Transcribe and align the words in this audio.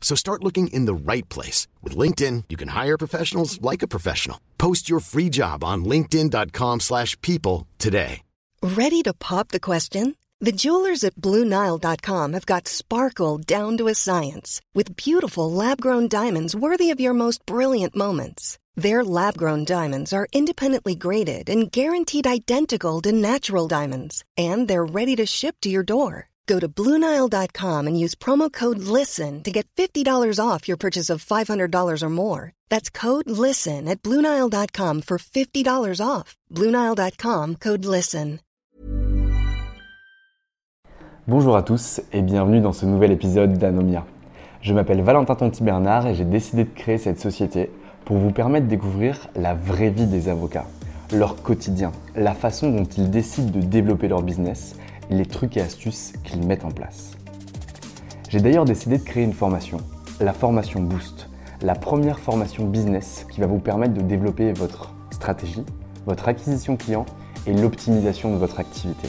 So 0.00 0.16
start 0.16 0.42
looking 0.42 0.66
in 0.68 0.86
the 0.86 0.94
right 1.12 1.28
place. 1.28 1.68
With 1.84 1.96
LinkedIn, 1.96 2.44
you 2.48 2.56
can 2.56 2.68
hire 2.68 2.98
professionals 2.98 3.62
like 3.62 3.82
a 3.84 3.88
professional. 3.88 4.40
Post 4.58 4.90
your 4.90 4.98
free 4.98 5.28
job 5.28 5.62
on 5.62 5.84
linkedin.com 5.84 6.80
slash 6.80 7.20
people 7.20 7.68
today. 7.78 8.22
Ready 8.62 9.02
to 9.04 9.14
pop 9.14 9.48
the 9.48 9.60
question? 9.60 10.16
The 10.42 10.52
jewelers 10.52 11.04
at 11.04 11.16
BlueNile.com 11.16 12.32
have 12.32 12.46
got 12.46 12.66
sparkle 12.66 13.36
down 13.36 13.76
to 13.76 13.88
a 13.88 13.94
science 13.94 14.62
with 14.74 14.96
beautiful 14.96 15.52
lab-grown 15.52 16.08
diamonds 16.08 16.56
worthy 16.56 16.90
of 16.90 17.00
your 17.00 17.12
most 17.12 17.44
brilliant 17.44 17.94
moments. 17.94 18.58
Their 18.74 19.04
lab-grown 19.04 19.66
diamonds 19.66 20.14
are 20.14 20.28
independently 20.32 20.94
graded 20.94 21.50
and 21.50 21.70
guaranteed 21.70 22.26
identical 22.26 23.02
to 23.02 23.12
natural 23.12 23.68
diamonds, 23.68 24.24
and 24.38 24.66
they're 24.66 24.94
ready 24.98 25.14
to 25.16 25.26
ship 25.26 25.56
to 25.60 25.68
your 25.68 25.82
door. 25.82 26.29
Go 26.46 26.58
to 26.58 26.68
BlueNile.com 26.68 27.86
and 27.86 27.98
use 27.98 28.14
promo 28.14 28.52
code 28.52 28.78
LISTEN 28.80 29.42
to 29.44 29.50
get 29.50 29.66
$50 29.76 30.04
off 30.38 30.66
your 30.68 30.76
purchase 30.76 31.08
of 31.08 31.24
$500 31.24 32.02
or 32.02 32.10
more. 32.10 32.52
That's 32.68 32.90
code 32.90 33.30
LISTEN 33.30 33.88
at 33.88 34.02
BlueNile.com 34.02 35.02
for 35.02 35.18
$50 35.18 36.00
off. 36.04 36.36
BlueNile.com 36.52 37.56
code 37.56 37.84
LISTEN. 37.84 38.40
Bonjour 41.28 41.56
à 41.56 41.62
tous 41.62 42.00
et 42.12 42.22
bienvenue 42.22 42.60
dans 42.60 42.72
ce 42.72 42.86
nouvel 42.86 43.12
épisode 43.12 43.56
d'Anomia. 43.56 44.04
Je 44.62 44.74
m'appelle 44.74 45.00
Valentin 45.00 45.36
Tonti-Bernard 45.36 46.08
et 46.08 46.14
j'ai 46.14 46.24
décidé 46.24 46.64
de 46.64 46.70
créer 46.74 46.98
cette 46.98 47.20
société 47.20 47.70
pour 48.04 48.16
vous 48.16 48.32
permettre 48.32 48.66
de 48.66 48.70
découvrir 48.70 49.28
la 49.36 49.54
vraie 49.54 49.90
vie 49.90 50.06
des 50.06 50.28
avocats, 50.28 50.66
leur 51.12 51.40
quotidien, 51.42 51.92
la 52.16 52.34
façon 52.34 52.70
dont 52.72 52.84
ils 52.84 53.10
décident 53.10 53.50
de 53.50 53.60
développer 53.64 54.08
leur 54.08 54.22
business, 54.22 54.74
les 55.10 55.26
trucs 55.26 55.56
et 55.56 55.60
astuces 55.60 56.12
qu'ils 56.24 56.46
mettent 56.46 56.64
en 56.64 56.70
place. 56.70 57.12
J'ai 58.28 58.40
d'ailleurs 58.40 58.64
décidé 58.64 58.98
de 58.98 59.02
créer 59.02 59.24
une 59.24 59.32
formation, 59.32 59.78
la 60.20 60.32
formation 60.32 60.80
Boost, 60.80 61.28
la 61.62 61.74
première 61.74 62.20
formation 62.20 62.64
business 62.64 63.26
qui 63.30 63.40
va 63.40 63.46
vous 63.46 63.58
permettre 63.58 63.94
de 63.94 64.02
développer 64.02 64.52
votre 64.52 64.94
stratégie, 65.10 65.64
votre 66.06 66.28
acquisition 66.28 66.76
client 66.76 67.04
et 67.46 67.52
l'optimisation 67.52 68.32
de 68.32 68.36
votre 68.36 68.60
activité, 68.60 69.08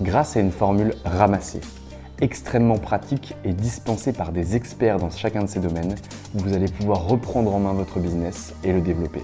grâce 0.00 0.36
à 0.36 0.40
une 0.40 0.50
formule 0.50 0.94
ramassée, 1.04 1.60
extrêmement 2.20 2.78
pratique 2.78 3.34
et 3.44 3.52
dispensée 3.52 4.12
par 4.12 4.32
des 4.32 4.56
experts 4.56 4.98
dans 4.98 5.10
chacun 5.10 5.42
de 5.42 5.48
ces 5.48 5.60
domaines, 5.60 5.94
vous 6.32 6.54
allez 6.54 6.68
pouvoir 6.68 7.06
reprendre 7.06 7.54
en 7.54 7.60
main 7.60 7.72
votre 7.74 7.98
business 7.98 8.54
et 8.64 8.72
le 8.72 8.80
développer. 8.80 9.22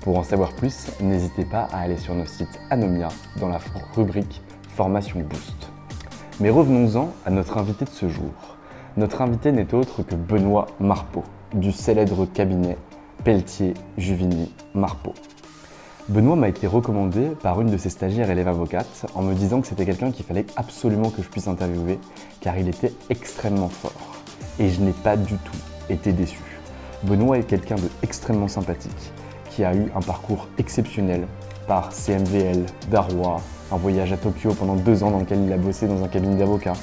Pour 0.00 0.18
en 0.18 0.24
savoir 0.24 0.52
plus, 0.54 0.86
n'hésitez 1.00 1.44
pas 1.44 1.68
à 1.72 1.80
aller 1.80 1.98
sur 1.98 2.14
notre 2.14 2.30
site 2.30 2.58
Anomia 2.70 3.08
dans 3.38 3.48
la 3.48 3.60
rubrique 3.94 4.42
Formation 4.76 5.20
Boost. 5.20 5.70
Mais 6.40 6.50
revenons-en 6.50 7.10
à 7.26 7.30
notre 7.30 7.58
invité 7.58 7.84
de 7.84 7.90
ce 7.90 8.08
jour. 8.08 8.32
Notre 8.96 9.20
invité 9.22 9.52
n'est 9.52 9.74
autre 9.74 10.02
que 10.02 10.14
Benoît 10.14 10.66
Marpeau, 10.80 11.24
du 11.54 11.72
célèbre 11.72 12.26
cabinet 12.26 12.76
Pelletier 13.24 13.74
Juvigny 13.98 14.52
Marpeau. 14.74 15.14
Benoît 16.08 16.36
m'a 16.36 16.48
été 16.48 16.66
recommandé 16.66 17.28
par 17.42 17.60
une 17.60 17.70
de 17.70 17.76
ses 17.76 17.90
stagiaires 17.90 18.30
élèves 18.30 18.48
avocates 18.48 19.06
en 19.14 19.22
me 19.22 19.34
disant 19.34 19.60
que 19.60 19.66
c'était 19.66 19.86
quelqu'un 19.86 20.10
qu'il 20.10 20.24
fallait 20.24 20.46
absolument 20.56 21.10
que 21.10 21.22
je 21.22 21.28
puisse 21.28 21.46
interviewer 21.46 21.98
car 22.40 22.56
il 22.58 22.68
était 22.68 22.92
extrêmement 23.10 23.68
fort. 23.68 24.16
Et 24.58 24.70
je 24.70 24.80
n'ai 24.80 24.92
pas 24.92 25.16
du 25.16 25.36
tout 25.36 25.58
été 25.88 26.12
déçu. 26.12 26.40
Benoît 27.04 27.38
est 27.38 27.44
quelqu'un 27.44 27.76
de 27.76 27.88
extrêmement 28.02 28.48
sympathique 28.48 29.12
qui 29.50 29.64
a 29.64 29.74
eu 29.74 29.90
un 29.94 30.00
parcours 30.00 30.48
exceptionnel 30.58 31.26
par 31.66 31.92
CMVL, 31.92 32.66
Darrois, 32.90 33.40
un 33.72 33.76
voyage 33.76 34.12
à 34.12 34.16
Tokyo 34.16 34.52
pendant 34.54 34.74
deux 34.74 35.02
ans 35.02 35.10
dans 35.10 35.20
lequel 35.20 35.42
il 35.44 35.52
a 35.52 35.56
bossé 35.56 35.86
dans 35.86 36.02
un 36.02 36.08
cabinet 36.08 36.36
d'avocat, 36.36 36.74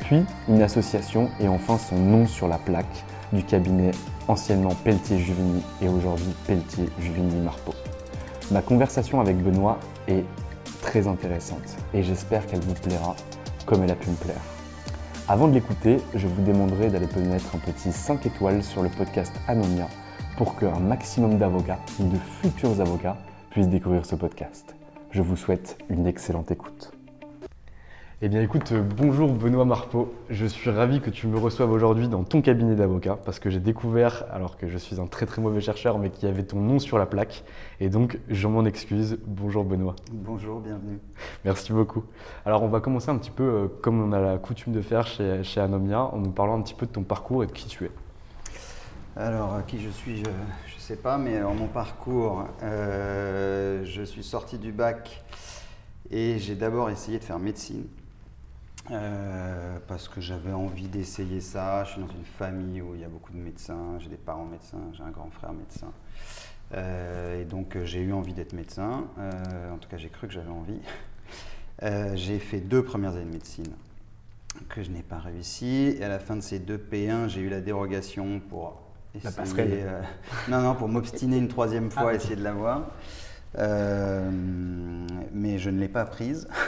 puis 0.00 0.24
une 0.48 0.62
association 0.62 1.28
et 1.40 1.48
enfin 1.48 1.78
son 1.78 1.96
nom 1.96 2.26
sur 2.26 2.48
la 2.48 2.58
plaque 2.58 3.04
du 3.32 3.44
cabinet 3.44 3.92
anciennement 4.28 4.74
Pelletier-Juvigny 4.84 5.62
et 5.82 5.88
aujourd'hui 5.88 6.34
Pelletier-Juvigny-Marpeau. 6.46 7.74
Ma 8.50 8.62
conversation 8.62 9.20
avec 9.20 9.36
Benoît 9.42 9.78
est 10.08 10.24
très 10.82 11.06
intéressante 11.06 11.76
et 11.94 12.02
j'espère 12.02 12.46
qu'elle 12.46 12.60
vous 12.60 12.74
plaira 12.74 13.14
comme 13.66 13.82
elle 13.82 13.92
a 13.92 13.96
pu 13.96 14.10
me 14.10 14.16
plaire. 14.16 14.40
Avant 15.28 15.46
de 15.46 15.54
l'écouter, 15.54 15.98
je 16.14 16.26
vous 16.26 16.42
demanderai 16.42 16.88
d'aller 16.88 17.06
mettre 17.28 17.54
un 17.54 17.58
petit 17.58 17.92
5 17.92 18.26
étoiles 18.26 18.64
sur 18.64 18.82
le 18.82 18.88
podcast 18.88 19.32
Anomia 19.46 19.86
pour 20.36 20.56
qu'un 20.56 20.80
maximum 20.80 21.38
d'avocats 21.38 21.78
ou 22.00 22.08
de 22.08 22.16
futurs 22.40 22.80
avocats 22.80 23.16
puissent 23.50 23.68
découvrir 23.68 24.04
ce 24.04 24.16
podcast. 24.16 24.74
Je 25.10 25.22
vous 25.22 25.34
souhaite 25.34 25.76
une 25.88 26.06
excellente 26.06 26.52
écoute. 26.52 26.92
Eh 28.22 28.28
bien 28.28 28.42
écoute, 28.42 28.70
euh, 28.70 28.80
bonjour 28.80 29.32
Benoît 29.32 29.64
Marpeau. 29.64 30.14
Je 30.28 30.46
suis 30.46 30.70
ravi 30.70 31.00
que 31.00 31.10
tu 31.10 31.26
me 31.26 31.36
reçoives 31.36 31.72
aujourd'hui 31.72 32.06
dans 32.06 32.22
ton 32.22 32.42
cabinet 32.42 32.76
d'avocat 32.76 33.18
parce 33.24 33.40
que 33.40 33.50
j'ai 33.50 33.58
découvert, 33.58 34.24
alors 34.30 34.56
que 34.56 34.68
je 34.68 34.78
suis 34.78 35.00
un 35.00 35.08
très 35.08 35.26
très 35.26 35.42
mauvais 35.42 35.60
chercheur, 35.60 35.98
mais 35.98 36.10
qu'il 36.10 36.28
y 36.28 36.30
avait 36.30 36.44
ton 36.44 36.60
nom 36.60 36.78
sur 36.78 36.96
la 36.96 37.06
plaque. 37.06 37.42
Et 37.80 37.88
donc 37.88 38.20
je 38.28 38.46
m'en 38.46 38.64
excuse. 38.64 39.18
Bonjour 39.26 39.64
Benoît. 39.64 39.96
Bonjour, 40.12 40.60
bienvenue. 40.60 41.00
Merci 41.44 41.72
beaucoup. 41.72 42.04
Alors 42.46 42.62
on 42.62 42.68
va 42.68 42.78
commencer 42.78 43.10
un 43.10 43.18
petit 43.18 43.32
peu 43.32 43.42
euh, 43.42 43.66
comme 43.82 44.00
on 44.00 44.12
a 44.12 44.20
la 44.20 44.38
coutume 44.38 44.72
de 44.72 44.80
faire 44.80 45.08
chez, 45.08 45.42
chez 45.42 45.60
Anomia 45.60 46.02
en 46.02 46.18
nous 46.18 46.30
parlant 46.30 46.56
un 46.56 46.62
petit 46.62 46.74
peu 46.74 46.86
de 46.86 46.92
ton 46.92 47.02
parcours 47.02 47.42
et 47.42 47.48
de 47.48 47.52
qui 47.52 47.66
tu 47.66 47.86
es. 47.86 47.90
Alors 49.16 49.66
qui 49.66 49.80
je 49.80 49.88
suis, 49.88 50.18
je 50.18 50.30
ne 50.30 50.80
sais 50.80 50.94
pas, 50.94 51.18
mais 51.18 51.36
alors 51.36 51.54
mon 51.54 51.66
parcours, 51.66 52.46
euh, 52.62 53.84
je 53.84 54.02
suis 54.02 54.22
sorti 54.22 54.56
du 54.56 54.70
bac 54.70 55.24
et 56.12 56.38
j'ai 56.38 56.54
d'abord 56.54 56.90
essayé 56.90 57.18
de 57.18 57.24
faire 57.24 57.40
médecine. 57.40 57.86
Euh, 58.92 59.78
parce 59.86 60.08
que 60.08 60.20
j'avais 60.20 60.52
envie 60.52 60.88
d'essayer 60.88 61.40
ça. 61.40 61.84
Je 61.84 61.92
suis 61.92 62.00
dans 62.00 62.08
une 62.08 62.24
famille 62.24 62.80
où 62.80 62.94
il 62.94 63.00
y 63.00 63.04
a 63.04 63.08
beaucoup 63.08 63.32
de 63.32 63.38
médecins, 63.38 63.98
j'ai 63.98 64.08
des 64.08 64.16
parents 64.16 64.44
médecins, 64.44 64.78
j'ai 64.92 65.02
un 65.02 65.10
grand 65.10 65.30
frère 65.30 65.52
médecin. 65.52 65.92
Euh, 66.72 67.42
et 67.42 67.44
donc 67.44 67.76
j'ai 67.82 68.00
eu 68.00 68.12
envie 68.12 68.32
d'être 68.32 68.52
médecin, 68.52 69.06
en 69.18 69.76
tout 69.78 69.88
cas 69.88 69.96
j'ai 69.96 70.08
cru 70.08 70.28
que 70.28 70.32
j'avais 70.32 70.50
envie. 70.50 70.80
j'ai 72.14 72.38
fait 72.38 72.60
deux 72.60 72.84
premières 72.84 73.12
années 73.16 73.24
de 73.24 73.32
médecine 73.32 73.72
que 74.68 74.84
je 74.84 74.90
n'ai 74.90 75.02
pas 75.02 75.18
réussi. 75.18 75.96
Et 75.98 76.04
à 76.04 76.08
la 76.08 76.20
fin 76.20 76.36
de 76.36 76.42
ces 76.42 76.60
deux 76.60 76.78
P1, 76.78 77.28
j'ai 77.28 77.40
eu 77.40 77.48
la 77.48 77.60
dérogation 77.60 78.40
pour 78.48 78.89
essayer, 79.14 79.84
non, 80.48 80.60
non, 80.60 80.74
pour 80.74 80.88
m'obstiner 80.88 81.38
une 81.38 81.48
troisième 81.48 81.90
fois, 81.90 82.02
à 82.02 82.08
ah, 82.10 82.14
essayer 82.14 82.36
de 82.36 82.44
l'avoir. 82.44 82.90
mais 83.56 85.58
je 85.58 85.70
ne 85.70 85.78
l'ai 85.78 85.88
pas 85.88 86.04
prise. 86.04 86.46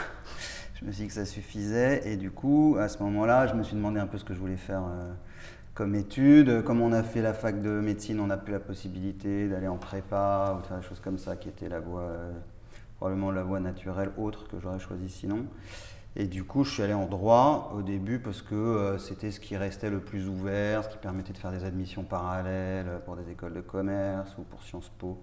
Je 0.82 0.88
me 0.88 0.92
suis 0.92 1.04
dit 1.04 1.08
que 1.08 1.14
ça 1.14 1.24
suffisait. 1.24 2.08
Et 2.08 2.16
du 2.16 2.32
coup, 2.32 2.76
à 2.80 2.88
ce 2.88 3.00
moment-là, 3.04 3.46
je 3.46 3.54
me 3.54 3.62
suis 3.62 3.76
demandé 3.76 4.00
un 4.00 4.08
peu 4.08 4.18
ce 4.18 4.24
que 4.24 4.34
je 4.34 4.40
voulais 4.40 4.56
faire 4.56 4.82
euh, 4.82 5.12
comme 5.74 5.94
étude. 5.94 6.64
Comme 6.64 6.80
on 6.80 6.92
a 6.92 7.04
fait 7.04 7.22
la 7.22 7.34
fac 7.34 7.62
de 7.62 7.70
médecine, 7.70 8.18
on 8.18 8.26
n'a 8.26 8.36
plus 8.36 8.52
la 8.52 8.58
possibilité 8.58 9.48
d'aller 9.48 9.68
en 9.68 9.76
prépa 9.76 10.56
ou 10.56 10.62
de 10.62 10.66
faire 10.66 10.78
des 10.78 10.82
choses 10.82 10.98
comme 10.98 11.18
ça, 11.18 11.36
qui 11.36 11.48
était 11.48 11.68
la 11.68 11.78
voie, 11.78 12.00
euh, 12.00 12.32
probablement 12.96 13.30
la 13.30 13.44
voie 13.44 13.60
naturelle 13.60 14.10
autre 14.18 14.48
que 14.48 14.58
j'aurais 14.58 14.80
choisi 14.80 15.08
sinon. 15.08 15.46
Et 16.14 16.26
du 16.26 16.44
coup, 16.44 16.64
je 16.64 16.70
suis 16.70 16.82
allé 16.82 16.92
en 16.92 17.06
droit 17.06 17.72
au 17.74 17.82
début 17.82 18.18
parce 18.18 18.42
que 18.42 18.54
euh, 18.54 18.98
c'était 18.98 19.30
ce 19.30 19.40
qui 19.40 19.56
restait 19.56 19.90
le 19.90 20.00
plus 20.00 20.28
ouvert, 20.28 20.84
ce 20.84 20.88
qui 20.90 20.98
permettait 20.98 21.32
de 21.32 21.38
faire 21.38 21.52
des 21.52 21.64
admissions 21.64 22.04
parallèles 22.04 23.00
pour 23.06 23.16
des 23.16 23.30
écoles 23.30 23.54
de 23.54 23.62
commerce 23.62 24.36
ou 24.38 24.42
pour 24.42 24.62
Sciences 24.62 24.90
Po, 24.98 25.18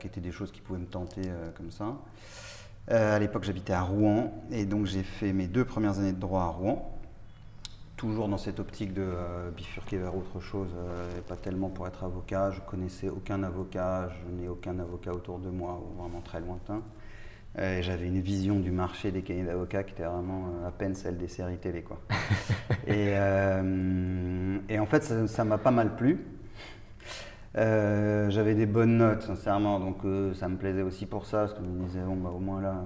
qui 0.00 0.06
étaient 0.06 0.20
des 0.20 0.32
choses 0.32 0.50
qui 0.52 0.60
pouvaient 0.60 0.80
me 0.80 0.86
tenter 0.86 1.22
comme 1.56 1.70
ça. 1.70 1.96
Euh, 2.90 3.16
à 3.16 3.18
l'époque, 3.18 3.44
j'habitais 3.44 3.72
à 3.72 3.82
Rouen 3.82 4.32
et 4.50 4.66
donc 4.66 4.86
j'ai 4.86 5.02
fait 5.02 5.32
mes 5.32 5.46
deux 5.46 5.64
premières 5.64 5.98
années 5.98 6.12
de 6.12 6.20
droit 6.20 6.42
à 6.42 6.48
Rouen, 6.48 6.98
toujours 7.96 8.28
dans 8.28 8.36
cette 8.36 8.60
optique 8.60 8.92
de 8.92 9.02
euh, 9.02 9.50
bifurquer 9.50 9.96
vers 9.96 10.14
autre 10.14 10.38
chose, 10.40 10.68
euh, 10.76 11.18
et 11.18 11.22
pas 11.22 11.36
tellement 11.36 11.70
pour 11.70 11.86
être 11.86 12.04
avocat. 12.04 12.50
Je 12.50 12.60
connaissais 12.60 13.08
aucun 13.08 13.42
avocat, 13.42 14.10
je 14.10 14.42
n'ai 14.42 14.48
aucun 14.48 14.78
avocat 14.78 15.12
autour 15.12 15.38
de 15.38 15.48
moi 15.48 15.80
ou 15.82 16.02
vraiment 16.02 16.20
très 16.20 16.40
lointain. 16.40 16.82
Euh, 17.58 17.82
J'avais 17.82 18.06
une 18.08 18.20
vision 18.20 18.58
du 18.58 18.70
marché 18.72 19.10
des 19.12 19.22
cabinets 19.22 19.46
d'avocats 19.46 19.84
qui 19.84 19.92
était 19.92 20.04
vraiment 20.04 20.48
euh, 20.64 20.68
à 20.68 20.72
peine 20.72 20.94
celle 20.94 21.16
des 21.16 21.28
séries 21.28 21.58
télé. 21.58 21.82
Quoi. 21.82 22.00
et, 22.86 23.14
euh, 23.16 24.58
et 24.68 24.78
en 24.78 24.86
fait, 24.86 25.02
ça 25.28 25.44
m'a 25.44 25.58
pas 25.58 25.70
mal 25.70 25.94
plu. 25.96 26.18
Euh, 27.56 28.30
J'avais 28.30 28.54
des 28.54 28.66
bonnes 28.66 28.96
notes, 28.98 29.22
sincèrement, 29.22 29.78
donc 29.78 30.04
euh, 30.04 30.34
ça 30.34 30.48
me 30.48 30.56
plaisait 30.56 30.82
aussi 30.82 31.06
pour 31.06 31.26
ça, 31.26 31.38
parce 31.40 31.54
que 31.54 31.60
je 31.64 31.68
me 31.68 31.86
disais, 31.86 32.00
bon, 32.00 32.16
bah, 32.16 32.30
au 32.34 32.40
moins 32.40 32.60
là, 32.60 32.84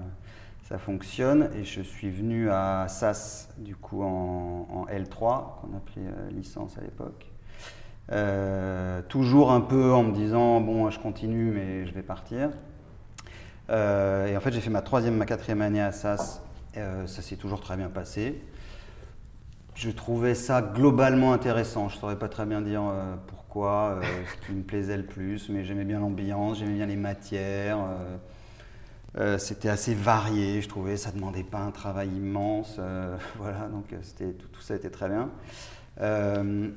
ça 0.62 0.78
fonctionne. 0.78 1.50
Et 1.56 1.64
je 1.64 1.80
suis 1.80 2.10
venu 2.10 2.50
à 2.50 2.86
SAS, 2.88 3.48
du 3.58 3.74
coup, 3.76 4.02
en, 4.02 4.66
en 4.70 4.86
L3, 4.86 5.60
qu'on 5.60 5.76
appelait 5.76 6.02
licence 6.32 6.76
à 6.78 6.82
l'époque. 6.82 7.26
Toujours 9.08 9.52
un 9.52 9.60
peu 9.60 9.92
en 9.92 10.02
me 10.02 10.12
disant, 10.12 10.60
bon, 10.60 10.90
je 10.90 10.98
continue, 10.98 11.50
mais 11.52 11.86
je 11.86 11.92
vais 11.94 12.02
partir. 12.02 12.50
Euh, 13.70 14.26
et 14.26 14.36
en 14.36 14.40
fait, 14.40 14.52
j'ai 14.52 14.60
fait 14.60 14.70
ma 14.70 14.82
troisième, 14.82 15.16
ma 15.16 15.26
quatrième 15.26 15.62
année 15.62 15.82
à 15.82 15.92
SAS. 15.92 16.40
Euh, 16.76 17.06
ça 17.06 17.22
s'est 17.22 17.36
toujours 17.36 17.60
très 17.60 17.76
bien 17.76 17.88
passé. 17.88 18.40
Je 19.74 19.90
trouvais 19.90 20.34
ça 20.34 20.62
globalement 20.62 21.32
intéressant. 21.32 21.88
Je 21.88 21.96
ne 21.96 22.00
saurais 22.00 22.18
pas 22.18 22.28
très 22.28 22.46
bien 22.46 22.60
dire 22.60 22.82
euh, 22.82 23.14
pourquoi, 23.26 24.00
ce 24.02 24.46
qui 24.46 24.52
me 24.52 24.62
plaisait 24.62 24.96
le 24.96 25.04
plus, 25.04 25.48
mais 25.48 25.64
j'aimais 25.64 25.84
bien 25.84 26.00
l'ambiance, 26.00 26.58
j'aimais 26.58 26.74
bien 26.74 26.86
les 26.86 26.96
matières. 26.96 27.78
c'était 29.38 29.68
assez 29.68 29.94
varié, 29.94 30.62
je 30.62 30.68
trouvais. 30.68 30.96
Ça 30.96 31.10
ne 31.10 31.16
demandait 31.16 31.44
pas 31.44 31.58
un 31.58 31.70
travail 31.70 32.08
immense. 32.08 32.80
voilà, 33.36 33.68
donc 33.68 33.94
c'était, 34.02 34.32
tout, 34.32 34.60
ça 34.60 34.74
était 34.74 34.90
très 34.90 35.08
bien. 35.08 35.30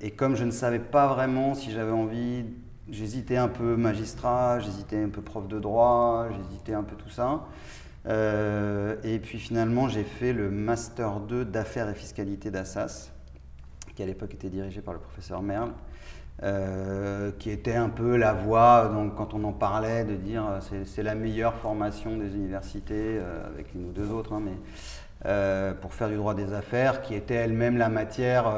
Et 0.02 0.12
comme 0.12 0.36
je 0.36 0.44
ne 0.44 0.52
savais 0.52 0.80
pas 0.80 1.08
vraiment 1.08 1.56
si 1.56 1.72
j'avais 1.72 1.92
envie, 1.92 2.46
j'hésitais 2.92 3.38
un 3.38 3.48
peu 3.48 3.76
magistrat, 3.76 4.60
j'hésitais 4.60 5.02
un 5.02 5.10
peu 5.10 5.22
prof 5.22 5.48
de 5.48 5.60
droit, 5.60 6.28
j'hésitais 6.30 6.74
un 6.74 6.84
peu 6.84 6.96
tout 6.96 7.10
ça. 7.10 7.46
Euh, 8.08 8.96
et 9.04 9.20
puis 9.20 9.40
finalement, 9.40 9.88
j'ai 9.88 10.04
fait 10.04 10.34
le 10.34 10.50
Master 10.50 11.20
2 11.20 11.46
d'affaires 11.46 11.90
et 11.90 11.96
fiscalité 11.96 12.52
d'Assas, 12.52 13.12
qui 13.96 14.04
à 14.04 14.06
l'époque 14.06 14.34
était 14.34 14.50
dirigé 14.50 14.82
par 14.82 14.94
le 14.94 15.00
professeur 15.00 15.42
Merle, 15.42 15.72
euh, 16.44 17.32
qui 17.38 17.52
était 17.52 17.76
un 17.76 17.90
peu 17.90 18.16
la 18.18 18.34
voie, 18.34 18.90
donc, 18.94 19.16
quand 19.16 19.34
on 19.34 19.44
en 19.44 19.54
parlait, 19.54 20.04
de 20.04 20.16
dire 20.16 20.46
euh, 20.48 20.84
c'est, 20.86 21.04
la 21.04 21.16
meilleure 21.16 21.56
formation 21.56 22.18
des 22.18 22.34
universités, 22.36 23.20
avec 23.46 23.74
une 23.76 23.86
ou 23.86 23.92
deux 23.92 24.12
autres, 24.12 24.34
hein, 24.34 24.42
mais 24.44 24.56
pour 25.82 25.94
faire 25.94 26.10
du 26.10 26.16
droit 26.16 26.34
des 26.34 26.52
affaires, 26.54 27.04
qui 27.04 27.14
était 27.14 27.36
elle-même 27.36 27.78
la 27.78 27.90
matière 27.90 28.52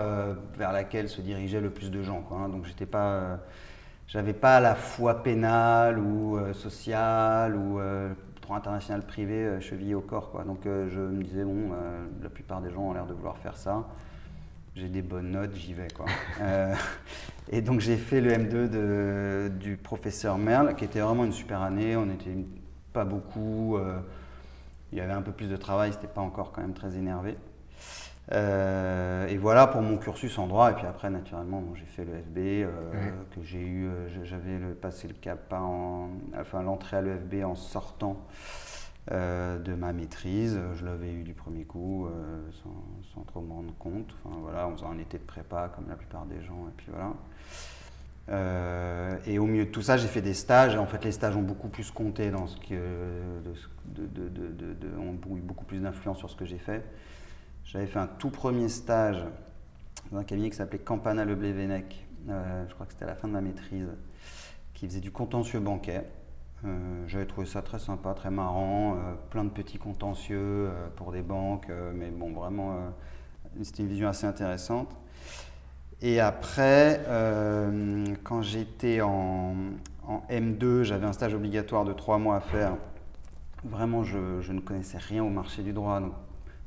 vers 0.57 0.71
laquelle 0.71 1.09
se 1.09 1.19
dirigeaient 1.19 1.59
le 1.59 1.69
plus 1.69 1.91
de 1.91 2.01
gens. 2.01 2.25
Hein. 2.31 2.47
donc 2.47 2.63
j'étais 2.65 2.85
pas, 2.85 3.39
j'avais 4.07 4.33
pas 4.33 4.59
la 4.59 4.75
foi 4.75 5.23
pénale 5.23 5.99
ou 5.99 6.37
euh, 6.37 6.53
sociale 6.53 7.55
ou 7.55 7.79
euh, 7.79 8.13
droit 8.41 8.57
international 8.57 9.05
privé 9.05 9.35
euh, 9.43 9.59
chevillé 9.59 9.95
au 9.95 10.01
corps. 10.01 10.31
Quoi. 10.31 10.43
Donc 10.43 10.65
euh, 10.65 10.87
je 10.89 10.99
me 10.99 11.23
disais 11.23 11.43
bon, 11.43 11.71
euh, 11.73 12.05
la 12.21 12.29
plupart 12.29 12.61
des 12.61 12.71
gens 12.71 12.81
ont 12.81 12.93
l'air 12.93 13.05
de 13.05 13.13
vouloir 13.13 13.37
faire 13.37 13.57
ça. 13.57 13.85
J'ai 14.75 14.89
des 14.89 15.01
bonnes 15.03 15.31
notes, 15.31 15.55
j'y 15.55 15.73
vais. 15.73 15.87
Quoi. 15.95 16.05
Et 17.51 17.61
donc 17.61 17.79
j'ai 17.79 17.97
fait 17.97 18.21
le 18.21 18.31
M2 18.31 18.69
de- 18.69 19.51
du 19.59 19.77
professeur 19.77 20.37
Merle, 20.37 20.75
qui 20.75 20.83
était 20.85 20.99
vraiment 20.99 21.25
une 21.25 21.31
super 21.31 21.61
année. 21.61 21.95
On 21.95 22.05
n'était 22.07 22.35
pas 22.91 23.05
beaucoup. 23.05 23.77
il 24.91 24.97
y 24.97 25.01
avait 25.01 25.13
un 25.13 25.21
peu 25.21 25.31
plus 25.31 25.49
de 25.49 25.57
travail, 25.57 25.93
c'était 25.93 26.07
pas 26.07 26.21
encore 26.21 26.51
quand 26.51 26.61
même 26.61 26.73
très 26.73 26.95
énervé. 26.97 27.37
Euh, 28.31 29.27
et 29.27 29.37
voilà 29.37 29.67
pour 29.67 29.81
mon 29.81 29.97
cursus 29.97 30.37
en 30.39 30.47
droit. 30.47 30.71
Et 30.71 30.75
puis 30.75 30.85
après, 30.87 31.09
naturellement, 31.09 31.61
bon, 31.61 31.75
j'ai 31.75 31.85
fait 31.85 32.05
le 32.05 32.13
FB, 32.13 32.37
euh, 32.37 32.91
que 33.35 33.41
j'ai 33.43 33.59
eu, 33.61 33.87
euh, 33.87 34.23
j'avais 34.23 34.57
passé 34.81 35.07
le 35.07 35.13
cap 35.13 35.51
en, 35.53 36.09
enfin 36.39 36.61
l'entrée 36.63 36.97
à 36.97 37.01
l'EFB 37.01 37.43
en 37.43 37.55
sortant 37.55 38.17
euh, 39.11 39.59
de 39.59 39.73
ma 39.73 39.91
maîtrise. 39.91 40.59
Je 40.75 40.85
l'avais 40.85 41.11
eu 41.11 41.23
du 41.23 41.33
premier 41.33 41.65
coup, 41.65 42.07
sans, 42.63 43.13
sans 43.13 43.21
trop 43.25 43.41
me 43.41 43.51
rendre 43.51 43.73
compte. 43.77 44.15
Enfin 44.23 44.37
voilà, 44.41 44.67
en 44.67 44.71
faisant 44.71 44.91
un 44.91 44.99
été 44.99 45.17
de 45.17 45.23
prépa 45.23 45.69
comme 45.75 45.89
la 45.89 45.95
plupart 45.95 46.25
des 46.25 46.41
gens. 46.41 46.67
Et 46.69 46.73
puis 46.77 46.87
voilà. 46.91 47.13
Et 49.25 49.37
au 49.37 49.45
milieu 49.45 49.65
de 49.65 49.69
tout 49.71 49.81
ça, 49.81 49.97
j'ai 49.97 50.07
fait 50.07 50.21
des 50.21 50.33
stages. 50.33 50.75
Et 50.75 50.77
en 50.77 50.85
fait, 50.85 51.03
les 51.03 51.11
stages 51.11 51.35
ont 51.35 51.41
beaucoup 51.41 51.67
plus 51.67 51.91
compté 51.91 52.31
dans 52.31 52.47
ce 52.47 52.55
que, 52.57 52.75
de, 53.85 54.05
de- 54.07 54.73
de- 54.73 54.97
ont 54.97 55.35
eu 55.35 55.41
beaucoup 55.41 55.65
plus 55.65 55.79
d'influence 55.79 56.17
sur 56.19 56.29
ce 56.29 56.35
que 56.37 56.45
j'ai 56.45 56.57
fait. 56.57 56.83
J'avais 57.65 57.87
fait 57.87 57.99
un 57.99 58.07
tout 58.07 58.29
premier 58.29 58.69
stage 58.69 59.23
dans 60.11 60.19
un 60.19 60.23
cabinet 60.23 60.49
qui 60.49 60.57
s'appelait 60.57 60.79
Campana 60.79 61.25
Le 61.25 61.35
Blévenec. 61.35 62.05
Euh, 62.29 62.65
je 62.67 62.73
crois 62.73 62.85
que 62.85 62.93
c'était 62.93 63.05
à 63.05 63.07
la 63.07 63.15
fin 63.15 63.27
de 63.27 63.33
ma 63.33 63.41
maîtrise, 63.41 63.87
qui 64.73 64.87
faisait 64.87 64.99
du 64.99 65.11
contentieux 65.11 65.59
bancaire. 65.59 66.03
Euh, 66.65 67.03
J'avais 67.07 67.25
trouvé 67.25 67.47
ça 67.47 67.61
très 67.61 67.79
sympa, 67.79 68.13
très 68.13 68.31
marrant, 68.31 68.95
euh, 68.95 69.13
plein 69.29 69.43
de 69.43 69.49
petits 69.49 69.77
contentieux 69.77 70.69
pour 70.95 71.11
des 71.11 71.21
banques, 71.21 71.69
mais 71.93 72.09
bon, 72.09 72.31
vraiment, 72.31 72.77
c'était 73.61 73.83
une 73.83 73.89
vision 73.89 74.07
assez 74.07 74.27
intéressante. 74.27 74.95
Et 76.01 76.19
après, 76.19 77.01
quand 78.23 78.41
j'étais 78.41 79.01
en, 79.01 79.55
en 80.07 80.21
M2, 80.29 80.83
j'avais 80.83 81.05
un 81.05 81.13
stage 81.13 81.33
obligatoire 81.33 81.85
de 81.85 81.93
trois 81.93 82.17
mois 82.17 82.35
à 82.37 82.41
faire. 82.41 82.75
Vraiment, 83.63 84.03
je, 84.03 84.51
ne 84.51 84.59
connaissais 84.59 84.97
rien 84.97 85.23
au 85.23 85.29
marché 85.29 85.63
du 85.63 85.71
droit. 85.71 86.01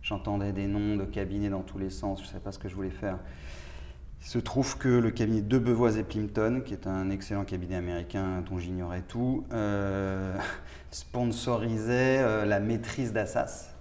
J'entendais 0.07 0.53
des 0.53 0.67
noms 0.69 0.97
de 0.97 1.05
cabinets 1.05 1.49
dans 1.49 1.63
tous 1.63 1.79
les 1.79 1.91
sens. 1.91 2.21
Je 2.21 2.25
ne 2.25 2.29
savais 2.29 2.41
pas 2.41 2.53
ce 2.53 2.59
que 2.59 2.69
je 2.69 2.75
voulais 2.77 2.91
faire. 2.91 3.19
Il 4.23 4.27
se 4.29 4.39
trouve 4.39 4.79
que 4.79 4.89
le 4.89 5.11
cabinet 5.11 5.43
de 5.43 5.59
Bevoise 5.59 5.99
et 5.99 6.05
Plimpton, 6.05 6.63
qui 6.65 6.73
est 6.73 6.87
un 6.87 7.11
excellent 7.11 7.45
cabinet 7.45 7.77
américain 7.77 8.43
dont 8.49 8.59
j'ignorais 8.59 9.03
tout, 9.07 9.45
euh, 9.53 10.35
sponsorisait 10.91 12.19
euh, 12.21 12.45
la 12.45 12.61
maîtrise 12.61 13.13
d'Assas 13.13 13.75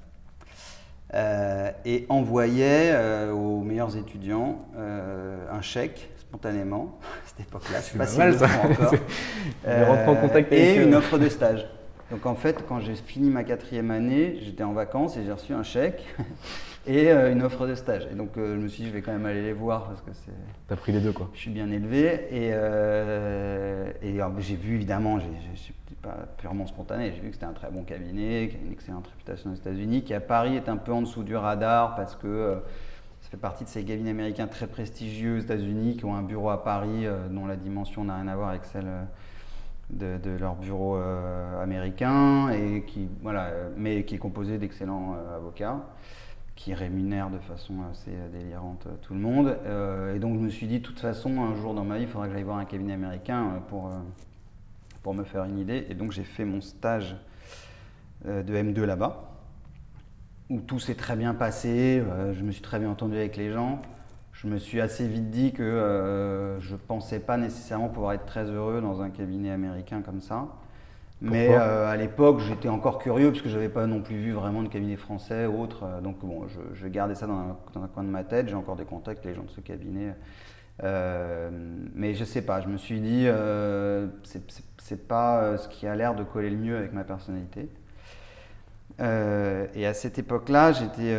euh, 1.14 1.72
et 1.86 2.06
envoyait 2.10 2.98
aux 3.30 3.62
meilleurs 3.62 3.96
étudiants 3.96 4.66
un 4.78 5.62
chèque 5.62 6.10
spontanément 6.18 6.98
à 7.04 7.28
cette 7.28 7.48
époque-là. 7.48 7.80
Je 7.80 7.84
sais 7.84 7.92
C'est 7.92 7.98
pas 7.98 8.08
si 8.08 8.18
mal, 8.18 8.38
ça. 8.38 8.48
encore. 8.64 8.96
Et 10.52 10.76
une 10.76 10.96
offre 10.96 11.20
de 11.20 11.30
stage. 11.30 11.68
Donc 12.12 12.26
en 12.28 12.36
fait, 12.36 12.64
quand 12.68 12.80
j'ai 12.80 12.96
fini 12.96 13.30
ma 13.30 13.44
quatrième 13.44 13.90
année, 13.92 14.38
j'étais 14.42 14.64
en 14.64 14.74
vacances 14.74 15.18
et 15.18 15.24
j'ai 15.26 15.32
reçu 15.32 15.54
un 15.54 15.64
chèque 15.64 16.06
et 16.88 17.12
euh, 17.12 17.32
une 17.32 17.42
offre 17.42 17.66
de 17.66 17.74
stage. 17.74 18.08
Et 18.12 18.16
donc 18.16 18.38
euh, 18.38 18.56
je 18.56 18.62
me 18.62 18.68
suis 18.68 18.84
dit, 18.84 18.90
je 18.90 18.94
vais 18.94 19.02
quand 19.02 19.12
même 19.12 19.26
aller 19.26 19.42
les 19.42 19.54
voir 19.54 19.86
parce 19.88 20.02
que 20.02 20.12
c'est 20.14 20.32
T'as 20.68 20.76
pris 20.76 20.92
les 20.92 21.00
deux 21.02 21.12
quoi. 21.14 21.30
je 21.34 21.40
suis 21.40 21.50
bien 21.50 21.70
élevé 21.72 22.28
et, 22.30 22.52
euh, 22.54 23.92
et 24.04 24.20
j'ai 24.40 24.56
vu 24.56 24.76
évidemment, 24.76 25.20
j'ai- 25.20 25.26
c'était 25.56 25.96
pas 26.02 26.28
purement 26.38 26.68
spontané, 26.68 27.12
j'ai 27.16 27.22
vu 27.22 27.30
que 27.30 27.34
c'était 27.34 27.48
un 27.48 27.54
très 27.54 27.72
bon 27.72 27.84
cabinet, 27.84 28.50
qui 28.50 28.58
a 28.58 28.60
une 28.66 28.72
excellente 28.72 29.08
réputation 29.08 29.52
aux 29.52 29.56
États-Unis, 29.56 30.04
qui 30.04 30.14
à 30.14 30.20
Paris 30.20 30.56
est 30.56 30.70
un 30.70 30.78
peu 30.78 30.92
en 30.94 31.02
dessous 31.02 31.24
du 31.24 31.36
radar 31.36 31.96
parce 31.96 32.16
que 32.16 32.58
ça 33.22 33.30
fait 33.32 33.38
partie 33.38 33.64
de 33.64 33.70
ces 33.70 33.84
cabinets 33.84 34.12
américains 34.12 34.46
très 34.46 34.68
prestigieux 34.68 35.38
aux 35.38 35.40
États-Unis 35.40 35.98
qui 35.98 36.06
ont 36.06 36.16
un 36.16 36.22
bureau 36.22 36.52
à 36.52 36.64
Paris 36.64 37.08
dont 37.32 37.48
la 37.48 37.56
dimension 37.56 38.04
n'a 38.04 38.18
rien 38.18 38.28
à 38.28 38.36
voir 38.36 38.50
avec 38.50 38.64
celle 38.66 38.86
de, 39.90 40.38
leur 40.40 40.56
bureau 40.56 40.98
euh, 40.98 41.62
américain 41.62 42.52
qui 42.88 43.08
voilà, 43.22 43.46
euh, 43.46 43.70
mais 43.78 44.04
qui 44.04 44.16
est 44.16 44.20
composé 44.20 44.58
d'excellents 44.58 45.16
euh, 45.16 45.36
avocats 45.36 45.82
qui 46.56 46.74
rémunèrent 46.74 47.30
de 47.30 47.40
façon 47.40 47.74
assez 47.92 48.12
délirante 48.32 48.88
tout 49.02 49.14
le 49.14 49.20
monde. 49.20 49.58
Et 50.16 50.20
donc 50.20 50.36
je 50.36 50.40
me 50.40 50.50
suis 50.50 50.68
dit, 50.68 50.80
de 50.80 50.86
toute 50.86 51.02
façon, 51.02 51.42
un 51.42 51.54
jour 51.54 51.74
dans 51.74 51.84
ma 51.84 51.98
vie, 51.98 52.04
il 52.04 52.08
faudra 52.08 52.28
que 52.28 52.34
j'aille 52.34 52.44
voir 52.44 52.58
un 52.58 52.64
cabinet 52.64 52.94
américain 52.94 53.62
pour, 53.68 53.92
pour 55.04 55.14
me 55.14 55.26
faire 55.26 55.44
une 55.44 55.60
idée. 55.60 55.86
Et 55.90 55.96
donc 55.96 56.14
j'ai 56.14 56.24
fait 56.24 56.46
mon 56.46 56.62
stage 56.62 57.18
de 58.24 58.54
M2 58.54 58.84
là-bas, 58.84 59.34
où 60.50 60.62
tout 60.62 60.80
s'est 60.80 60.96
très 60.96 61.18
bien 61.18 61.34
passé, 61.34 62.02
je 62.32 62.42
me 62.42 62.52
suis 62.52 62.62
très 62.62 62.80
bien 62.80 62.90
entendu 62.90 63.18
avec 63.18 63.36
les 63.36 63.52
gens. 63.52 63.82
Je 64.36 64.48
me 64.48 64.58
suis 64.60 64.82
assez 64.82 65.08
vite 65.08 65.32
dit 65.32 65.54
que 65.54 65.64
euh, 65.64 66.60
je 66.60 66.74
ne 66.74 66.80
pensais 66.80 67.20
pas 67.20 67.38
nécessairement 67.38 67.90
pouvoir 67.90 68.14
être 68.14 68.26
très 68.26 68.46
heureux 68.46 68.82
dans 68.82 69.02
un 69.02 69.10
cabinet 69.10 69.52
américain 69.52 70.02
comme 70.02 70.20
ça. 70.22 70.48
Mais 71.22 71.50
euh, 71.56 71.88
à 71.88 71.98
l'époque, 71.98 72.40
j'étais 72.42 72.70
encore 72.70 73.00
curieux 73.00 73.32
parce 73.32 73.42
que 73.44 73.50
je 73.50 73.56
n'avais 73.56 73.70
pas 73.70 73.88
non 73.88 74.02
plus 74.02 74.18
vu 74.18 74.34
vraiment 74.34 74.64
de 74.64 74.70
cabinet 74.70 74.98
français 74.98 75.46
ou 75.48 75.62
autre. 75.62 75.84
Euh, 75.86 76.02
Donc 76.02 76.20
bon, 76.22 76.48
je, 76.50 76.60
je 76.76 76.88
gardais 76.88 77.16
ça 77.16 77.28
dans 77.28 77.36
un, 77.40 77.58
dans 77.74 77.84
un 77.84 77.88
coin 77.90 78.04
de 78.04 78.10
ma 78.10 78.24
tête. 78.26 78.50
J'ai 78.50 78.56
encore 78.56 78.78
des 78.78 78.86
contacts 78.86 79.20
avec 79.26 79.32
les 79.32 79.36
gens 79.36 79.46
de 79.46 79.52
ce 79.52 79.62
cabinet. 79.62 80.16
Euh, 80.84 81.50
mais 81.96 82.16
je 82.16 82.26
sais 82.26 82.44
pas, 82.44 82.62
je 82.62 82.68
me 82.70 82.78
suis 82.78 83.02
dit, 83.02 83.26
euh, 83.28 84.08
c'est- 84.24 84.52
c'est 84.52 84.64
c'est 84.80 85.08
pas 85.08 85.58
ce 85.58 85.68
qui 85.70 85.88
a 85.88 85.96
l'air 85.96 86.16
de 86.16 86.24
coller 86.24 86.50
le 86.52 86.58
mieux 86.58 86.78
avec 86.78 86.94
ma 86.94 87.04
personnalité. 87.04 87.70
Euh, 89.02 89.68
et 89.76 89.86
à 89.86 89.94
cette 89.94 90.18
époque-là, 90.20 90.72
j'étais 90.72 91.14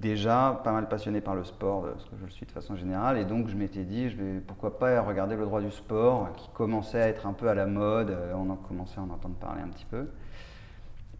déjà 0.00 0.60
pas 0.64 0.72
mal 0.72 0.88
passionné 0.88 1.20
par 1.20 1.34
le 1.34 1.44
sport, 1.44 1.84
euh, 1.84 1.92
parce 1.92 2.04
que 2.06 2.16
je 2.18 2.24
le 2.24 2.30
suis 2.30 2.46
de 2.46 2.50
façon 2.50 2.74
générale, 2.74 3.18
et 3.18 3.24
donc 3.24 3.48
je 3.48 3.54
m'étais 3.54 3.84
dit, 3.84 4.10
je 4.10 4.16
vais, 4.16 4.40
pourquoi 4.40 4.78
pas 4.78 5.00
regarder 5.02 5.36
le 5.36 5.44
droit 5.44 5.60
du 5.60 5.70
sport, 5.70 6.32
qui 6.36 6.48
commençait 6.54 7.00
à 7.00 7.08
être 7.08 7.26
un 7.26 7.32
peu 7.32 7.48
à 7.48 7.54
la 7.54 7.66
mode, 7.66 8.10
euh, 8.10 8.32
on 8.34 8.50
en 8.50 8.56
commençait 8.56 8.98
à 8.98 9.02
en 9.02 9.10
entendre 9.10 9.36
parler 9.36 9.62
un 9.62 9.68
petit 9.68 9.86
peu. 9.88 10.06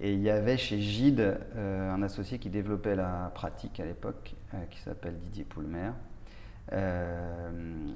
Et 0.01 0.15
il 0.15 0.21
y 0.21 0.31
avait 0.31 0.57
chez 0.57 0.81
Gide 0.81 1.39
euh, 1.57 1.95
un 1.95 2.03
associé 2.03 2.39
qui 2.39 2.49
développait 2.49 2.97
la 2.97 3.31
pratique 3.35 3.79
à 3.81 3.85
l'époque, 3.85 4.35
euh, 4.55 4.57
qui 4.71 4.81
s'appelle 4.81 5.15
Didier 5.19 5.45
Poulmer, 5.45 5.91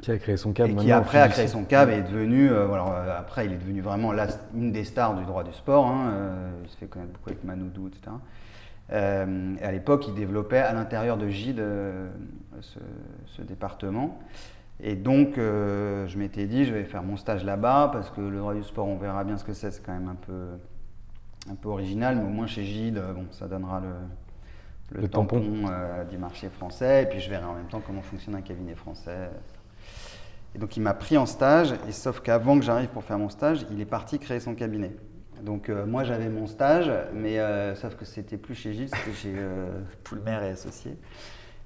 qui 0.03 0.11
a 0.11 0.19
créé 0.19 0.37
son 0.37 0.53
cab 0.53 0.69
et 0.69 0.75
qui 0.75 0.91
après 0.91 1.21
a 1.21 1.29
créé 1.29 1.47
son 1.47 1.65
cab 1.65 1.89
et 1.91 1.95
est 1.95 2.03
devenu, 2.03 2.49
voilà, 2.49 3.19
après 3.19 3.47
il 3.47 3.53
est 3.53 3.57
devenu 3.59 3.81
vraiment 3.81 4.13
une 4.53 4.73
des 4.73 4.83
stars 4.83 5.15
du 5.15 5.25
droit 5.25 5.45
du 5.45 5.53
sport. 5.53 5.87
Hein, 5.87 6.13
il 6.65 6.69
se 6.69 6.77
fait 6.77 6.87
connaître 6.87 7.13
beaucoup 7.13 7.31
avec 7.31 7.45
Manoudou, 7.45 7.87
etc. 7.87 8.11
et 8.91 9.65
à 9.65 9.73
l'époque, 9.73 10.07
il 10.09 10.15
développait 10.15 10.59
à 10.59 10.73
l'intérieur 10.73 11.17
de 11.17 11.29
Gide 11.29 11.63
ce, 12.61 12.79
ce, 13.27 13.43
département. 13.43 14.19
Et 14.81 14.97
donc, 14.97 15.39
euh, 15.39 16.07
je 16.09 16.19
m'étais 16.19 16.47
dit, 16.47 16.65
je 16.65 16.75
vais 16.75 16.85
faire 16.85 17.03
mon 17.03 17.17
stage 17.17 17.45
là-bas 17.45 17.91
parce 17.93 18.11
que 18.11 18.21
le 18.21 18.39
droit 18.39 18.55
du 18.55 18.63
sport, 18.63 18.87
on 18.87 18.97
verra 18.97 19.25
bien 19.25 19.39
ce 19.39 19.45
que 19.45 19.53
c'est. 19.53 19.71
C'est 19.71 19.85
quand 19.85 19.93
même 19.93 20.09
un 20.09 20.17
peu, 20.17 20.47
un 21.51 21.55
peu 21.55 21.69
original, 21.69 22.17
mais 22.17 22.25
au 22.25 22.29
moins 22.29 22.47
chez 22.47 22.65
Gide, 22.65 23.01
bon, 23.15 23.27
ça 23.31 23.47
donnera 23.47 23.81
le, 23.81 25.01
le, 25.01 25.09
tampon, 25.09 25.43
euh, 25.71 26.05
du 26.05 26.19
marché 26.19 26.49
français. 26.49 27.05
Et 27.05 27.07
puis, 27.07 27.21
je 27.21 27.31
verrai 27.31 27.45
en 27.45 27.55
même 27.55 27.69
temps 27.69 27.83
comment 27.87 28.03
fonctionne 28.03 28.35
un 28.35 28.43
cabinet 28.43 28.75
français. 28.75 29.31
Et 30.55 30.59
donc, 30.59 30.77
il 30.77 30.81
m'a 30.81 30.95
pris 30.95 31.17
en 31.17 31.27
stage. 31.27 31.75
Et 31.89 31.93
sauf 31.93 32.21
qu'avant 32.21 32.59
que 32.59 32.65
j'arrive 32.65 32.89
pour 32.89 33.05
faire 33.05 33.19
mon 33.19 33.29
stage, 33.29 33.65
il 33.71 33.81
est 33.81 33.87
parti 33.87 34.19
créer 34.19 34.41
son 34.41 34.55
cabinet. 34.55 34.95
Donc, 35.45 35.69
euh, 35.69 35.87
moi, 35.87 36.05
j'avais 36.05 36.29
mon 36.29 36.47
stage, 36.47 36.91
mais 37.13 37.39
sauf 37.77 37.95
que 37.97 38.05
c'était 38.05 38.37
plus 38.37 38.55
chez 38.55 38.73
Gide, 38.73 38.91
c'était 38.95 39.17
chez 39.17 39.35
Poulmer 40.05 40.41
et 40.43 40.51
Associés. 40.51 40.97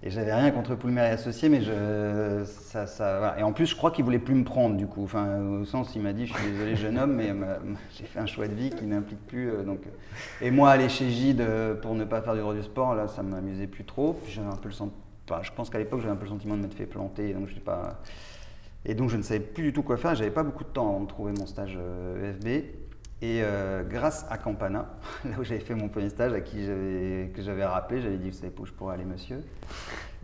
Et 0.03 0.11
j'avais 0.11 0.33
rien 0.33 0.53
contre 0.53 0.77
Poulmer 0.77 1.01
et 1.01 1.11
associé, 1.11 1.49
mais 1.49 1.61
je, 1.61 2.45
ça, 2.45 2.87
ça 2.87 3.19
voilà. 3.19 3.41
Et 3.41 3.43
en 3.43 3.53
plus, 3.53 3.67
je 3.67 3.75
crois 3.75 3.91
qu'il 3.91 4.05
voulait 4.05 4.21
plus 4.21 4.35
me 4.35 4.45
prendre, 4.45 4.77
du 4.77 4.87
coup. 4.87 5.03
Enfin, 5.03 5.41
au 5.41 5.65
sens, 5.65 5.97
il 5.97 6.03
m'a 6.03 6.13
dit, 6.13 6.27
je 6.27 6.35
suis 6.35 6.51
désolé, 6.53 6.77
jeune 6.77 6.99
homme, 6.99 7.15
mais 7.15 7.35
j'ai 7.99 8.05
fait 8.05 8.21
un 8.21 8.27
choix 8.27 8.47
de 8.47 8.55
vie 8.55 8.71
qui 8.71 8.85
n'implique 8.85 9.27
plus. 9.27 9.51
Euh, 9.51 9.65
donc, 9.65 9.81
et 10.41 10.53
moi, 10.53 10.71
aller 10.71 10.89
chez 10.89 11.11
Gide 11.11 11.41
euh, 11.41 11.75
pour 11.75 11.97
ne 11.97 12.05
pas 12.05 12.23
faire 12.23 12.35
du 12.35 12.41
droit 12.41 12.55
du 12.55 12.63
sport, 12.63 12.95
là, 12.95 13.09
ça 13.09 13.25
m'amusait 13.25 13.67
plus 13.67 13.85
trop. 13.85 14.21
J'avais 14.29 14.47
un 14.47 14.57
peu 14.57 14.69
le 14.69 14.75
sentiment, 14.75 15.03
enfin, 15.29 15.43
je 15.43 15.51
pense 15.51 15.69
qu'à 15.69 15.79
l'époque, 15.79 16.01
j'avais 16.01 16.13
un 16.13 16.17
peu 16.17 16.27
le 16.27 16.31
sentiment 16.31 16.57
de 16.57 16.63
m'être 16.63 16.75
fait 16.75 16.87
planter, 16.87 17.33
donc 17.33 17.49
je 17.49 17.55
sais 17.55 17.61
pas. 17.61 18.01
Et 18.85 18.95
donc, 18.95 19.11
je 19.11 19.17
ne 19.17 19.23
savais 19.23 19.41
plus 19.41 19.65
du 19.65 19.73
tout 19.73 19.83
quoi 19.83 19.97
faire. 19.97 20.15
J'avais 20.15 20.31
pas 20.31 20.45
beaucoup 20.45 20.63
de 20.63 20.69
temps 20.69 20.89
avant 20.91 21.01
de 21.01 21.09
trouver 21.09 21.33
mon 21.37 21.47
stage 21.47 21.77
euh, 21.77 22.35
FB. 22.35 22.49
Et 23.21 23.41
euh, 23.43 23.83
grâce 23.83 24.27
à 24.31 24.39
Campana, 24.39 24.87
là 25.25 25.37
où 25.41 25.45
j'avais 25.45 25.61
fait 25.61 25.75
mon 25.75 25.89
premier 25.89 26.09
stage, 26.09 26.33
à 26.33 26.41
qui 26.41 26.65
j'avais 26.65 27.65
rappelé, 27.65 28.01
j'avais 28.01 28.17
dit, 28.17 28.31
vous 28.31 28.37
savez 28.37 28.53
où 28.57 28.65
je 28.65 28.73
pourrais 28.73 28.95
aller, 28.95 29.05
monsieur 29.05 29.43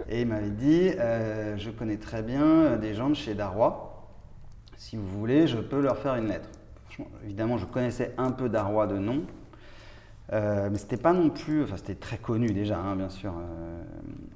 Et 0.08 0.22
il 0.22 0.28
m'avait 0.28 0.50
dit, 0.50 0.90
euh, 0.98 1.56
je 1.56 1.70
connais 1.70 1.96
très 1.96 2.22
bien 2.22 2.76
des 2.76 2.94
gens 2.94 3.10
de 3.10 3.14
chez 3.14 3.34
Darrois. 3.34 4.08
Si 4.76 4.96
vous 4.96 5.08
voulez, 5.08 5.46
je 5.48 5.58
peux 5.58 5.80
leur 5.80 5.98
faire 5.98 6.14
une 6.14 6.28
lettre. 6.28 6.48
évidemment, 7.24 7.58
je 7.58 7.66
connaissais 7.66 8.14
un 8.16 8.30
peu 8.30 8.48
Darrois 8.48 8.86
de 8.86 8.98
nom, 8.98 9.24
euh, 10.32 10.68
mais 10.70 10.78
c'était 10.78 10.96
pas 10.96 11.12
non 11.12 11.30
plus, 11.30 11.64
enfin 11.64 11.76
c'était 11.76 11.96
très 11.96 12.16
connu 12.16 12.52
déjà, 12.52 12.78
hein, 12.78 12.96
bien 12.96 13.08
sûr. 13.08 13.32
Euh, 13.36 13.82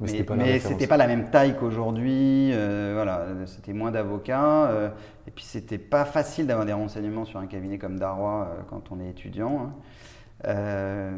mais, 0.00 0.60
c'était 0.60 0.86
pas, 0.86 0.96
la 0.96 1.06
même 1.06 1.30
taille 1.30 1.56
qu'aujourd'hui. 1.56 2.50
Euh, 2.52 2.92
voilà, 2.94 3.26
c'était 3.46 3.72
moins 3.72 3.90
d'avocats. 3.90 4.70
et 5.26 5.30
puis 5.30 5.44
c'était 5.44 5.78
pas 5.78 6.04
facile 6.04 6.46
d'avoir 6.46 6.66
des 6.66 6.72
renseignements 6.72 7.24
sur 7.24 7.40
un 7.40 7.46
cabinet 7.46 7.78
comme 7.78 7.98
Darrois 7.98 8.56
quand 8.70 8.92
on 8.92 9.00
est 9.00 9.10
étudiant. 9.10 9.72
Hein. 10.44 11.14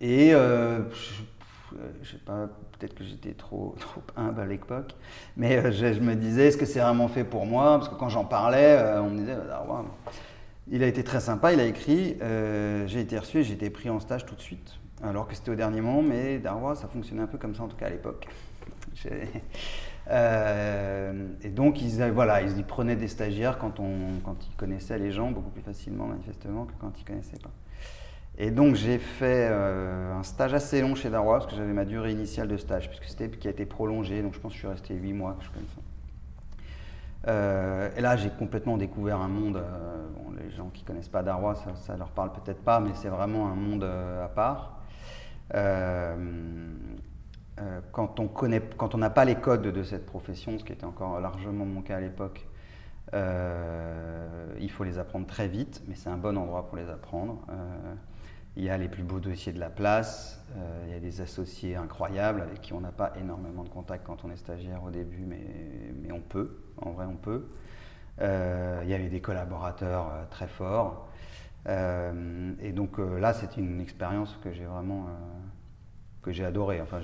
et 0.00 0.30
je 2.02 2.10
sais 2.10 2.18
pas, 2.24 2.48
peut-être 2.78 2.94
que 2.94 3.04
j'étais 3.04 3.32
trop, 3.32 3.74
trop 3.80 4.02
humble 4.16 4.40
à 4.40 4.46
l'époque, 4.46 4.94
mais 5.36 5.72
je, 5.72 6.00
me 6.00 6.14
disais, 6.14 6.48
est-ce 6.48 6.56
que 6.56 6.66
c'est 6.66 6.80
vraiment 6.80 7.08
fait 7.08 7.24
pour 7.24 7.46
moi? 7.46 7.78
Parce 7.78 7.88
que 7.88 7.94
quand 7.94 8.08
j'en 8.08 8.24
parlais, 8.24 8.98
on 8.98 9.10
me 9.10 9.18
disait, 9.18 9.36
Darrois. 9.48 9.84
Il 10.70 10.82
a 10.82 10.86
été 10.86 11.02
très 11.02 11.20
sympa, 11.20 11.52
il 11.52 11.60
a 11.60 11.64
écrit 11.64 12.16
euh, 12.22 12.86
J'ai 12.86 13.00
été 13.00 13.18
reçu 13.18 13.38
et 13.38 13.44
j'ai 13.44 13.54
été 13.54 13.70
pris 13.70 13.90
en 13.90 14.00
stage 14.00 14.24
tout 14.26 14.34
de 14.34 14.40
suite. 14.40 14.78
Alors 15.02 15.26
que 15.26 15.34
c'était 15.34 15.50
au 15.50 15.56
dernier 15.56 15.80
moment, 15.80 16.02
mais 16.02 16.38
Darwa, 16.38 16.76
ça 16.76 16.86
fonctionnait 16.86 17.22
un 17.22 17.26
peu 17.26 17.38
comme 17.38 17.54
ça 17.54 17.64
en 17.64 17.68
tout 17.68 17.76
cas 17.76 17.86
à 17.86 17.90
l'époque. 17.90 18.26
Euh, 20.10 21.28
et 21.42 21.48
donc, 21.48 21.80
ils, 21.80 22.02
voilà, 22.10 22.42
ils, 22.42 22.64
prenaient 22.64 22.96
des 22.96 23.06
stagiaires 23.06 23.56
quand, 23.58 23.78
ils 23.78 24.56
connaissaient 24.56 24.98
les 24.98 25.12
gens 25.12 25.30
beaucoup 25.30 25.50
plus 25.50 25.62
facilement, 25.62 26.06
manifestement, 26.06 26.64
que 26.64 26.72
quand 26.80 26.90
ils 26.98 27.02
ne 27.02 27.06
connaissaient 27.06 27.38
pas. 27.38 27.52
Et 28.36 28.50
donc, 28.50 28.74
j'ai 28.74 28.98
fait 28.98 29.48
euh, 29.48 30.12
un 30.14 30.24
stage 30.24 30.54
assez 30.54 30.80
long 30.80 30.96
chez 30.96 31.08
Darwa, 31.08 31.38
parce 31.38 31.46
que 31.46 31.56
j'avais 31.56 31.72
ma 31.72 31.84
durée 31.84 32.10
initiale 32.10 32.48
de 32.48 32.56
stage, 32.56 32.88
puisque 32.88 33.04
c'était 33.04 33.30
qui 33.30 33.46
a 33.46 33.52
été 33.52 33.64
prolongée. 33.64 34.22
Donc, 34.22 34.34
je 34.34 34.40
pense 34.40 34.50
que 34.50 34.56
je 34.56 34.58
suis 34.60 34.68
resté 34.68 34.94
8 34.94 35.12
mois, 35.12 35.32
quelque 35.34 35.44
chose 35.44 35.54
comme 35.54 35.68
ça. 35.68 37.30
Euh, 37.30 37.88
et 37.96 38.00
là, 38.00 38.16
j'ai 38.16 38.30
complètement 38.30 38.76
découvert 38.76 39.20
un 39.20 39.28
monde. 39.28 39.58
Euh, 39.58 40.06
les 40.42 40.50
gens 40.50 40.70
qui 40.74 40.82
connaissent 40.82 41.08
pas 41.08 41.22
Darwa, 41.22 41.54
ça, 41.54 41.92
ne 41.92 41.98
leur 41.98 42.10
parle 42.10 42.32
peut-être 42.32 42.64
pas, 42.64 42.80
mais 42.80 42.90
c'est 42.94 43.08
vraiment 43.08 43.46
un 43.46 43.54
monde 43.54 43.84
à 43.84 44.26
part. 44.26 44.81
Quand 47.92 48.20
on 48.20 48.28
connaît, 48.28 48.62
quand 48.76 48.94
on 48.94 48.98
n'a 48.98 49.10
pas 49.10 49.24
les 49.24 49.34
codes 49.34 49.62
de 49.62 49.82
cette 49.82 50.06
profession, 50.06 50.58
ce 50.58 50.64
qui 50.64 50.72
était 50.72 50.84
encore 50.84 51.20
largement 51.20 51.64
mon 51.64 51.82
cas 51.82 51.96
à 51.96 52.00
l'époque, 52.00 52.46
il 53.12 54.70
faut 54.70 54.84
les 54.84 54.98
apprendre 54.98 55.26
très 55.26 55.48
vite, 55.48 55.82
mais 55.86 55.94
c'est 55.94 56.08
un 56.08 56.16
bon 56.16 56.38
endroit 56.38 56.66
pour 56.66 56.76
les 56.76 56.88
apprendre. 56.88 57.44
Il 58.56 58.64
y 58.64 58.70
a 58.70 58.76
les 58.76 58.88
plus 58.88 59.02
beaux 59.02 59.20
dossiers 59.20 59.52
de 59.52 59.60
la 59.60 59.70
place, 59.70 60.42
il 60.86 60.92
y 60.92 60.96
a 60.96 61.00
des 61.00 61.20
associés 61.20 61.76
incroyables 61.76 62.40
avec 62.40 62.60
qui 62.62 62.72
on 62.72 62.80
n'a 62.80 62.92
pas 62.92 63.12
énormément 63.20 63.64
de 63.64 63.68
contact 63.68 64.06
quand 64.06 64.24
on 64.24 64.30
est 64.30 64.36
stagiaire 64.36 64.82
au 64.84 64.90
début, 64.90 65.24
mais, 65.26 65.44
mais 66.02 66.12
on 66.12 66.20
peut 66.20 66.56
en 66.80 66.92
vrai 66.92 67.06
on 67.06 67.16
peut. 67.16 67.46
Euh, 68.20 68.80
il 68.84 68.90
y 68.90 68.94
avait 68.94 69.08
des 69.08 69.20
collaborateurs 69.20 70.10
euh, 70.12 70.24
très 70.30 70.46
forts. 70.46 71.08
Euh, 71.68 72.52
et 72.60 72.72
donc 72.72 72.98
là, 72.98 73.32
c'est 73.32 73.56
une 73.56 73.80
expérience 73.80 74.36
que 74.42 74.52
j'ai 74.52 74.64
vraiment 74.64 75.06
que 76.22 76.32
j'ai 76.32 76.44
adoré. 76.44 76.80
Enfin, 76.80 77.00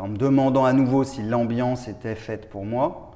en 0.00 0.08
me 0.08 0.16
demandant 0.16 0.64
à 0.64 0.72
nouveau 0.72 1.04
si 1.04 1.22
l'ambiance 1.22 1.88
était 1.88 2.14
faite 2.14 2.48
pour 2.48 2.64
moi, 2.64 3.12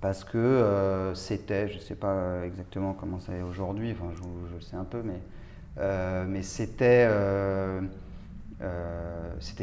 parce 0.00 0.24
que 0.24 1.12
c'était, 1.14 1.68
je 1.68 1.74
ne 1.74 1.80
sais 1.80 1.94
pas 1.94 2.44
exactement 2.44 2.92
comment 2.92 3.20
ça 3.20 3.34
est 3.34 3.42
aujourd'hui, 3.42 3.92
enfin, 3.92 4.12
je, 4.14 4.54
le 4.54 4.60
sais 4.60 4.76
un 4.76 4.84
peu, 4.84 5.02
mais, 5.02 5.20
mais 6.26 6.42
c'était, 6.42 7.08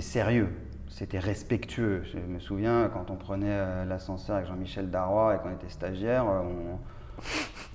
sérieux 0.02 0.50
c'était 0.90 1.20
respectueux. 1.20 2.04
Je 2.12 2.20
me 2.20 2.40
souviens 2.40 2.90
quand 2.92 3.10
on 3.10 3.16
prenait 3.16 3.48
euh, 3.50 3.86
l'ascenseur 3.86 4.36
avec 4.36 4.48
Jean-Michel 4.48 4.90
Darrois 4.90 5.36
et 5.36 5.38
qu'on 5.40 5.54
était 5.54 5.70
stagiaire, 5.70 6.28
euh, 6.28 6.42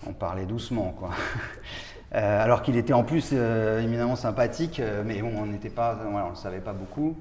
on, 0.07 0.13
parlait 0.13 0.47
doucement. 0.47 0.93
Quoi. 0.93 1.11
Euh, 2.15 2.45
alors 2.45 2.63
qu'il 2.63 2.77
était 2.77 2.93
en 2.93 3.03
plus 3.03 3.33
éminemment 3.33 4.17
sympathique, 4.17 4.81
mais 5.05 5.21
bon, 5.21 5.33
on 5.37 5.47
n'était 5.47 5.71
pas, 5.71 5.99
on 6.07 6.31
ne 6.31 6.37
savait 6.37 6.61
pas 6.61 6.73
beaucoup. 6.73 7.19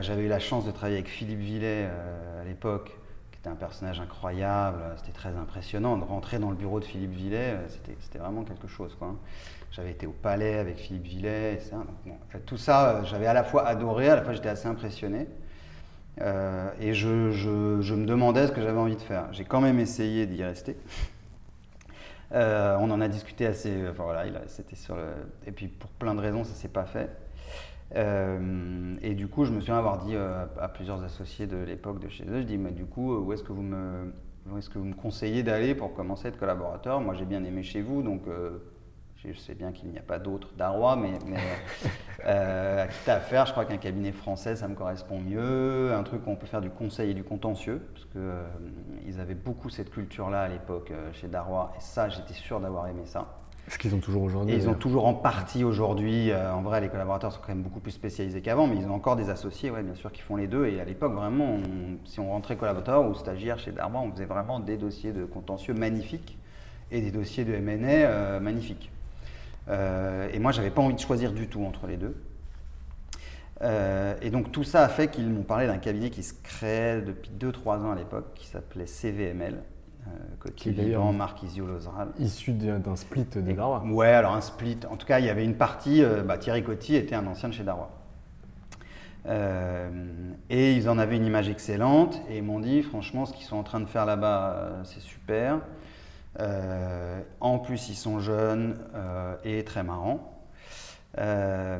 J'avais 0.00 0.22
eu 0.22 0.28
la 0.28 0.38
chance 0.38 0.64
de 0.64 0.70
travailler 0.70 0.96
avec 0.96 1.08
Philippe 1.08 1.40
Villet 1.40 1.86
à 2.40 2.44
l'époque, 2.44 2.96
qui 3.30 3.38
était 3.38 3.50
un 3.50 3.54
personnage 3.54 4.00
incroyable. 4.00 4.78
C'était 4.96 5.12
très 5.12 5.36
impressionnant 5.36 5.98
de 5.98 6.04
rentrer 6.04 6.38
dans 6.38 6.48
le 6.48 6.56
bureau 6.56 6.80
de 6.80 6.86
Philippe 6.86 7.12
Villet. 7.12 7.58
C'était 8.00 8.18
vraiment 8.18 8.44
quelque 8.44 8.66
chose. 8.66 8.96
Quoi. 8.98 9.14
J'avais 9.74 9.90
été 9.90 10.06
au 10.06 10.12
palais 10.12 10.58
avec 10.58 10.78
Philippe 10.78 11.02
Villet, 11.02 11.54
et 11.54 12.38
tout 12.46 12.56
ça, 12.56 12.90
euh, 12.90 13.04
j'avais 13.04 13.26
à 13.26 13.32
la 13.32 13.42
fois 13.42 13.66
adoré, 13.66 14.08
à 14.08 14.14
la 14.14 14.22
fois 14.22 14.32
j'étais 14.32 14.48
assez 14.48 14.68
impressionné. 14.68 15.26
Euh, 16.20 16.70
et 16.80 16.94
je, 16.94 17.08
me 17.08 18.06
demandais 18.06 18.46
ce 18.46 18.52
que 18.52 18.62
j'avais 18.62 18.78
envie 18.78 18.94
de 18.94 19.00
faire. 19.00 19.26
J'ai 19.32 19.44
quand 19.44 19.60
même 19.60 19.80
essayé 19.80 20.26
d'y 20.26 20.44
rester. 20.44 20.76
Euh, 22.32 22.76
on 22.80 22.90
en 22.90 23.00
a 23.00 23.08
discuté 23.08 23.46
assez. 23.46 23.88
Enfin, 23.90 24.04
voilà, 24.04 24.24
c'était 24.48 24.76
sur 24.76 24.96
Et 25.46 25.52
puis 25.52 25.68
pour 25.68 25.90
plein 25.90 26.14
de 26.14 26.20
raisons, 26.20 26.44
ça 26.44 26.54
s'est 26.54 26.68
pas 26.68 26.86
fait. 26.86 27.10
et 27.94 29.14
du 29.14 29.28
coup, 29.28 29.44
je 29.44 29.52
me 29.52 29.60
souviens 29.60 29.78
avoir 29.78 29.98
dit 29.98 30.16
à 30.16 30.68
plusieurs 30.68 31.02
associés 31.04 31.46
de 31.46 31.56
l'époque 31.56 32.00
de 32.00 32.08
chez 32.08 32.24
eux, 32.24 32.40
je 32.40 32.46
dis, 32.46 32.58
mais 32.58 32.72
du 32.72 32.84
coup, 32.86 33.14
où 33.16 33.32
est-ce 33.32 33.42
que 33.42 33.52
vous 33.52 33.62
me, 33.62 34.12
où 34.50 34.58
est-ce 34.58 34.68
que 34.70 34.78
vous 34.78 34.84
me 34.84 34.94
conseillez 34.94 35.42
d'aller 35.42 35.74
pour 35.74 35.94
commencer 35.94 36.26
à 36.26 36.28
être 36.30 36.38
collaborateur? 36.38 37.00
Moi, 37.00 37.14
j'ai 37.14 37.24
bien 37.24 37.44
aimé 37.44 37.62
chez 37.62 37.82
vous, 37.82 38.02
donc 38.02 38.22
je 39.32 39.38
sais 39.38 39.54
bien 39.54 39.72
qu'il 39.72 39.88
n'y 39.90 39.98
a 39.98 40.02
pas 40.02 40.18
d'autres 40.18 40.48
Darrois, 40.56 40.96
mais, 40.96 41.12
mais 41.26 41.40
euh, 42.26 42.86
quitte 42.86 43.08
à 43.08 43.20
faire, 43.20 43.46
je 43.46 43.52
crois 43.52 43.64
qu'un 43.64 43.78
cabinet 43.78 44.12
français, 44.12 44.56
ça 44.56 44.68
me 44.68 44.74
correspond 44.74 45.20
mieux. 45.20 45.92
Un 45.92 46.02
truc 46.02 46.26
où 46.26 46.30
on 46.30 46.36
peut 46.36 46.46
faire 46.46 46.60
du 46.60 46.70
conseil 46.70 47.10
et 47.10 47.14
du 47.14 47.24
contentieux, 47.24 47.80
parce 47.92 48.04
qu'ils 48.06 48.20
euh, 48.20 49.22
avaient 49.22 49.34
beaucoup 49.34 49.70
cette 49.70 49.90
culture-là 49.90 50.42
à 50.42 50.48
l'époque 50.48 50.90
euh, 50.90 51.12
chez 51.12 51.28
Darrois, 51.28 51.72
et 51.76 51.80
ça, 51.80 52.08
j'étais 52.08 52.34
sûr 52.34 52.60
d'avoir 52.60 52.86
aimé 52.88 53.02
ça. 53.04 53.40
Ce 53.68 53.78
qu'ils 53.78 53.94
ont 53.94 54.00
toujours 54.00 54.22
aujourd'hui. 54.22 54.54
Ils 54.54 54.68
ont 54.68 54.74
toujours 54.74 55.06
en 55.06 55.14
partie 55.14 55.64
aujourd'hui. 55.64 56.30
Euh, 56.30 56.52
en 56.52 56.60
vrai, 56.60 56.82
les 56.82 56.90
collaborateurs 56.90 57.32
sont 57.32 57.40
quand 57.40 57.48
même 57.48 57.62
beaucoup 57.62 57.80
plus 57.80 57.92
spécialisés 57.92 58.42
qu'avant, 58.42 58.66
mais 58.66 58.76
ils 58.76 58.86
ont 58.86 58.94
encore 58.94 59.16
des 59.16 59.30
associés, 59.30 59.70
ouais, 59.70 59.82
bien 59.82 59.94
sûr, 59.94 60.12
qui 60.12 60.20
font 60.20 60.36
les 60.36 60.46
deux. 60.46 60.66
Et 60.66 60.80
à 60.80 60.84
l'époque, 60.84 61.14
vraiment, 61.14 61.58
si 62.04 62.20
on 62.20 62.30
rentrait 62.30 62.56
collaborateur 62.56 63.08
ou 63.08 63.14
stagiaire 63.14 63.58
chez 63.58 63.72
Darrois, 63.72 64.00
on 64.00 64.12
faisait 64.12 64.26
vraiment 64.26 64.60
des 64.60 64.76
dossiers 64.76 65.12
de 65.12 65.24
contentieux 65.24 65.72
magnifiques 65.72 66.36
et 66.90 67.00
des 67.00 67.10
dossiers 67.10 67.46
de 67.46 67.54
M&A 67.54 68.38
magnifiques. 68.38 68.90
Euh, 69.68 70.28
et 70.32 70.38
moi, 70.38 70.52
j'avais 70.52 70.70
pas 70.70 70.82
envie 70.82 70.94
de 70.94 71.00
choisir 71.00 71.32
du 71.32 71.48
tout 71.48 71.64
entre 71.64 71.86
les 71.86 71.96
deux. 71.96 72.14
Euh, 73.62 74.14
et 74.20 74.30
donc 74.30 74.50
tout 74.50 74.64
ça 74.64 74.82
a 74.82 74.88
fait 74.88 75.08
qu'ils 75.08 75.30
m'ont 75.30 75.44
parlé 75.44 75.66
d'un 75.66 75.78
cabinet 75.78 76.10
qui 76.10 76.24
se 76.24 76.34
créait 76.34 77.00
depuis 77.00 77.30
2-3 77.38 77.78
ans 77.78 77.92
à 77.92 77.94
l'époque, 77.94 78.26
qui 78.34 78.46
s'appelait 78.46 78.86
CVML, 78.86 79.62
euh, 80.08 80.50
qui 80.56 80.70
est 80.70 80.96
en 80.96 81.12
Marc 81.12 81.42
Isio-Lozral. 81.44 82.08
Issu 82.18 82.52
d'un 82.52 82.96
split 82.96 83.26
de 83.32 83.40
Darwa. 83.52 83.82
Ouais, 83.84 84.08
alors 84.08 84.34
un 84.34 84.40
split. 84.40 84.80
En 84.90 84.96
tout 84.96 85.06
cas, 85.06 85.20
il 85.20 85.26
y 85.26 85.30
avait 85.30 85.44
une 85.44 85.54
partie, 85.54 86.02
bah, 86.26 86.36
Thierry 86.36 86.64
Coty 86.64 86.96
était 86.96 87.14
un 87.14 87.26
ancien 87.26 87.48
de 87.48 87.54
chez 87.54 87.62
Darwa. 87.64 87.90
et 90.50 90.72
ils 90.74 90.88
en 90.90 90.98
avaient 90.98 91.16
une 91.16 91.24
image 91.24 91.48
excellente 91.48 92.20
et 92.28 92.38
ils 92.38 92.42
m'ont 92.42 92.60
dit 92.60 92.82
franchement 92.82 93.24
ce 93.24 93.32
qu'ils 93.32 93.46
sont 93.46 93.56
en 93.56 93.62
train 93.62 93.80
de 93.80 93.86
faire 93.86 94.04
là-bas 94.04 94.82
c'est 94.84 95.00
super. 95.00 95.60
En 96.38 97.58
plus 97.58 97.88
ils 97.88 97.96
sont 97.96 98.20
jeunes 98.20 98.76
et 99.44 99.64
très 99.64 99.82
marrants. 99.82 100.34
Euh, 101.18 101.78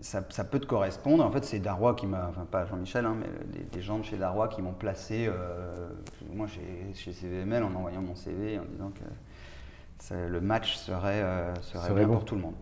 ça, 0.00 0.22
peut 0.44 0.58
te 0.58 0.66
correspondre. 0.66 1.24
En 1.24 1.30
fait, 1.30 1.44
c'est 1.44 1.58
Darrois 1.58 1.94
qui 1.94 2.06
m'a, 2.06 2.28
enfin 2.30 2.46
pas 2.50 2.64
Jean-Michel, 2.64 3.04
hein, 3.04 3.16
mais 3.18 3.26
des, 3.70 3.82
gens 3.82 3.98
de 3.98 4.04
chez 4.04 4.16
Darrois 4.16 4.48
qui 4.48 4.62
m'ont 4.62 4.72
placé, 4.72 5.26
euh, 5.28 5.88
moi 6.32 6.46
chez, 6.46 6.94
chez, 6.94 7.12
CVML, 7.12 7.62
en 7.62 7.74
envoyant 7.74 8.00
mon 8.00 8.14
CV, 8.14 8.58
en 8.58 8.64
disant 8.64 8.90
que 8.90 10.14
le 10.14 10.40
match 10.40 10.76
serait, 10.76 11.22
euh, 11.22 11.54
serait, 11.60 11.92
bien 11.92 12.08
pour 12.08 12.24
tout 12.24 12.36
le 12.36 12.40
monde. 12.40 12.54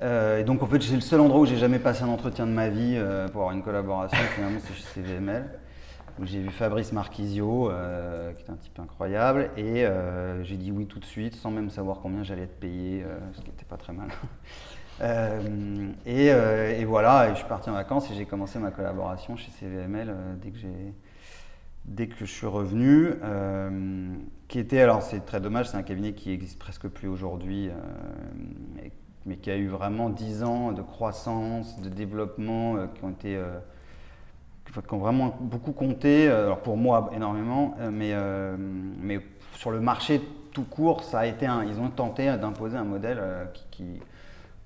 et 0.00 0.44
donc, 0.44 0.62
en 0.62 0.66
fait, 0.66 0.80
c'est 0.82 0.94
le 0.94 1.00
seul 1.00 1.20
endroit 1.20 1.40
où 1.40 1.46
j'ai 1.46 1.56
jamais 1.56 1.80
passé 1.80 2.04
un 2.04 2.08
entretien 2.08 2.46
de 2.46 2.52
ma 2.52 2.68
vie 2.68 2.96
pour 3.32 3.42
avoir 3.42 3.50
une 3.50 3.62
collaboration. 3.62 4.16
Finalement, 4.34 4.60
c'est 4.62 4.74
chez 4.74 5.02
CVML 5.02 5.46
j'ai 6.22 6.40
vu 6.40 6.50
Fabrice 6.50 6.92
Marquisio, 6.92 7.70
euh, 7.70 8.32
qui 8.34 8.44
est 8.44 8.50
un 8.50 8.56
type 8.56 8.78
incroyable, 8.78 9.50
et 9.56 9.84
euh, 9.84 10.44
j'ai 10.44 10.56
dit 10.56 10.70
oui 10.70 10.86
tout 10.86 11.00
de 11.00 11.04
suite, 11.04 11.34
sans 11.34 11.50
même 11.50 11.70
savoir 11.70 11.98
combien 12.00 12.22
j'allais 12.22 12.42
être 12.42 12.60
payé, 12.60 13.02
euh, 13.02 13.18
ce 13.32 13.40
qui 13.40 13.50
n'était 13.50 13.64
pas 13.64 13.76
très 13.76 13.92
mal. 13.92 14.08
et, 16.06 16.84
voilà, 16.84 17.30
je 17.30 17.38
suis 17.38 17.48
parti 17.48 17.68
en 17.68 17.72
vacances 17.72 18.10
et 18.10 18.14
j'ai 18.14 18.26
commencé 18.26 18.60
ma 18.60 18.70
collaboration 18.70 19.36
chez 19.36 19.50
CVML 19.50 20.14
dès 21.84 22.06
que 22.06 22.16
je 22.16 22.24
suis 22.24 22.46
revenu, 22.46 23.10
qui 24.46 24.60
était, 24.60 24.80
alors 24.80 25.02
c'est 25.02 25.26
très 25.26 25.40
dommage, 25.40 25.68
c'est 25.68 25.76
un 25.76 25.82
cabinet 25.82 26.12
qui 26.12 26.30
existe 26.30 26.60
presque 26.60 26.86
plus 26.86 27.08
aujourd'hui, 27.08 27.70
mais 29.26 29.36
qui 29.36 29.50
a 29.50 29.56
eu 29.56 29.66
vraiment 29.66 30.10
10 30.10 30.44
ans 30.44 30.70
de 30.70 30.82
croissance, 30.82 31.80
de 31.80 31.88
développement, 31.88 32.86
qui 32.94 33.02
ont 33.02 33.10
été 33.10 33.42
qui 34.82 34.94
ont 34.94 34.98
vraiment 34.98 35.36
beaucoup 35.40 35.72
compté, 35.72 36.28
euh, 36.28 36.46
alors 36.46 36.60
pour 36.60 36.76
moi 36.76 37.10
énormément, 37.14 37.74
euh, 37.80 37.90
mais, 37.92 38.10
euh, 38.12 38.56
mais 38.58 39.20
sur 39.54 39.70
le 39.70 39.80
marché 39.80 40.20
tout 40.52 40.64
court, 40.64 41.02
ça 41.02 41.20
a 41.20 41.26
été 41.26 41.46
un, 41.46 41.64
ils 41.64 41.80
ont 41.80 41.90
tenté 41.90 42.26
d'imposer 42.36 42.76
un 42.76 42.84
modèle 42.84 43.20
qui, 43.70 44.00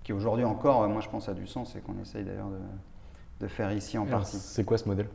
qui, 0.02 0.12
aujourd'hui 0.12 0.44
encore, 0.44 0.86
moi 0.88 1.00
je 1.00 1.08
pense, 1.08 1.28
a 1.28 1.34
du 1.34 1.46
sens 1.46 1.74
et 1.76 1.80
qu'on 1.80 1.98
essaye 2.00 2.24
d'ailleurs 2.24 2.50
de, 2.50 3.46
de, 3.46 3.48
faire 3.48 3.72
ici 3.72 3.96
en 3.96 4.04
partie. 4.04 4.36
C'est 4.36 4.64
quoi 4.64 4.76
ce 4.76 4.86
modèle? 4.86 5.08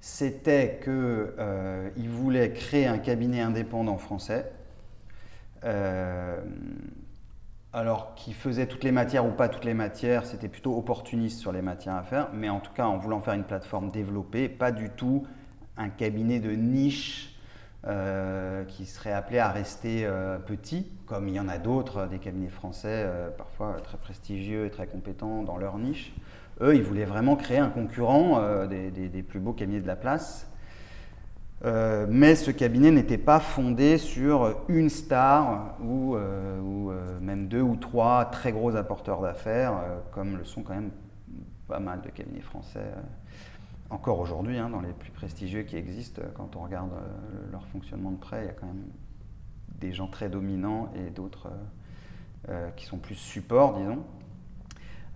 C'était 0.00 0.80
qu'ils 0.82 2.08
voulaient 2.08 2.52
créer 2.52 2.86
un 2.86 2.98
cabinet 2.98 3.40
indépendant 3.40 3.96
français 3.96 4.50
alors 7.74 8.14
qui 8.14 8.32
faisait 8.32 8.66
toutes 8.66 8.84
les 8.84 8.92
matières 8.92 9.26
ou 9.26 9.32
pas 9.32 9.48
toutes 9.48 9.64
les 9.64 9.74
matières, 9.74 10.24
c'était 10.24 10.48
plutôt 10.48 10.78
opportuniste 10.78 11.40
sur 11.40 11.50
les 11.50 11.60
matières 11.60 11.96
à 11.96 12.04
faire, 12.04 12.28
mais 12.32 12.48
en 12.48 12.60
tout 12.60 12.72
cas 12.72 12.86
en 12.86 12.98
voulant 12.98 13.20
faire 13.20 13.34
une 13.34 13.44
plateforme 13.44 13.90
développée, 13.90 14.48
pas 14.48 14.70
du 14.70 14.90
tout 14.90 15.26
un 15.76 15.88
cabinet 15.88 16.38
de 16.38 16.52
niche 16.52 17.36
euh, 17.86 18.64
qui 18.64 18.86
serait 18.86 19.12
appelé 19.12 19.40
à 19.40 19.50
rester 19.50 20.06
euh, 20.06 20.38
petit, 20.38 20.86
comme 21.06 21.28
il 21.28 21.34
y 21.34 21.40
en 21.40 21.48
a 21.48 21.58
d'autres, 21.58 22.06
des 22.06 22.18
cabinets 22.18 22.48
français, 22.48 23.02
euh, 23.04 23.28
parfois 23.28 23.76
très 23.82 23.98
prestigieux 23.98 24.66
et 24.66 24.70
très 24.70 24.86
compétents 24.86 25.42
dans 25.42 25.58
leur 25.58 25.76
niche. 25.76 26.14
Eux, 26.60 26.76
ils 26.76 26.82
voulaient 26.82 27.04
vraiment 27.04 27.34
créer 27.34 27.58
un 27.58 27.68
concurrent 27.68 28.66
des, 28.68 29.24
plus 29.28 29.40
beaux 29.40 29.52
cabinets 29.52 29.80
de 29.80 29.88
la 29.88 29.96
place. 29.96 30.48
Euh, 31.64 32.06
mais 32.08 32.34
ce 32.34 32.50
cabinet 32.50 32.90
n'était 32.90 33.18
pas 33.18 33.40
fondé 33.40 33.96
sur 33.96 34.64
une 34.68 34.90
star 34.90 35.76
ou, 35.80 36.14
euh, 36.14 36.60
euh, 36.60 37.20
même 37.20 37.48
deux 37.48 37.62
ou 37.62 37.76
trois 37.76 38.26
très 38.26 38.52
gros 38.52 38.76
apporteurs 38.76 39.22
d'affaires, 39.22 39.74
comme 40.12 40.36
le 40.36 40.44
sont 40.44 40.62
quand 40.62 40.74
même 40.74 40.90
pas 41.66 41.80
mal 41.80 42.02
de 42.02 42.10
cabinets 42.10 42.42
français, 42.42 42.84
encore 43.88 44.18
aujourd'hui, 44.20 44.58
hein, 44.58 44.68
dans 44.68 44.82
les 44.82 44.92
plus 44.92 45.10
prestigieux 45.10 45.62
qui 45.62 45.76
existent. 45.76 46.20
Quand 46.34 46.54
on 46.56 46.60
regarde 46.60 46.90
leur 47.50 47.66
fonctionnement 47.68 48.10
de 48.10 48.18
près, 48.18 48.44
il 48.44 48.46
y 48.46 48.50
a 48.50 48.52
quand 48.52 48.66
même 48.66 48.84
des 49.80 49.92
gens 49.92 50.08
très 50.08 50.28
dominants 50.28 50.90
et 50.94 51.10
d'autres 51.10 51.48
qui 52.76 52.84
sont 52.84 52.98
plus 52.98 53.14
supports, 53.14 53.78
disons. 53.78 54.04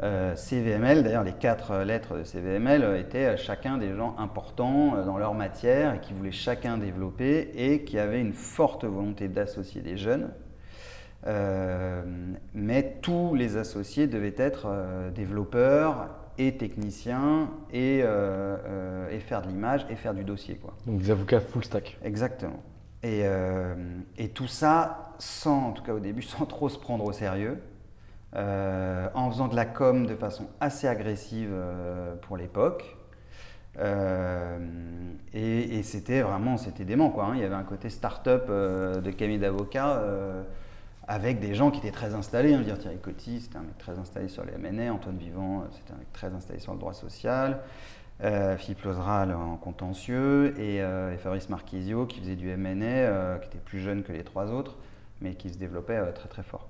Euh, 0.02 0.36
CVML, 0.36 1.02
d'ailleurs 1.02 1.24
les 1.24 1.32
quatre 1.32 1.78
lettres 1.78 2.16
de 2.16 2.22
CVML 2.22 2.84
euh, 2.84 3.00
étaient 3.00 3.36
chacun 3.36 3.78
des 3.78 3.96
gens 3.96 4.14
importants 4.18 4.94
euh, 4.94 5.04
dans 5.04 5.18
leur 5.18 5.34
matière 5.34 5.94
et 5.94 5.98
qui 5.98 6.12
voulaient 6.12 6.30
chacun 6.30 6.78
développer 6.78 7.50
et 7.56 7.82
qui 7.82 7.98
avaient 7.98 8.20
une 8.20 8.32
forte 8.32 8.84
volonté 8.84 9.26
d'associer 9.26 9.80
des 9.80 9.96
jeunes. 9.96 10.30
mais 12.54 12.98
tous 13.02 13.34
les 13.34 13.56
associés 13.56 14.06
devaient 14.06 14.36
être 14.36 14.68
développeurs 15.14 16.08
et 16.38 16.56
techniciens 16.56 17.50
et, 17.72 17.98
et 17.98 19.20
faire 19.20 19.42
de 19.42 19.48
l'image 19.48 19.84
et 19.90 19.96
faire 19.96 20.14
du 20.14 20.24
dossier. 20.24 20.54
Quoi. 20.54 20.74
Donc 20.86 21.00
des 21.00 21.10
avocats 21.10 21.40
full 21.40 21.64
stack. 21.64 21.98
Exactement. 22.02 22.62
Et, 23.02 23.24
et 24.16 24.28
tout 24.28 24.46
ça, 24.46 25.12
sans, 25.18 25.68
en 25.68 25.72
tout 25.72 25.82
cas 25.82 25.92
au 25.92 26.00
début, 26.00 26.22
sans 26.36 26.46
trop 26.46 26.68
se 26.68 26.78
prendre 26.78 27.04
au 27.04 27.12
sérieux. 27.12 27.58
Euh, 28.36 29.08
en 29.14 29.30
faisant 29.30 29.48
de 29.48 29.56
la 29.56 29.64
com 29.64 30.06
de 30.06 30.14
façon 30.14 30.48
assez 30.60 30.86
agressive 30.86 31.50
euh, 31.50 32.14
pour 32.16 32.36
l'époque. 32.36 32.96
Euh, 33.78 34.58
et, 35.32 35.82
c'était 35.82 36.20
vraiment, 36.20 36.56
c'était 36.56 36.84
dément 36.84 37.10
quoi. 37.10 37.26
Hein. 37.26 37.32
Il 37.36 37.40
y 37.40 37.44
avait 37.44 37.54
un 37.54 37.62
côté 37.62 37.88
start-up 37.88 38.48
de 38.48 39.10
cabinet 39.10 39.38
d'avocats 39.38 40.02
avec 41.06 41.40
des 41.40 41.54
gens 41.54 41.70
qui 41.70 41.78
étaient 41.78 41.90
très 41.90 42.14
installés. 42.14 42.52
Hein. 42.52 42.62
Thierry 42.78 42.98
Coty, 42.98 43.40
c'était 43.40 43.56
un 43.56 43.62
mec 43.62 43.78
très 43.78 43.98
installé 43.98 44.28
sur 44.28 44.44
les 44.44 44.56
MNA. 44.58 44.92
Antoine 44.92 45.16
Vivant, 45.16 45.64
c'était 45.72 45.92
un 45.92 45.98
mec 45.98 46.12
très 46.12 46.34
installé 46.34 46.60
sur 46.60 46.72
le 46.72 46.78
droit 46.78 46.92
social. 46.92 47.60
Philippe 48.58 48.82
Lozeral 48.82 49.32
en 49.32 49.56
contentieux 49.56 50.58
et, 50.60 50.82
Fabrice 51.18 51.48
Marquisio 51.48 52.04
qui 52.04 52.20
faisait 52.20 52.36
du 52.36 52.54
MNA, 52.54 53.38
qui 53.38 53.46
était 53.46 53.58
plus 53.64 53.78
jeune 53.78 54.02
que 54.02 54.12
les 54.12 54.24
trois 54.24 54.50
autres, 54.50 54.76
mais 55.20 55.34
qui 55.34 55.50
se 55.50 55.56
développait 55.56 56.12
très 56.12 56.28
très 56.28 56.42
fort. 56.42 56.68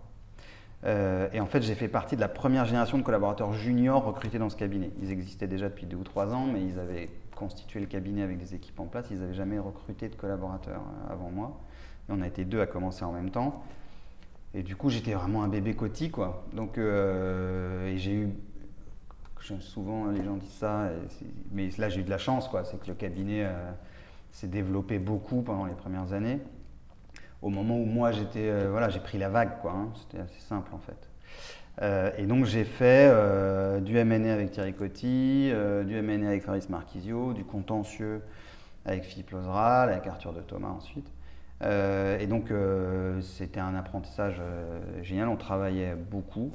Euh, 0.84 1.28
et 1.32 1.40
en 1.40 1.46
fait, 1.46 1.62
j'ai 1.62 1.74
fait 1.74 1.88
partie 1.88 2.14
de 2.14 2.20
la 2.20 2.28
première 2.28 2.64
génération 2.64 2.98
de 2.98 3.02
collaborateurs 3.02 3.52
juniors 3.52 4.04
recrutés 4.04 4.38
dans 4.38 4.48
ce 4.48 4.56
cabinet. 4.56 4.90
Ils 5.02 5.10
existaient 5.10 5.48
déjà 5.48 5.68
depuis 5.68 5.86
deux 5.86 5.96
ou 5.96 6.04
trois 6.04 6.32
ans, 6.32 6.46
mais 6.46 6.64
ils 6.64 6.78
avaient 6.78 7.08
constitué 7.34 7.80
le 7.80 7.86
cabinet 7.86 8.22
avec 8.22 8.38
des 8.38 8.54
équipes 8.54 8.78
en 8.80 8.86
place. 8.86 9.06
Ils 9.10 9.18
n'avaient 9.18 9.34
jamais 9.34 9.58
recruté 9.58 10.08
de 10.08 10.14
collaborateurs 10.14 10.82
euh, 10.82 11.12
avant 11.12 11.30
moi. 11.30 11.60
Et 12.08 12.12
on 12.12 12.20
a 12.22 12.26
été 12.26 12.44
deux 12.44 12.60
à 12.60 12.66
commencer 12.66 13.04
en 13.04 13.12
même 13.12 13.30
temps. 13.30 13.64
Et 14.54 14.62
du 14.62 14.76
coup, 14.76 14.88
j'étais 14.88 15.12
vraiment 15.12 15.42
un 15.42 15.48
bébé 15.48 15.74
cotis, 15.74 16.10
quoi. 16.10 16.44
Donc, 16.52 16.78
euh, 16.78 17.88
et 17.88 17.98
j'ai 17.98 18.14
eu. 18.14 18.28
Souvent, 19.60 20.10
les 20.10 20.22
gens 20.24 20.36
disent 20.36 20.50
ça, 20.50 20.90
mais 21.52 21.70
là, 21.78 21.88
j'ai 21.88 22.00
eu 22.00 22.04
de 22.04 22.10
la 22.10 22.18
chance, 22.18 22.48
quoi. 22.48 22.64
C'est 22.64 22.78
que 22.78 22.86
le 22.86 22.94
cabinet 22.94 23.48
s'est 24.30 24.48
développé 24.48 24.98
beaucoup 24.98 25.40
pendant 25.40 25.64
les 25.64 25.72
premières 25.72 26.12
années 26.12 26.38
au 27.42 27.50
moment 27.50 27.78
où 27.78 27.84
moi 27.84 28.12
j'étais, 28.12 28.48
euh, 28.48 28.68
voilà, 28.70 28.88
j'ai 28.88 29.00
pris 29.00 29.18
la 29.18 29.28
vague, 29.28 29.60
quoi. 29.60 29.72
Hein. 29.72 29.88
C'était 29.96 30.22
assez 30.22 30.40
simple 30.40 30.70
en 30.74 30.78
fait. 30.78 31.08
Euh, 31.80 32.10
et 32.18 32.26
donc 32.26 32.44
j'ai 32.44 32.64
fait 32.64 33.08
euh, 33.08 33.80
du 33.80 33.92
MNE 33.94 34.30
avec 34.30 34.50
Thierry 34.50 34.74
Coty, 34.74 35.52
du 35.84 36.02
MNE 36.02 36.26
avec 36.26 36.42
Faris 36.42 36.66
Marquisio, 36.68 37.32
du 37.32 37.44
contentieux 37.44 38.22
avec 38.84 39.04
Philippe 39.04 39.30
Lozeral, 39.30 39.90
avec 39.90 40.06
Arthur 40.06 40.32
de 40.32 40.40
Thomas 40.40 40.70
ensuite. 40.70 41.12
et 41.62 42.26
donc 42.26 42.50
c'était 43.20 43.60
un 43.60 43.74
apprentissage 43.74 44.40
génial, 45.02 45.28
on 45.28 45.36
travaillait 45.36 45.94
beaucoup 45.94 46.52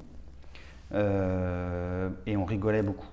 et 0.93 2.38
on 2.38 2.46
rigolait 2.46 2.84
beaucoup. 2.84 3.08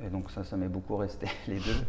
Et 0.00 0.10
donc 0.10 0.30
ça, 0.30 0.44
ça 0.44 0.56
m'est 0.56 0.68
beaucoup 0.68 0.96
resté, 0.96 1.26
les 1.48 1.58
deux. 1.58 1.84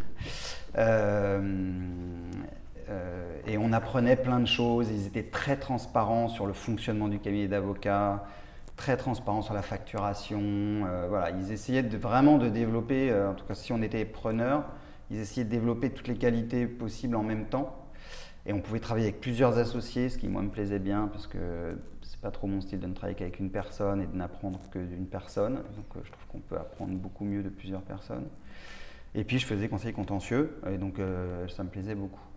Et 3.45 3.57
on 3.57 3.71
apprenait 3.71 4.15
plein 4.15 4.39
de 4.39 4.47
choses. 4.47 4.89
Ils 4.89 5.07
étaient 5.07 5.23
très 5.23 5.57
transparents 5.57 6.27
sur 6.27 6.45
le 6.45 6.53
fonctionnement 6.53 7.07
du 7.07 7.19
cabinet 7.19 7.47
d'avocats, 7.47 8.23
très 8.79 8.95
transparents 8.95 9.41
sur 9.41 9.53
la 9.53 9.61
facturation. 9.61 10.39
Euh, 10.41 11.05
voilà, 11.09 11.31
ils 11.31 11.51
essayaient 11.51 11.83
de, 11.83 11.97
vraiment 11.97 12.37
de 12.37 12.47
développer, 12.47 13.11
euh, 13.11 13.31
en 13.31 13.33
tout 13.33 13.45
cas 13.45 13.53
si 13.53 13.73
on 13.73 13.81
était 13.81 14.05
preneur, 14.05 14.63
ils 15.11 15.19
essayaient 15.19 15.43
de 15.43 15.49
développer 15.49 15.89
toutes 15.89 16.07
les 16.07 16.15
qualités 16.15 16.65
possibles 16.65 17.17
en 17.17 17.23
même 17.23 17.45
temps. 17.45 17.75
Et 18.45 18.53
on 18.53 18.61
pouvait 18.61 18.79
travailler 18.79 19.07
avec 19.07 19.19
plusieurs 19.19 19.57
associés, 19.57 20.07
ce 20.07 20.17
qui 20.17 20.29
moi 20.29 20.41
me 20.41 20.49
plaisait 20.49 20.79
bien 20.79 21.09
parce 21.11 21.27
que 21.27 21.77
c'est 22.01 22.21
pas 22.21 22.31
trop 22.31 22.47
mon 22.47 22.61
style 22.61 22.79
de 22.79 22.87
ne 22.87 22.93
travailler 22.93 23.17
qu'avec 23.17 23.39
une 23.39 23.51
personne 23.51 24.01
et 24.01 24.07
de 24.07 24.15
n'apprendre 24.15 24.61
que 24.71 24.79
d'une 24.79 25.07
personne. 25.07 25.55
Donc 25.55 26.01
je 26.01 26.09
trouve 26.09 26.25
qu'on 26.31 26.39
peut 26.39 26.57
apprendre 26.57 26.93
beaucoup 26.93 27.25
mieux 27.25 27.43
de 27.43 27.49
plusieurs 27.49 27.81
personnes. 27.81 28.27
Et 29.13 29.25
puis 29.25 29.39
je 29.39 29.45
faisais 29.45 29.67
conseil 29.67 29.91
contentieux 29.91 30.57
et 30.71 30.77
donc 30.77 30.99
ça 31.49 31.63
me 31.63 31.69
plaisait 31.69 31.95
beaucoup. 31.95 32.28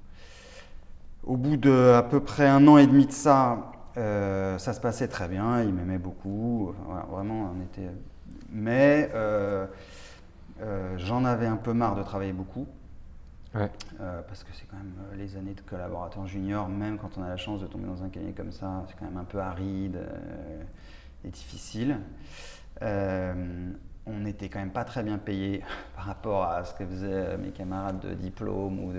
Au 1.24 1.36
bout 1.36 1.56
de 1.56 1.92
à 1.96 2.02
peu 2.02 2.18
près 2.18 2.48
un 2.48 2.66
an 2.66 2.78
et 2.78 2.86
demi 2.86 3.06
de 3.06 3.12
ça, 3.12 3.70
euh, 3.96 4.58
ça 4.58 4.72
se 4.72 4.80
passait 4.80 5.06
très 5.06 5.28
bien, 5.28 5.62
il 5.62 5.72
m'aimait 5.72 5.98
beaucoup, 5.98 6.74
vraiment 7.10 7.52
on 7.56 7.62
était... 7.62 7.90
Mais 8.50 9.08
euh, 9.14 9.66
euh, 10.62 10.98
j'en 10.98 11.24
avais 11.24 11.46
un 11.46 11.56
peu 11.56 11.74
marre 11.74 11.94
de 11.94 12.02
travailler 12.02 12.32
beaucoup, 12.32 12.66
parce 13.52 14.42
que 14.42 14.52
c'est 14.52 14.66
quand 14.68 14.78
même 14.78 14.94
les 15.16 15.36
années 15.36 15.54
de 15.54 15.60
collaborateur 15.60 16.26
junior, 16.26 16.68
même 16.68 16.98
quand 16.98 17.16
on 17.16 17.22
a 17.22 17.28
la 17.28 17.36
chance 17.36 17.60
de 17.60 17.66
tomber 17.68 17.86
dans 17.86 18.02
un 18.02 18.08
cahier 18.08 18.32
comme 18.32 18.50
ça, 18.50 18.84
c'est 18.88 18.98
quand 18.98 19.04
même 19.04 19.18
un 19.18 19.24
peu 19.24 19.38
aride 19.38 20.00
et 21.24 21.28
difficile. 21.28 21.98
On 24.06 24.18
n'était 24.18 24.48
quand 24.48 24.58
même 24.58 24.70
pas 24.70 24.84
très 24.84 25.02
bien 25.02 25.18
payé 25.18 25.62
par 25.96 26.06
rapport 26.06 26.44
à 26.44 26.64
ce 26.64 26.74
que 26.74 26.84
faisaient 26.84 27.36
mes 27.38 27.50
camarades 27.50 28.00
de 28.00 28.14
diplôme 28.14 28.80
ou, 28.80 28.92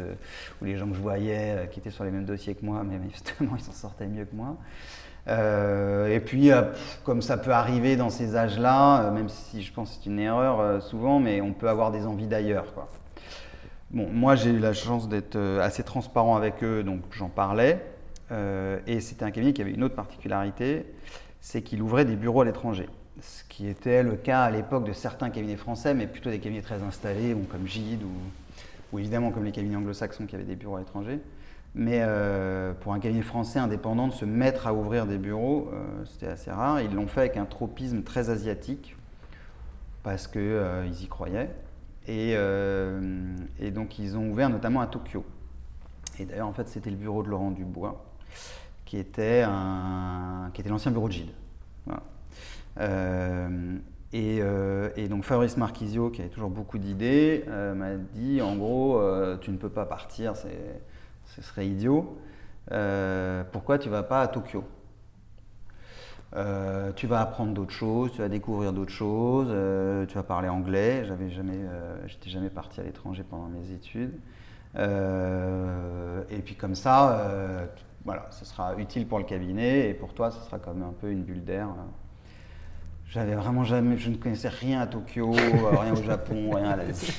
les 0.61 0.77
gens 0.77 0.87
que 0.87 0.95
je 0.95 1.01
voyais 1.01 1.69
qui 1.71 1.79
étaient 1.79 1.91
sur 1.91 2.03
les 2.03 2.11
mêmes 2.11 2.25
dossiers 2.25 2.55
que 2.55 2.65
moi, 2.65 2.83
mais 2.83 2.99
justement 3.11 3.55
ils 3.55 3.63
s'en 3.63 3.73
sortaient 3.73 4.07
mieux 4.07 4.25
que 4.25 4.35
moi. 4.35 4.55
et 5.27 6.19
puis, 6.19 6.51
comme 7.03 7.21
ça 7.21 7.37
peut 7.37 7.51
arriver 7.51 7.95
dans 7.95 8.09
ces 8.09 8.35
âges-là, 8.35 9.11
même 9.11 9.29
si 9.29 9.61
je 9.61 9.73
pense 9.73 9.91
que 9.91 10.03
c'est 10.03 10.09
une 10.09 10.19
erreur 10.19 10.81
souvent, 10.81 11.19
mais 11.19 11.41
on 11.41 11.53
peut 11.53 11.69
avoir 11.69 11.91
des 11.91 12.05
envies 12.05 12.27
d'ailleurs. 12.27 12.65
Bon, 13.91 14.09
moi 14.11 14.35
j'ai 14.35 14.49
eu 14.51 14.59
la 14.59 14.73
chance 14.73 15.07
d'être 15.07 15.37
assez 15.61 15.83
transparent 15.83 16.35
avec 16.35 16.63
eux, 16.63 16.83
donc 16.83 17.01
j'en 17.11 17.29
parlais. 17.29 17.85
et 18.87 18.99
c'était 19.01 19.25
un 19.25 19.31
cabinet 19.31 19.53
qui 19.53 19.61
avait 19.61 19.73
une 19.73 19.83
autre 19.83 19.95
particularité, 19.95 20.85
c'est 21.41 21.61
qu'il 21.61 21.81
ouvrait 21.81 22.05
des 22.05 22.15
bureaux 22.15 22.41
à 22.41 22.45
l'étranger. 22.45 22.87
Ce 23.21 23.43
qui 23.43 23.67
était 23.67 24.01
le 24.01 24.15
cas 24.15 24.43
à 24.43 24.51
l'époque 24.51 24.85
de 24.85 24.93
certains 24.93 25.29
cabinets 25.29 25.55
français, 25.55 25.93
mais 25.93 26.07
plutôt 26.07 26.29
des 26.29 26.39
cabinets 26.39 26.61
très 26.61 26.81
installés, 26.81 27.35
comme 27.51 27.67
Gide 27.67 28.01
ou, 28.91 28.99
évidemment 28.99 29.31
comme 29.31 29.45
les 29.45 29.51
cabinets 29.51 29.75
anglo-saxons 29.75 30.25
qui 30.25 30.35
avaient 30.35 30.43
des 30.43 30.55
bureaux 30.55 30.77
à 30.77 30.79
l'étranger. 30.79 31.19
Mais 31.75 31.99
euh, 32.01 32.73
pour 32.73 32.93
un 32.93 32.99
cabinet 32.99 33.23
français 33.23 33.59
indépendant, 33.59 34.07
de 34.07 34.13
se 34.13 34.25
mettre 34.25 34.67
à 34.67 34.73
ouvrir 34.73 35.05
des 35.07 35.17
bureaux, 35.17 35.69
euh, 35.73 36.05
c'était 36.05 36.27
assez 36.27 36.51
rare. 36.51 36.81
Ils 36.81 36.93
l'ont 36.93 37.07
fait 37.07 37.21
avec 37.21 37.37
un 37.37 37.45
tropisme 37.45 38.03
très 38.03 38.29
asiatique, 38.29 38.95
parce 40.03 40.27
qu'ils 40.27 40.41
euh, 40.41 40.85
y 40.85 41.07
croyaient. 41.07 41.49
Et, 42.07 42.33
et, 43.59 43.71
donc 43.71 43.97
ils 43.97 44.17
ont 44.17 44.29
ouvert 44.29 44.49
notamment 44.49 44.81
à 44.81 44.87
Tokyo. 44.87 45.23
Et 46.19 46.25
d'ailleurs, 46.25 46.49
en 46.49 46.53
fait, 46.53 46.67
c'était 46.67 46.89
le 46.89 46.97
bureau 46.97 47.23
de 47.23 47.29
Laurent 47.29 47.51
Dubois 47.51 48.03
qui 48.83 48.97
était, 48.97 49.43
l'ancien 50.67 50.91
bureau 50.91 51.07
de 51.07 51.13
Gide. 51.13 51.31
Euh, 52.79 53.77
euh, 54.13 54.89
et, 54.95 55.07
donc 55.07 55.23
Fabrice 55.23 55.57
Marquisio, 55.57 56.09
qui 56.09 56.21
avait 56.21 56.29
toujours 56.29 56.49
beaucoup 56.49 56.77
d'idées, 56.77 57.45
euh, 57.47 57.73
m'a 57.73 57.95
dit 57.95 58.41
en 58.41 58.55
gros, 58.55 59.01
tu 59.41 59.51
ne 59.51 59.57
peux 59.57 59.69
pas 59.69 59.85
partir, 59.85 60.35
ce 60.35 61.41
serait 61.41 61.67
idiot. 61.67 62.17
pourquoi 63.51 63.79
tu 63.79 63.89
vas 63.89 64.03
pas 64.03 64.21
à 64.21 64.27
Tokyo? 64.27 64.63
Tu 66.95 67.07
vas 67.07 67.21
apprendre 67.21 67.53
d'autres 67.53 67.73
choses, 67.73 68.11
tu 68.11 68.19
vas 68.19 68.29
découvrir 68.29 68.73
d'autres 68.73 68.91
choses, 68.91 69.49
tu 70.07 70.15
vas 70.15 70.23
parler 70.23 70.49
anglais. 70.49 71.05
J'avais 71.05 71.29
jamais, 71.29 71.59
j'étais 72.07 72.29
jamais 72.29 72.49
parti 72.49 72.79
à 72.79 72.83
l'étranger 72.83 73.23
pendant 73.27 73.47
mes 73.47 73.71
études. 73.71 74.13
et 74.77 76.41
puis 76.43 76.55
comme 76.55 76.75
ça, 76.75 77.67
voilà, 78.05 78.27
ce 78.31 78.45
sera 78.45 78.75
utile 78.75 79.07
pour 79.07 79.17
le 79.17 79.25
cabinet 79.25 79.89
et 79.89 79.93
pour 79.95 80.13
toi, 80.13 80.29
ce 80.29 80.39
sera 80.43 80.59
comme 80.59 80.83
un 80.83 80.93
peu 80.99 81.09
une 81.09 81.23
bulle 81.23 81.43
d'air. 81.43 81.69
J'avais 83.13 83.35
vraiment 83.35 83.63
jamais, 83.63 83.95
je 83.95 84.09
ne 84.09 84.15
connaissais 84.15 84.49
rien 84.49 84.81
à 84.81 84.87
Tokyo, 84.87 85.35
euh, 85.35 85.69
rien 85.77 85.93
au 85.93 86.01
Japon, 86.03 86.49
rien 86.55 86.71
à 86.71 86.75
l'Asie. 86.77 87.13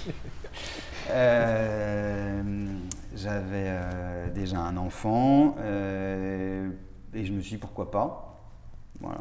Euh, 1.09 2.43
j'avais 3.15 3.69
euh, 3.69 4.29
déjà 4.31 4.59
un 4.59 4.77
enfant 4.77 5.55
et 5.61 7.25
je 7.25 7.33
me 7.33 7.41
suis 7.41 7.53
dit 7.53 7.59
pourquoi 7.59 7.93
pas? 7.93 8.41
Voilà. 8.99 9.21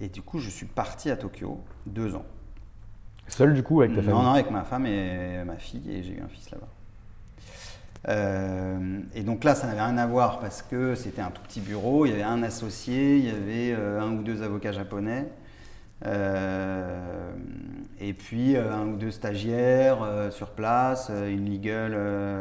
Et 0.00 0.06
du 0.06 0.22
coup, 0.22 0.38
je 0.38 0.48
suis 0.48 0.66
parti 0.66 1.10
à 1.10 1.16
Tokyo 1.16 1.58
deux 1.86 2.14
ans. 2.14 2.26
Seul 3.26 3.52
du 3.52 3.64
coup 3.64 3.80
avec 3.80 3.96
ta 3.96 4.02
famille? 4.02 4.14
Non, 4.14 4.22
non, 4.22 4.34
avec 4.34 4.52
ma 4.52 4.62
femme 4.62 4.86
et 4.86 5.42
ma 5.44 5.56
fille 5.56 5.90
et 5.90 6.04
j'ai 6.04 6.12
eu 6.12 6.20
un 6.20 6.28
fils 6.28 6.52
là-bas. 6.52 6.68
Et 9.12 9.22
donc 9.24 9.42
là, 9.42 9.56
ça 9.56 9.66
n'avait 9.66 9.82
rien 9.82 9.98
à 9.98 10.06
voir 10.06 10.38
parce 10.38 10.62
que 10.62 10.94
c'était 10.94 11.22
un 11.22 11.32
tout 11.32 11.42
petit 11.42 11.60
bureau, 11.60 12.06
il 12.06 12.10
y 12.10 12.12
avait 12.12 12.22
un 12.22 12.44
associé, 12.44 13.16
il 13.16 13.24
y 13.24 13.30
avait 13.30 13.74
un 13.74 14.12
ou 14.12 14.22
deux 14.22 14.44
avocats 14.44 14.70
japonais, 14.70 15.26
et 18.00 18.12
puis 18.12 18.56
un 18.56 18.88
ou 18.88 18.96
deux 18.96 19.10
stagiaires 19.10 20.28
sur 20.30 20.50
place, 20.50 21.10
une 21.10 21.50
legal, 21.50 21.94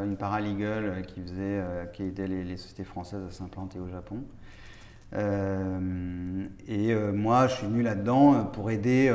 une 0.05 0.17
paralegal 0.17 1.03
qui 1.07 1.21
faisait, 1.21 1.63
qui 1.93 2.03
aidait 2.03 2.27
les 2.27 2.57
sociétés 2.57 2.83
françaises 2.83 3.23
à 3.27 3.31
s'implanter 3.31 3.79
au 3.79 3.87
Japon. 3.87 4.23
Euh, 5.15 6.47
et 6.67 6.91
euh, 6.91 7.11
moi, 7.11 7.47
je 7.47 7.55
suis 7.55 7.67
venu 7.67 7.83
là-dedans 7.83 8.33
euh, 8.33 8.43
pour 8.43 8.71
aider 8.71 9.13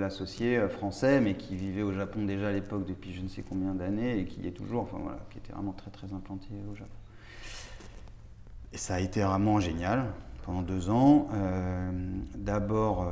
l'associé 0.00 0.68
français, 0.68 1.20
mais 1.20 1.34
qui 1.34 1.56
vivait 1.56 1.82
au 1.82 1.92
Japon 1.92 2.24
déjà 2.24 2.48
à 2.48 2.52
l'époque 2.52 2.86
depuis 2.86 3.12
je 3.12 3.22
ne 3.22 3.28
sais 3.28 3.42
combien 3.42 3.74
d'années 3.74 4.18
et 4.18 4.24
qui 4.24 4.46
est 4.46 4.52
toujours, 4.52 4.82
enfin 4.82 4.98
voilà, 5.00 5.20
qui 5.30 5.38
était 5.38 5.52
vraiment 5.52 5.72
très 5.72 5.90
très 5.90 6.12
implanté 6.12 6.48
au 6.70 6.74
Japon. 6.74 6.90
Et 8.72 8.78
ça 8.78 8.94
a 8.94 9.00
été 9.00 9.22
vraiment 9.22 9.60
génial 9.60 10.06
pendant 10.44 10.62
deux 10.62 10.90
ans. 10.90 11.28
d'abord, 12.34 13.06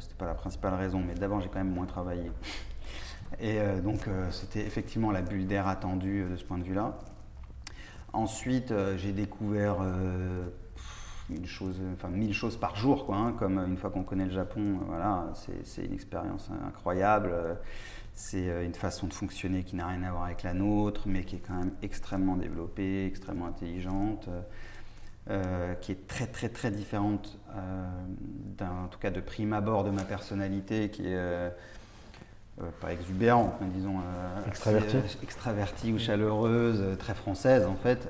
c'était 0.00 0.14
pas 0.14 0.26
la 0.26 0.34
principale 0.34 0.74
raison, 0.74 1.02
mais 1.06 1.14
d'abord 1.14 1.40
j'ai 1.40 1.48
quand 1.48 1.58
même 1.58 1.72
moins 1.72 1.86
travaillé. 1.86 2.30
Et 3.40 3.58
donc 3.82 4.08
c'était 4.30 4.60
effectivement 4.60 5.10
la 5.10 5.22
bulle 5.22 5.46
d'air 5.46 5.66
attendue 5.66 6.24
de 6.30 6.36
ce 6.36 6.44
point 6.44 6.58
de 6.58 6.64
vue-là. 6.64 6.98
Ensuite, 8.12 8.72
j'ai 8.96 9.12
découvert 9.12 9.76
une 11.28 11.46
chose, 11.46 11.80
enfin 11.94 12.08
mille 12.08 12.32
choses 12.32 12.56
par 12.56 12.76
jour, 12.76 13.04
quoi, 13.04 13.16
hein, 13.16 13.32
comme 13.38 13.58
une 13.58 13.76
fois 13.76 13.90
qu'on 13.90 14.04
connaît 14.04 14.26
le 14.26 14.30
Japon, 14.30 14.78
voilà, 14.86 15.32
c'est 15.64 15.84
une 15.84 15.92
expérience 15.92 16.50
incroyable. 16.66 17.32
C'est 18.16 18.48
euh, 18.48 18.64
une 18.64 18.74
façon 18.74 19.06
de 19.06 19.12
fonctionner 19.12 19.62
qui 19.62 19.76
n'a 19.76 19.86
rien 19.86 20.02
à 20.02 20.10
voir 20.10 20.24
avec 20.24 20.42
la 20.42 20.54
nôtre, 20.54 21.02
mais 21.04 21.22
qui 21.22 21.36
est 21.36 21.40
quand 21.46 21.54
même 21.54 21.72
extrêmement 21.82 22.36
développée, 22.36 23.04
extrêmement 23.04 23.46
intelligente, 23.46 24.30
euh, 25.28 25.74
qui 25.74 25.90
est 25.90 26.06
très 26.06 26.28
très 26.28 26.48
très 26.48 26.70
différente, 26.70 27.36
euh, 27.56 28.64
en 28.64 28.86
tout 28.86 29.00
cas 29.00 29.10
de 29.10 29.20
prime 29.20 29.52
abord 29.52 29.82
de 29.82 29.90
ma 29.90 30.04
personnalité, 30.04 30.88
qui 30.88 31.02
est 31.02 31.16
euh, 31.16 31.50
pas 32.80 32.92
exubérante, 32.92 33.54
mais 33.60 33.66
disons 33.66 33.96
extravertie. 34.46 34.98
Extravertie 35.24 35.92
ou 35.92 35.98
chaleureuse, 35.98 36.96
très 37.00 37.14
française 37.14 37.66
en 37.66 37.74
fait. 37.74 38.08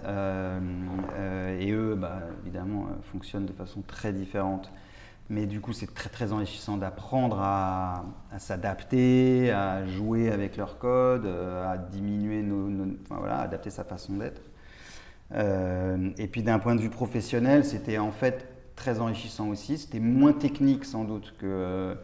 et 1.58 1.72
eux, 1.72 1.94
bah, 1.94 2.18
évidemment, 2.42 2.88
fonctionnent 3.10 3.46
de 3.46 3.54
façon 3.54 3.80
très 3.80 4.12
différente. 4.12 4.70
Mais 5.30 5.46
du 5.46 5.62
coup, 5.62 5.72
c'est 5.72 5.92
très 5.92 6.10
très 6.10 6.32
enrichissant 6.32 6.76
d'apprendre 6.76 7.38
à, 7.40 8.04
s'adapter, 8.36 9.50
à 9.52 9.86
jouer 9.86 10.30
avec 10.30 10.58
leur 10.58 10.78
code, 10.78 11.26
à 11.26 11.78
diminuer 11.78 12.42
nos, 12.42 12.94
voilà, 13.08 13.38
adapter 13.38 13.70
sa 13.70 13.84
façon 13.84 14.12
d'être. 14.18 14.42
Et 15.34 16.28
puis 16.28 16.42
d'un 16.42 16.58
point 16.58 16.74
de 16.74 16.80
vue 16.80 16.90
professionnel, 16.90 17.64
c'était 17.64 17.98
en 17.98 18.12
fait 18.12 18.48
très 18.76 19.00
enrichissant 19.00 19.48
aussi. 19.48 19.78
C'était 19.78 20.00
moins 20.00 20.32
technique 20.32 20.84
sans 20.84 21.04
doute 21.04 21.34
que 21.38 21.96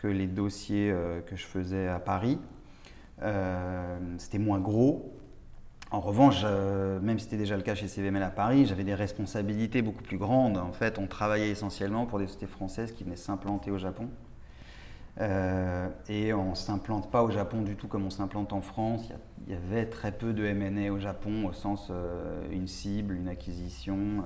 que 0.00 0.06
les 0.06 0.26
dossiers 0.26 0.90
euh, 0.90 1.20
que 1.20 1.36
je 1.36 1.44
faisais 1.44 1.86
à 1.88 1.98
Paris. 1.98 2.38
Euh, 3.22 3.98
c'était 4.18 4.38
moins 4.38 4.58
gros. 4.58 5.14
En 5.90 6.00
revanche, 6.00 6.42
euh, 6.44 7.00
même 7.00 7.18
si 7.18 7.24
c'était 7.24 7.36
déjà 7.36 7.56
le 7.56 7.62
cas 7.62 7.74
chez 7.74 7.88
CVML 7.88 8.22
à 8.22 8.30
Paris, 8.30 8.64
j'avais 8.64 8.84
des 8.84 8.94
responsabilités 8.94 9.82
beaucoup 9.82 10.02
plus 10.02 10.18
grandes. 10.18 10.56
En 10.56 10.72
fait, 10.72 10.98
on 10.98 11.06
travaillait 11.06 11.50
essentiellement 11.50 12.06
pour 12.06 12.18
des 12.18 12.26
sociétés 12.26 12.46
françaises 12.46 12.92
qui 12.92 13.04
venaient 13.04 13.16
s'implanter 13.16 13.70
au 13.70 13.78
Japon. 13.78 14.08
Et 15.18 16.32
on 16.32 16.50
ne 16.50 16.54
s'implante 16.54 17.10
pas 17.10 17.22
au 17.22 17.30
Japon 17.30 17.62
du 17.62 17.76
tout 17.76 17.88
comme 17.88 18.06
on 18.06 18.10
s'implante 18.10 18.52
en 18.52 18.60
France. 18.60 19.10
Il 19.46 19.52
y, 19.52 19.56
avait 19.56 19.86
très 19.86 20.12
peu 20.12 20.32
de 20.32 20.50
MNE 20.50 20.90
au 20.90 20.98
Japon 20.98 21.46
au 21.46 21.52
sens 21.52 21.90
une 22.50 22.66
cible, 22.66 23.14
une 23.14 23.28
acquisition. 23.28 24.22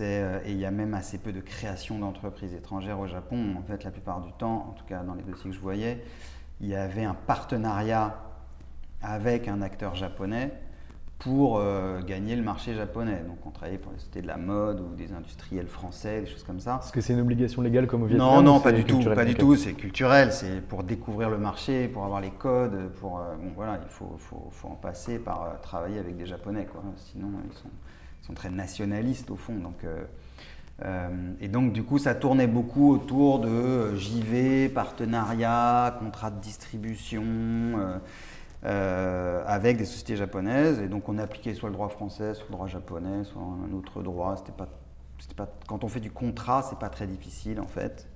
Euh, 0.00 0.40
et 0.44 0.52
il 0.52 0.58
y 0.58 0.64
a 0.64 0.70
même 0.70 0.94
assez 0.94 1.18
peu 1.18 1.32
de 1.32 1.40
création 1.40 1.98
d'entreprises 1.98 2.54
étrangères 2.54 2.98
au 2.98 3.06
Japon. 3.06 3.54
En 3.58 3.62
fait, 3.62 3.84
la 3.84 3.90
plupart 3.90 4.20
du 4.20 4.32
temps, 4.32 4.66
en 4.70 4.72
tout 4.72 4.84
cas 4.84 5.02
dans 5.02 5.14
les 5.14 5.22
dossiers 5.22 5.50
que 5.50 5.56
je 5.56 5.60
voyais, 5.60 6.04
il 6.60 6.68
y 6.68 6.74
avait 6.74 7.04
un 7.04 7.14
partenariat 7.14 8.20
avec 9.00 9.46
un 9.46 9.62
acteur 9.62 9.94
japonais 9.94 10.52
pour 11.18 11.58
euh, 11.58 12.00
gagner 12.02 12.36
le 12.36 12.42
marché 12.42 12.74
japonais. 12.74 13.22
Donc 13.26 13.38
on 13.44 13.50
travaillait 13.50 13.78
pour 13.78 13.92
les 13.92 13.98
sociétés 13.98 14.22
de 14.22 14.26
la 14.28 14.36
mode 14.36 14.80
ou 14.80 14.94
des 14.94 15.12
industriels 15.12 15.66
français, 15.66 16.20
des 16.20 16.26
choses 16.26 16.44
comme 16.44 16.60
ça. 16.60 16.80
Est-ce 16.82 16.92
que 16.92 17.00
c'est 17.00 17.12
une 17.12 17.20
obligation 17.20 17.60
légale 17.62 17.86
comme 17.86 18.04
au 18.04 18.06
Vietnam 18.06 18.28
Non, 18.28 18.42
non, 18.42 18.60
pas 18.60 18.72
du 18.72 18.84
tout, 18.84 19.02
pas 19.02 19.24
du 19.24 19.34
tout. 19.34 19.56
C'est 19.56 19.72
culturel, 19.72 20.32
c'est 20.32 20.60
pour 20.60 20.84
découvrir 20.84 21.28
le 21.30 21.38
marché, 21.38 21.88
pour 21.88 22.04
avoir 22.04 22.20
les 22.20 22.30
codes, 22.30 22.90
pour 23.00 23.18
euh, 23.18 23.34
bon 23.42 23.50
voilà, 23.56 23.80
il 23.82 23.88
faut, 23.88 24.16
faut, 24.18 24.48
faut 24.52 24.68
en 24.68 24.76
passer 24.76 25.18
par 25.18 25.60
travailler 25.60 25.98
avec 25.98 26.16
des 26.16 26.26
japonais, 26.26 26.66
quoi. 26.70 26.82
Sinon 26.96 27.28
ils 27.44 27.56
sont 27.56 27.70
sont 28.28 28.34
très 28.34 28.50
nationalistes 28.50 29.30
au 29.30 29.36
fond. 29.36 29.54
Donc, 29.54 29.84
euh, 29.84 30.04
euh, 30.84 31.08
et 31.40 31.48
donc, 31.48 31.72
du 31.72 31.82
coup, 31.82 31.98
ça 31.98 32.14
tournait 32.14 32.46
beaucoup 32.46 32.92
autour 32.92 33.40
de 33.40 33.48
euh, 33.48 33.96
JV, 33.96 34.68
partenariat, 34.68 35.96
contrat 35.98 36.30
de 36.30 36.40
distribution. 36.40 37.24
Avec 38.62 39.76
des 39.76 39.84
sociétés 39.84 40.16
japonaises. 40.16 40.80
Et 40.80 40.88
donc, 40.88 41.08
on 41.08 41.18
appliquait 41.18 41.54
soit 41.54 41.68
le 41.68 41.74
droit 41.74 41.88
français, 41.88 42.34
soit 42.34 42.46
le 42.48 42.52
droit 42.52 42.66
japonais, 42.66 43.24
soit 43.24 43.42
un 43.42 43.72
autre 43.72 44.02
droit. 44.02 44.34
Pas, 44.56 44.68
pas, 45.36 45.48
quand 45.66 45.84
on 45.84 45.88
fait 45.88 46.00
du 46.00 46.10
contrat, 46.10 46.62
c'est 46.62 46.78
pas 46.78 46.88
très 46.88 47.06
difficile 47.06 47.60
en 47.60 47.66
fait. 47.66 48.08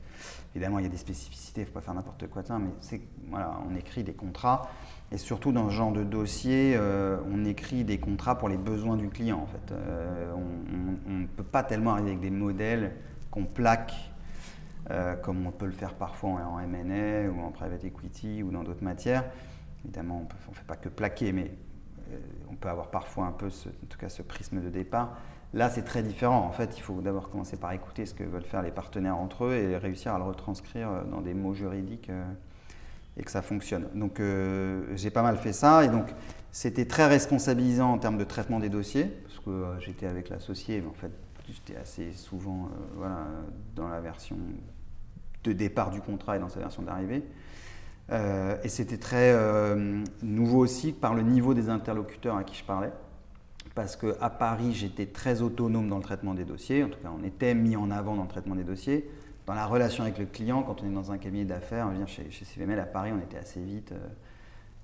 Évidemment, 0.54 0.78
il 0.78 0.82
y 0.82 0.86
a 0.86 0.90
des 0.90 0.98
spécificités, 0.98 1.62
il 1.62 1.64
ne 1.64 1.68
faut 1.68 1.74
pas 1.74 1.80
faire 1.80 1.94
n'importe 1.94 2.26
quoi, 2.28 2.42
mais 2.58 3.00
voilà, 3.30 3.58
on 3.68 3.74
écrit 3.74 4.04
des 4.04 4.12
contrats. 4.12 4.68
Et 5.10 5.18
surtout 5.18 5.52
dans 5.52 5.68
ce 5.68 5.74
genre 5.74 5.92
de 5.92 6.04
dossier, 6.04 6.74
euh, 6.76 7.18
on 7.30 7.44
écrit 7.44 7.84
des 7.84 7.98
contrats 7.98 8.38
pour 8.38 8.48
les 8.48 8.56
besoins 8.56 8.96
du 8.96 9.08
client. 9.08 9.38
En 9.38 9.46
fait. 9.46 9.72
Euh, 9.72 10.32
on 11.06 11.10
ne 11.10 11.26
peut 11.26 11.42
pas 11.42 11.62
tellement 11.62 11.92
arriver 11.92 12.10
avec 12.10 12.20
des 12.20 12.30
modèles 12.30 12.92
qu'on 13.30 13.44
plaque 13.44 13.94
comme 15.22 15.46
on 15.46 15.52
peut 15.52 15.64
le 15.64 15.72
faire 15.72 15.94
parfois 15.94 16.30
en 16.30 16.58
M&A 16.58 17.30
ou 17.30 17.40
en 17.40 17.50
private 17.50 17.82
equity 17.84 18.42
ou 18.42 18.50
dans 18.50 18.62
d'autres 18.62 18.84
matières. 18.84 19.24
Évidemment, 19.84 20.26
on 20.46 20.50
ne 20.50 20.54
fait 20.54 20.66
pas 20.66 20.76
que 20.76 20.88
plaquer, 20.88 21.32
mais 21.32 21.50
on 22.50 22.54
peut 22.54 22.68
avoir 22.68 22.90
parfois 22.90 23.26
un 23.26 23.32
peu, 23.32 23.46
en 23.46 23.86
tout 23.88 23.98
cas, 23.98 24.08
ce 24.08 24.22
prisme 24.22 24.60
de 24.60 24.68
départ. 24.68 25.16
Là, 25.54 25.70
c'est 25.70 25.82
très 25.82 26.02
différent. 26.02 26.38
En 26.46 26.52
fait, 26.52 26.76
il 26.76 26.80
faut 26.80 27.00
d'abord 27.00 27.30
commencer 27.30 27.56
par 27.56 27.72
écouter 27.72 28.06
ce 28.06 28.14
que 28.14 28.24
veulent 28.24 28.44
faire 28.44 28.62
les 28.62 28.70
partenaires 28.70 29.16
entre 29.16 29.44
eux 29.44 29.54
et 29.54 29.76
réussir 29.76 30.14
à 30.14 30.18
le 30.18 30.24
retranscrire 30.24 31.04
dans 31.10 31.20
des 31.20 31.34
mots 31.34 31.54
juridiques 31.54 32.10
et 33.16 33.22
que 33.22 33.30
ça 33.30 33.42
fonctionne. 33.42 33.88
Donc, 33.94 34.20
j'ai 34.94 35.10
pas 35.10 35.22
mal 35.22 35.36
fait 35.36 35.52
ça. 35.52 35.84
Et 35.84 35.88
donc, 35.88 36.14
c'était 36.52 36.84
très 36.84 37.06
responsabilisant 37.06 37.94
en 37.94 37.98
termes 37.98 38.18
de 38.18 38.24
traitement 38.24 38.60
des 38.60 38.68
dossiers, 38.68 39.04
parce 39.04 39.38
que 39.38 39.50
euh, 39.50 39.80
j'étais 39.80 40.06
avec 40.06 40.28
l'associé, 40.28 40.82
mais 40.82 40.88
en 40.88 40.92
fait, 40.92 41.10
j'étais 41.48 41.76
assez 41.76 42.12
souvent 42.12 42.68
euh, 43.00 43.08
dans 43.74 43.88
la 43.88 44.02
version 44.02 44.36
de 45.44 45.52
départ 45.54 45.90
du 45.90 46.02
contrat 46.02 46.36
et 46.36 46.38
dans 46.38 46.50
sa 46.50 46.60
version 46.60 46.82
d'arrivée. 46.82 47.24
Euh, 48.10 48.56
et 48.64 48.68
c'était 48.68 48.98
très 48.98 49.34
nouveau 50.22 50.58
aussi 50.58 50.92
par 50.92 51.14
le 51.14 51.22
niveau 51.22 51.54
des 51.54 51.68
interlocuteurs 51.68 52.36
à 52.36 52.44
qui 52.44 52.56
je 52.56 52.64
parlais. 52.64 52.92
Parce 53.74 53.96
qu'à 53.96 54.28
Paris, 54.28 54.72
j'étais 54.72 55.06
très 55.06 55.40
autonome 55.40 55.88
dans 55.88 55.96
le 55.96 56.02
traitement 56.02 56.34
des 56.34 56.44
dossiers. 56.44 56.84
En 56.84 56.88
tout 56.88 56.98
cas, 57.00 57.10
on 57.18 57.24
était 57.24 57.54
mis 57.54 57.76
en 57.76 57.90
avant 57.90 58.16
dans 58.16 58.22
le 58.22 58.28
traitement 58.28 58.54
des 58.54 58.64
dossiers. 58.64 59.08
Dans 59.46 59.54
la 59.54 59.66
relation 59.66 60.04
avec 60.04 60.18
le 60.18 60.26
client, 60.26 60.62
quand 60.62 60.82
on 60.82 60.86
est 60.86 60.94
dans 60.94 61.10
un 61.10 61.18
cabinet 61.18 61.44
d'affaires, 61.44 61.90
chez, 62.06 62.30
chez 62.30 62.44
CVML 62.44 62.78
à 62.78 62.84
Paris, 62.84 63.10
on 63.14 63.18
était 63.18 63.38
assez 63.38 63.60
vite 63.60 63.92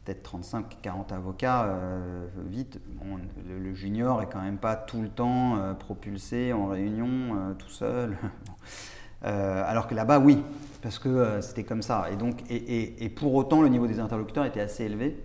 peut-être 0.08 0.22
35, 0.22 0.78
40 0.80 1.12
avocats 1.12 1.64
euh, 1.64 2.26
vite. 2.46 2.80
le, 3.46 3.74
junior 3.74 4.22
est 4.22 4.28
quand 4.32 4.40
même 4.40 4.56
pas 4.56 4.74
tout 4.74 5.02
le 5.02 5.10
temps 5.10 5.58
euh, 5.58 5.74
propulsé 5.74 6.52
en 6.54 6.66
réunion 6.66 7.08
euh, 7.08 7.54
tout 7.54 7.68
seul. 7.68 8.16
alors 9.22 9.86
que 9.86 9.94
là-bas, 9.94 10.18
oui, 10.18 10.42
parce 10.82 10.98
que 10.98 11.40
c'était 11.40 11.64
comme 11.64 11.82
ça. 11.82 12.06
Et, 12.12 12.16
donc, 12.16 12.42
et, 12.50 13.08
pour 13.08 13.34
autant, 13.34 13.62
le 13.62 13.68
niveau 13.68 13.86
des 13.86 14.00
interlocuteurs 14.00 14.44
était 14.44 14.60
assez 14.60 14.84
élevé, 14.84 15.16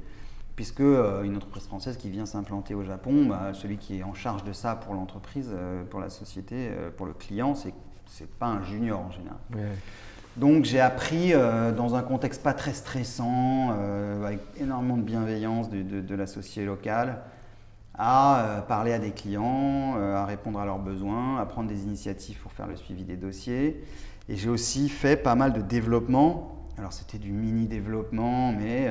puisque 0.55 0.79
une 0.79 1.35
entreprise 1.35 1.65
française 1.65 1.97
qui 1.97 2.09
vient 2.09 2.25
s'implanter 2.25 2.75
au 2.75 2.83
Japon, 2.83 3.25
bah, 3.25 3.51
celui 3.53 3.77
qui 3.77 3.99
est 3.99 4.03
en 4.03 4.13
charge 4.13 4.43
de 4.43 4.53
ça 4.53 4.75
pour 4.75 4.93
l'entreprise, 4.93 5.51
pour 5.89 5.99
la 5.99 6.09
société, 6.09 6.69
pour 6.97 7.05
le 7.05 7.13
client, 7.13 7.55
c'est 7.55 7.73
c'est 8.13 8.29
pas 8.29 8.45
un 8.45 8.63
junior 8.63 8.99
en 8.99 9.11
général. 9.11 9.37
Donc 10.37 10.65
j'ai 10.65 10.79
appris 10.79 11.33
euh, 11.33 11.71
dans 11.71 11.95
un 11.95 12.01
contexte 12.01 12.41
pas 12.41 12.53
très 12.53 12.73
stressant, 12.73 13.71
euh, 13.77 14.25
avec 14.25 14.39
énormément 14.59 14.97
de 14.97 15.03
bienveillance 15.03 15.69
de, 15.69 16.15
l'associé 16.15 16.65
local, 16.65 17.19
à 17.95 18.39
euh, 18.39 18.61
parler 18.61 18.93
à 18.93 18.99
des 18.99 19.11
clients, 19.11 19.95
à 19.97 20.25
répondre 20.25 20.59
à 20.59 20.65
leurs 20.65 20.79
besoins, 20.79 21.39
à 21.39 21.45
prendre 21.45 21.69
des 21.69 21.83
initiatives 21.83 22.37
pour 22.39 22.51
faire 22.51 22.67
le 22.67 22.75
suivi 22.75 23.03
des 23.03 23.17
dossiers. 23.17 23.83
Et 24.29 24.35
j'ai 24.35 24.49
aussi 24.49 24.89
fait 24.89 25.17
pas 25.17 25.35
mal 25.35 25.53
de 25.53 25.61
développement. 25.61 26.65
Alors 26.77 26.93
c'était 26.93 27.19
du 27.19 27.31
mini 27.31 27.67
développement, 27.67 28.51
mais 28.51 28.89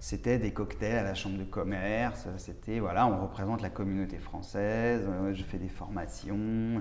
c'était 0.00 0.38
des 0.38 0.52
cocktails 0.52 0.96
à 0.96 1.02
la 1.02 1.14
chambre 1.14 1.36
de 1.36 1.44
commerce. 1.44 2.26
C'était 2.38 2.78
voilà, 2.78 3.06
on 3.06 3.20
représente 3.20 3.60
la 3.60 3.70
communauté 3.70 4.16
française. 4.18 5.02
je 5.32 5.42
fais 5.42 5.58
des 5.58 5.68
formations. 5.68 6.80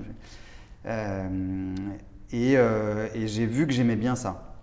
Euh, 2.33 3.09
et, 3.15 3.27
j'ai 3.27 3.45
vu 3.45 3.67
que 3.67 3.73
j'aimais 3.73 3.95
bien 3.95 4.15
ça. 4.15 4.55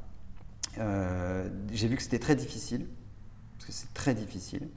Euh, 0.78 1.48
j'ai 1.72 1.88
vu 1.88 1.96
que 1.96 2.02
c'était 2.02 2.18
très 2.18 2.36
difficile, 2.36 2.86
parce 3.56 3.66
que 3.66 3.72
c'est 3.72 3.92
très 3.94 4.14
difficile, 4.14 4.68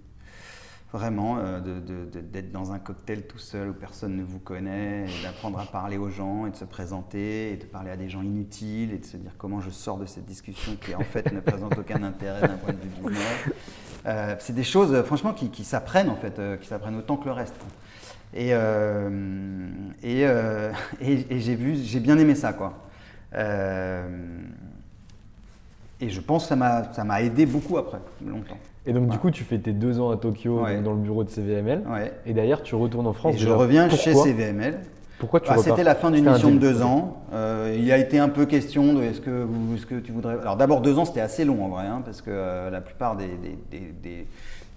vraiment, 0.94 1.38
euh, 1.40 1.60
d'être 1.60 2.52
dans 2.52 2.72
un 2.72 2.80
cocktail 2.80 3.28
tout 3.28 3.38
seul 3.38 3.70
où 3.70 3.74
personne 3.74 4.16
ne 4.16 4.24
vous 4.24 4.40
connaît, 4.40 5.06
d'apprendre 5.24 5.60
à 5.60 5.66
parler 5.66 5.98
aux 5.98 6.10
gens 6.10 6.46
et 6.46 6.52
de 6.52 6.56
se 6.56 6.66
présenter, 6.66 7.52
et 7.52 7.58
de 7.58 7.66
parler 7.66 7.92
à 7.92 7.98
des 7.98 8.10
gens 8.10 8.22
inutiles, 8.22 8.94
et 8.94 8.98
de 8.98 9.06
se 9.06 9.18
dire 9.18 9.32
comment 9.38 9.62
je 9.62 9.70
sors 9.70 9.98
de 9.98 10.06
cette 10.06 10.26
discussion 10.26 10.76
qui 10.76 10.96
en 10.96 11.04
fait 11.04 11.32
ne 11.32 11.40
présente 11.40 11.78
aucun 11.80 12.04
intérêt 12.04 12.48
d'un 12.48 12.58
point 12.58 12.74
de 12.74 12.80
vue 12.80 12.90
business. 12.90 14.40
c'est 14.40 14.56
des 14.56 14.64
choses, 14.64 15.02
franchement, 15.04 15.34
qui, 15.34 15.50
qui 15.50 15.64
s'apprennent 15.64 16.10
en 16.10 16.16
fait, 16.16 16.40
qui 16.62 16.68
s'apprennent 16.68 16.98
autant 16.98 17.18
que 17.18 17.26
le 17.26 17.34
reste. 17.34 17.56
Et, 18.34 18.50
euh, 18.54 19.10
euh, 20.04 20.74
et, 21.02 21.26
et, 21.30 21.40
j'ai 21.40 21.56
vu, 21.56 21.76
j'ai 21.76 22.00
bien 22.00 22.18
aimé 22.18 22.36
ça, 22.36 22.54
quoi. 22.54 22.74
Euh, 23.34 24.08
et 26.00 26.10
je 26.10 26.22
pense 26.22 26.48
que 26.48 26.56
ça 26.56 27.04
m'a 27.04 27.22
aidé 27.22 27.46
beaucoup 27.46 27.78
après, 27.78 28.00
longtemps. 28.26 28.60
Et 28.88 28.94
donc, 28.94 29.10
du 29.10 29.18
coup, 29.18 29.32
tu 29.32 29.44
fais 29.44 29.60
tes 29.60 29.74
deux 29.74 30.00
ans 30.00 30.10
à 30.10 30.18
Tokyo 30.18 30.62
dans 30.84 30.94
le 30.94 31.00
bureau 31.00 31.24
de 31.24 31.30
CVML. 31.30 31.84
Et 32.26 32.34
d'ailleurs, 32.34 32.64
tu 32.64 32.76
retournes 32.76 33.08
en 33.08 33.14
France. 33.14 33.36
Et 33.36 33.38
je 33.38 33.50
reviens 33.50 33.90
chez 33.90 34.14
CVML. 34.14 34.80
Pourquoi 35.20 35.40
tu 35.40 35.50
bah, 35.50 35.58
C'était 35.58 35.84
la 35.84 35.96
fin 35.96 36.12
d'une 36.12 36.30
mission 36.30 36.52
de 36.52 36.60
deux 36.60 36.82
ans. 36.82 37.24
il 37.76 37.92
a 37.92 37.98
été 37.98 38.20
un 38.20 38.30
peu 38.30 38.46
question 38.46 38.94
de 38.94 39.04
est-ce 39.04 39.22
que, 39.22 39.48
est-ce 39.76 39.86
que 39.86 39.96
tu 39.96 40.12
voudrais. 40.12 40.40
Alors, 40.42 40.58
d'abord, 40.58 40.82
deux 40.82 40.98
ans, 40.98 41.06
c'était 41.06 41.22
assez 41.22 41.46
long 41.46 41.64
en 41.64 41.70
vrai, 41.70 41.86
hein, 41.86 42.02
parce 42.04 42.22
que 42.22 42.70
la 42.70 42.82
plupart 42.82 43.16
des, 43.16 43.28
des, 43.28 43.58
des, 43.72 44.28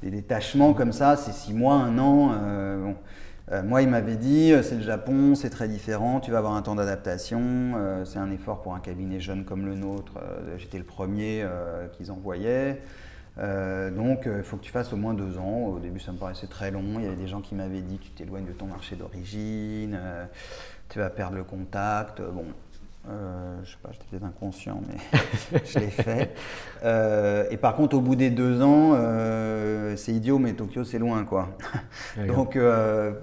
des, 0.03 0.11
détachements 0.11 0.73
comme 0.73 0.93
ça, 0.93 1.17
c'est 1.17 1.33
six 1.33 1.55
mois, 1.55 1.75
un 1.75 1.99
an. 1.99 2.33
Bon. 2.83 2.95
Euh, 3.53 3.63
moi, 3.65 3.83
il 3.83 3.89
m'avait 3.89 4.17
dit, 4.17 4.53
euh, 4.53 4.63
c'est 4.63 4.77
le 4.77 4.83
Japon, 4.83 5.35
c'est 5.35 5.51
très 5.51 5.67
différent, 5.67 6.21
tu 6.21 6.31
vas 6.31 6.39
avoir 6.39 6.55
un 6.55 6.63
temps 6.63 6.77
d'adaptation, 6.77 7.41
euh, 7.43 8.05
c'est 8.05 8.21
un 8.21 8.31
effort 8.31 8.63
pour 8.63 8.75
un 8.75 8.81
cabinet 8.81 9.19
jeune 9.19 9.45
comme 9.45 9.67
le 9.67 9.75
nôtre, 9.75 10.13
j'étais 10.57 10.79
le 10.79 10.85
premier 10.85 11.45
qu'ils 11.93 12.13
envoyaient. 12.13 12.81
Donc, 13.41 14.27
il 14.27 14.43
faut 14.43 14.57
que 14.57 14.65
tu 14.65 14.71
fasses 14.71 14.93
au 14.93 14.97
moins 14.97 15.15
deux 15.15 15.39
ans. 15.39 15.67
Au 15.67 15.79
début, 15.79 16.01
ça 16.01 16.13
me 16.13 16.19
paraissait 16.19 16.47
très 16.47 16.71
long. 16.71 16.99
Il 16.99 17.05
y 17.05 17.07
avait 17.07 17.17
des 17.17 17.27
gens 17.27 17.41
qui 17.41 17.55
m'avaient 17.55 17.81
dit 17.81 17.99
Tu 17.99 18.11
t'éloignes 18.11 18.47
de 18.47 18.53
ton 18.53 18.67
marché 18.67 18.97
d'origine, 18.97 19.99
tu 20.89 20.99
vas 20.99 21.11
perdre 21.11 21.37
le 21.37 21.45
contact. 21.45 22.21
Bon, 22.21 22.47
euh, 23.09 23.57
je 23.65 23.71
sais 23.71 23.79
pas, 23.83 23.89
j'étais 23.93 24.05
peut-être 24.11 24.25
inconscient, 24.25 24.83
mais 24.87 25.61
je 25.65 25.79
l'ai 25.79 25.91
fait. 25.91 26.35
Euh, 26.85 27.47
et 27.51 27.57
par 27.57 27.75
contre, 27.75 27.97
au 27.97 28.01
bout 28.01 28.15
des 28.15 28.29
deux 28.29 28.61
ans, 28.61 28.93
euh, 28.95 29.97
c'est 29.97 30.13
idiot, 30.13 30.39
mais 30.39 30.53
Tokyo, 30.53 30.85
c'est 30.85 30.99
loin, 30.99 31.25
quoi. 31.25 31.49
Donc, 32.29 32.59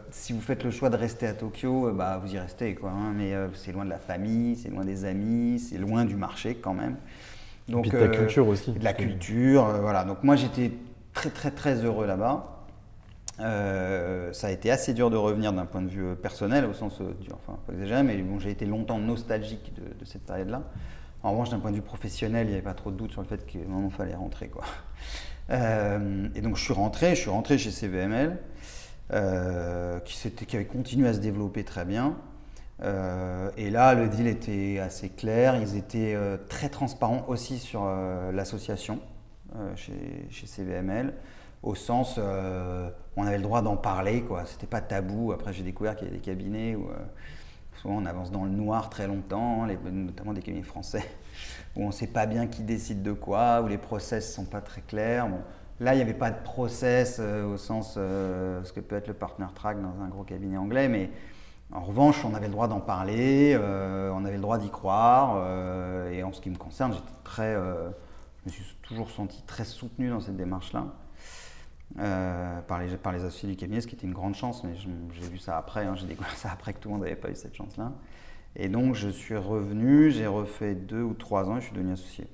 si 0.09 0.33
vous 0.33 0.41
faites 0.41 0.63
le 0.63 0.71
choix 0.71 0.89
de 0.89 0.97
rester 0.97 1.27
à 1.27 1.33
Tokyo, 1.33 1.91
bah, 1.93 2.19
vous 2.21 2.33
y 2.33 2.39
restez, 2.39 2.73
quoi. 2.73 2.89
Hein. 2.89 3.13
mais 3.15 3.33
c'est 3.53 3.71
loin 3.71 3.85
de 3.85 3.89
la 3.89 3.99
famille, 3.99 4.55
c'est 4.55 4.69
loin 4.69 4.83
des 4.83 5.05
amis, 5.05 5.59
c'est 5.59 5.77
loin 5.77 6.05
du 6.05 6.15
marché, 6.15 6.55
quand 6.55 6.73
même. 6.73 6.95
Donc, 7.67 7.87
et 7.87 7.89
de 7.89 7.97
la 7.97 8.07
culture 8.07 8.47
aussi. 8.47 8.71
De 8.71 8.83
la 8.83 8.93
culture, 8.93 9.65
voilà. 9.81 10.03
Donc, 10.03 10.23
moi, 10.23 10.35
j'étais 10.35 10.71
très, 11.13 11.29
très, 11.29 11.51
très 11.51 11.83
heureux 11.83 12.05
là-bas. 12.05 12.57
Euh, 13.39 14.33
ça 14.33 14.47
a 14.47 14.51
été 14.51 14.71
assez 14.71 14.93
dur 14.93 15.11
de 15.11 15.17
revenir 15.17 15.53
d'un 15.53 15.65
point 15.65 15.81
de 15.81 15.89
vue 15.89 16.15
personnel, 16.15 16.65
au 16.65 16.73
sens, 16.73 16.99
euh, 17.01 17.13
enfin, 17.33 17.59
pas 17.67 17.73
exagéré, 17.73 18.03
mais 18.03 18.17
bon, 18.17 18.39
j'ai 18.39 18.49
été 18.49 18.65
longtemps 18.65 18.97
nostalgique 18.97 19.73
de, 19.75 20.05
cette 20.05 20.25
période-là. 20.25 20.63
En 21.23 21.31
revanche, 21.31 21.49
d'un 21.49 21.59
point 21.59 21.71
de 21.71 21.75
vue 21.75 21.81
professionnel, 21.81 22.47
il 22.47 22.49
n'y 22.49 22.55
avait 22.55 22.63
pas 22.63 22.73
trop 22.73 22.91
de 22.91 22.97
doute 22.97 23.11
sur 23.11 23.21
le 23.21 23.27
fait 23.27 23.45
qu'il 23.45 23.61
fallait 23.95 24.15
rentrer. 24.15 24.47
Quoi. 24.49 24.63
Euh, 25.49 26.27
et 26.35 26.41
donc, 26.41 26.57
je 26.57 26.61
suis 26.61 26.73
rentré, 26.73 27.11
je 27.11 27.21
suis 27.21 27.29
rentré 27.29 27.57
chez 27.57 27.71
CVML, 27.71 28.37
qui, 30.03 30.29
qui, 30.45 30.55
avait 30.57 30.65
continué 30.65 31.07
à 31.07 31.13
se 31.13 31.19
développer 31.19 31.63
très 31.63 31.85
bien. 31.85 32.17
Et 32.81 33.69
là, 33.69 33.93
le 33.95 34.07
deal 34.07 34.27
était 34.27 34.79
assez 34.79 35.09
clair. 35.09 35.55
Ils 35.55 35.75
étaient 35.77 36.15
très 36.47 36.69
transparents 36.69 37.25
aussi 37.27 37.57
sur 37.57 37.85
l'association 38.31 38.99
chez, 39.75 40.27
CVML 40.45 41.13
au 41.63 41.75
sens 41.75 42.15
euh, 42.17 42.89
on 43.15 43.25
avait 43.25 43.37
le 43.37 43.43
droit 43.43 43.61
d'en 43.61 43.77
parler, 43.77 44.21
quoi. 44.21 44.45
C'était 44.45 44.67
pas 44.67 44.81
tabou. 44.81 45.31
Après, 45.31 45.53
j'ai 45.53 45.63
découvert 45.63 45.95
qu'il 45.95 46.07
y 46.07 46.11
a 46.11 46.13
des 46.13 46.19
cabinets 46.19 46.75
où 46.75 46.89
euh, 46.89 46.95
souvent 47.81 47.97
on 47.97 48.05
avance 48.05 48.31
dans 48.31 48.45
le 48.45 48.51
noir 48.51 48.89
très 48.89 49.07
longtemps, 49.07 49.65
notamment 49.91 50.33
des 50.33 50.41
cabinets 50.41 50.63
français, 50.63 51.03
où 51.75 51.83
on 51.83 51.91
sait 51.91 52.07
pas 52.07 52.25
bien 52.25 52.47
qui 52.47 52.63
décide 52.63 53.01
de 53.01 53.11
quoi, 53.11 53.61
où 53.61 53.67
les 53.67 53.77
process 53.77 54.33
sont 54.33 54.45
pas 54.45 54.61
très 54.61 54.81
clairs. 54.81 55.27
Là, 55.79 55.93
il 55.93 55.97
n'y 55.97 56.01
avait 56.01 56.13
pas 56.13 56.31
de 56.31 56.41
process 56.43 57.17
euh, 57.19 57.45
au 57.45 57.57
sens 57.57 57.93
ce 57.95 58.71
que 58.71 58.79
peut 58.79 58.95
être 58.95 59.07
le 59.07 59.13
partner 59.13 59.47
track 59.53 59.81
dans 59.81 60.03
un 60.03 60.07
gros 60.07 60.23
cabinet 60.23 60.57
anglais, 60.57 60.87
mais 60.87 61.09
en 61.73 61.81
revanche, 61.81 62.23
on 62.23 62.33
avait 62.33 62.47
le 62.47 62.53
droit 62.53 62.67
d'en 62.67 62.79
parler, 62.79 63.57
on 63.57 64.23
avait 64.25 64.35
le 64.35 64.41
droit 64.41 64.57
d'y 64.57 64.69
croire, 64.69 65.45
et 66.09 66.23
en 66.23 66.31
ce 66.31 66.39
qui 66.39 66.49
me 66.49 66.55
concerne, 66.55 66.93
j'étais 66.93 67.05
très, 67.23 67.53
je 67.55 68.45
me 68.45 68.49
suis 68.49 68.63
toujours 68.81 69.09
senti 69.09 69.43
très 69.45 69.65
soutenu 69.65 70.09
dans 70.09 70.21
cette 70.21 70.37
démarche-là. 70.37 70.85
Euh, 71.99 72.61
par, 72.61 72.79
les, 72.79 72.95
par 72.97 73.13
les 73.13 73.23
associés 73.23 73.49
du 73.49 73.55
cabinet, 73.55 73.81
ce 73.81 73.87
qui 73.87 73.95
était 73.95 74.05
une 74.05 74.13
grande 74.13 74.35
chance, 74.35 74.63
mais 74.63 74.73
j'ai 74.75 75.27
vu 75.27 75.39
ça 75.39 75.57
après, 75.57 75.85
hein, 75.85 75.95
j'ai 75.95 76.05
découvert 76.05 76.31
ça 76.35 76.51
après 76.51 76.73
que 76.73 76.79
tout 76.79 76.89
le 76.89 76.93
monde 76.93 77.03
n'avait 77.03 77.15
pas 77.15 77.31
eu 77.31 77.35
cette 77.35 77.55
chance-là. 77.55 77.93
Et 78.55 78.69
donc 78.69 78.93
je 78.93 79.09
suis 79.09 79.37
revenu, 79.37 80.11
j'ai 80.11 80.27
refait 80.27 80.75
deux 80.75 81.01
ou 81.01 81.13
trois 81.13 81.49
ans 81.49 81.57
et 81.57 81.61
je 81.61 81.65
suis 81.67 81.75
devenu 81.75 81.93
associé. 81.93 82.27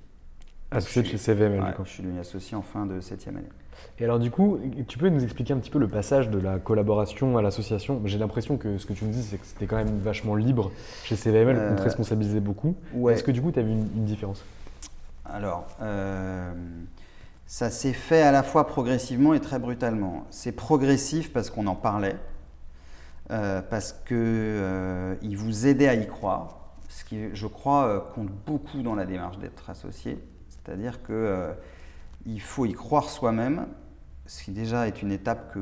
Associé 0.71 1.03
de 1.03 1.07
chez 1.07 1.17
CVML, 1.17 1.61
ouais, 1.61 1.73
Je 1.83 1.89
suis 1.89 2.03
devenu 2.03 2.19
associé 2.19 2.57
en 2.57 2.61
fin 2.61 2.85
de 2.85 2.99
septième 2.99 3.37
année. 3.37 3.49
Et 3.99 4.03
alors 4.03 4.19
du 4.19 4.31
coup, 4.31 4.59
tu 4.87 4.97
peux 4.97 5.09
nous 5.09 5.23
expliquer 5.23 5.53
un 5.53 5.57
petit 5.57 5.69
peu 5.69 5.79
le 5.79 5.87
passage 5.87 6.29
de 6.29 6.39
la 6.39 6.59
collaboration 6.59 7.37
à 7.37 7.41
l'association? 7.41 8.01
J'ai 8.05 8.17
l'impression 8.17 8.57
que 8.57 8.77
ce 8.77 8.85
que 8.85 8.93
tu 8.93 9.05
me 9.05 9.11
dis, 9.11 9.21
c'est 9.21 9.37
que 9.37 9.45
c'était 9.45 9.65
quand 9.65 9.77
même 9.77 9.99
vachement 9.99 10.35
libre 10.35 10.71
chez 11.03 11.15
CVML, 11.15 11.55
on 11.55 11.75
te 11.75 11.81
euh, 11.81 11.83
responsabilisait 11.83 12.39
beaucoup. 12.39 12.75
Est-ce 13.09 13.23
que 13.23 13.31
du 13.31 13.41
coup, 13.41 13.51
tu 13.51 13.59
as 13.59 13.63
vu 13.63 13.71
une, 13.71 13.87
une 13.95 14.05
différence? 14.05 14.43
Alors, 15.25 15.67
euh, 15.81 16.53
ça 17.45 17.69
s'est 17.69 17.93
fait 17.93 18.21
à 18.21 18.31
la 18.31 18.43
fois 18.43 18.67
progressivement 18.67 19.33
et 19.33 19.39
très 19.39 19.59
brutalement. 19.59 20.25
C'est 20.29 20.51
progressif 20.51 21.31
parce 21.31 21.49
qu'on 21.49 21.67
en 21.67 21.75
parlait, 21.75 22.17
euh, 23.31 23.61
parce 23.61 23.93
qu'il 23.93 24.17
euh, 24.19 25.15
vous 25.35 25.67
aidait 25.67 25.87
à 25.87 25.95
y 25.95 26.07
croire. 26.07 26.75
ce 26.89 27.05
qui, 27.05 27.33
je 27.33 27.47
crois, 27.47 28.11
compte 28.13 28.29
beaucoup 28.45 28.81
dans 28.83 28.95
la 28.95 29.05
démarche 29.05 29.37
d'être 29.39 29.69
associé. 29.69 30.19
C'est-à-dire 30.49 30.99
qu'il 32.23 32.41
faut 32.41 32.65
y 32.65 32.73
croire 32.73 33.09
soi-même, 33.09 33.67
ce 34.25 34.43
qui 34.43 34.51
déjà 34.51 34.87
est 34.87 35.01
une 35.01 35.11
étape 35.11 35.53
que 35.53 35.59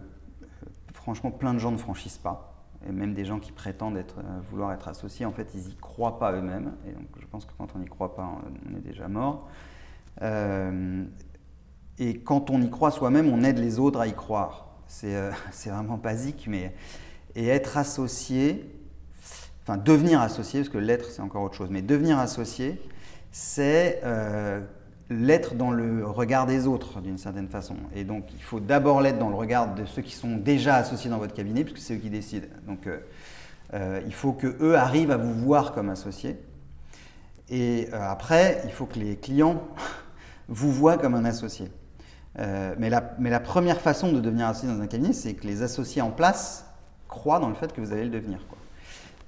franchement 0.94 1.32
plein 1.32 1.54
de 1.54 1.60
gens 1.60 1.72
ne 1.72 1.78
franchissent 1.78 2.18
pas 2.18 2.52
et 2.88 2.92
même 2.92 3.14
des 3.14 3.26
gens 3.26 3.40
qui 3.40 3.52
prétendent 3.52 3.98
euh, 3.98 4.22
vouloir 4.50 4.74
être 4.74 4.88
associés, 4.88 5.26
en 5.26 5.32
fait, 5.32 5.50
ils 5.54 5.62
n'y 5.62 5.76
croient 5.76 6.18
pas 6.18 6.32
eux-mêmes. 6.34 6.74
Et 6.88 6.92
donc, 6.92 7.08
je 7.20 7.26
pense 7.28 7.46
que 7.46 7.52
quand 7.58 7.68
on 7.76 7.80
n'y 7.80 7.86
croit 7.86 8.16
pas, 8.16 8.28
on 8.70 8.76
est 8.76 8.82
déjà 8.82 9.08
mort. 9.08 9.48
Euh, 10.22 11.04
et 12.00 12.20
quand 12.20 12.50
on 12.50 12.62
y 12.62 12.70
croit 12.70 12.92
soi-même, 12.92 13.32
on 13.32 13.44
aide 13.44 13.60
les 13.60 13.80
autres 13.80 14.00
à 14.00 14.08
y 14.08 14.14
croire. 14.14 14.68
C'est 14.88 15.16
euh, 15.16 15.32
vraiment 15.66 15.98
basique, 15.98 16.46
mais. 16.48 16.74
Et 17.36 17.48
être 17.48 17.78
associé, 17.78 18.70
enfin, 19.64 19.78
devenir 19.78 20.20
associé, 20.20 20.62
parce 20.62 20.70
que 20.70 20.78
l'être, 20.78 21.06
c'est 21.12 21.22
encore 21.22 21.44
autre 21.44 21.56
chose, 21.56 21.70
mais 21.70 21.82
devenir 21.82 22.20
associé, 22.20 22.82
c'est 23.32 24.02
l'être 25.12 25.56
dans 25.56 25.72
le 25.72 26.06
regard 26.08 26.46
des 26.46 26.68
autres 26.68 27.02
d'une 27.02 27.18
certaine 27.18 27.50
façon. 27.50 27.76
Et 27.94 28.04
donc 28.04 28.26
il 28.34 28.42
faut 28.42 28.60
d'abord 28.60 29.02
l'être 29.02 29.20
dans 29.20 29.30
le 29.30 29.36
regard 29.36 29.76
de 29.76 29.86
ceux 29.86 30.02
qui 30.02 30.16
sont 30.16 30.38
déjà 30.38 30.76
associés 30.76 31.10
dans 31.10 31.18
votre 31.18 31.34
cabinet, 31.34 31.64
puisque 31.64 31.80
c'est 31.80 31.96
eux 31.96 32.00
qui 32.00 32.10
décident. 32.10 32.48
Donc 32.66 32.88
euh, 32.88 33.00
euh, 33.74 34.02
il 34.06 34.14
faut 34.14 34.32
que 34.32 34.56
eux 34.62 34.78
arrivent 34.78 35.12
à 35.12 35.18
vous 35.18 35.34
voir 35.34 35.74
comme 35.74 35.90
associé. 35.90 36.40
Et 37.50 37.90
euh, 37.92 38.10
après, 38.10 38.62
il 38.64 38.72
faut 38.72 38.86
que 38.86 39.00
les 39.00 39.18
clients 39.18 39.62
vous 40.48 40.72
voient 40.72 40.98
comme 40.98 41.16
un 41.16 41.26
associé. 41.26 41.70
mais, 42.38 42.90
la, 42.90 43.40
première 43.42 43.82
façon 43.82 44.14
de 44.14 44.22
devenir 44.22 44.48
associé 44.48 44.70
dans 44.70 44.82
un 44.82 44.88
cabinet, 44.88 45.12
c'est 45.12 45.34
que 45.34 45.46
les 45.46 45.62
associés 45.62 46.02
en 46.02 46.12
place 46.12 46.66
croient 47.10 47.40
dans 47.40 47.50
le 47.50 47.56
fait 47.56 47.74
que 47.74 47.82
vous 47.82 47.92
allez 47.92 48.06
le 48.06 48.10
devenir. 48.10 48.40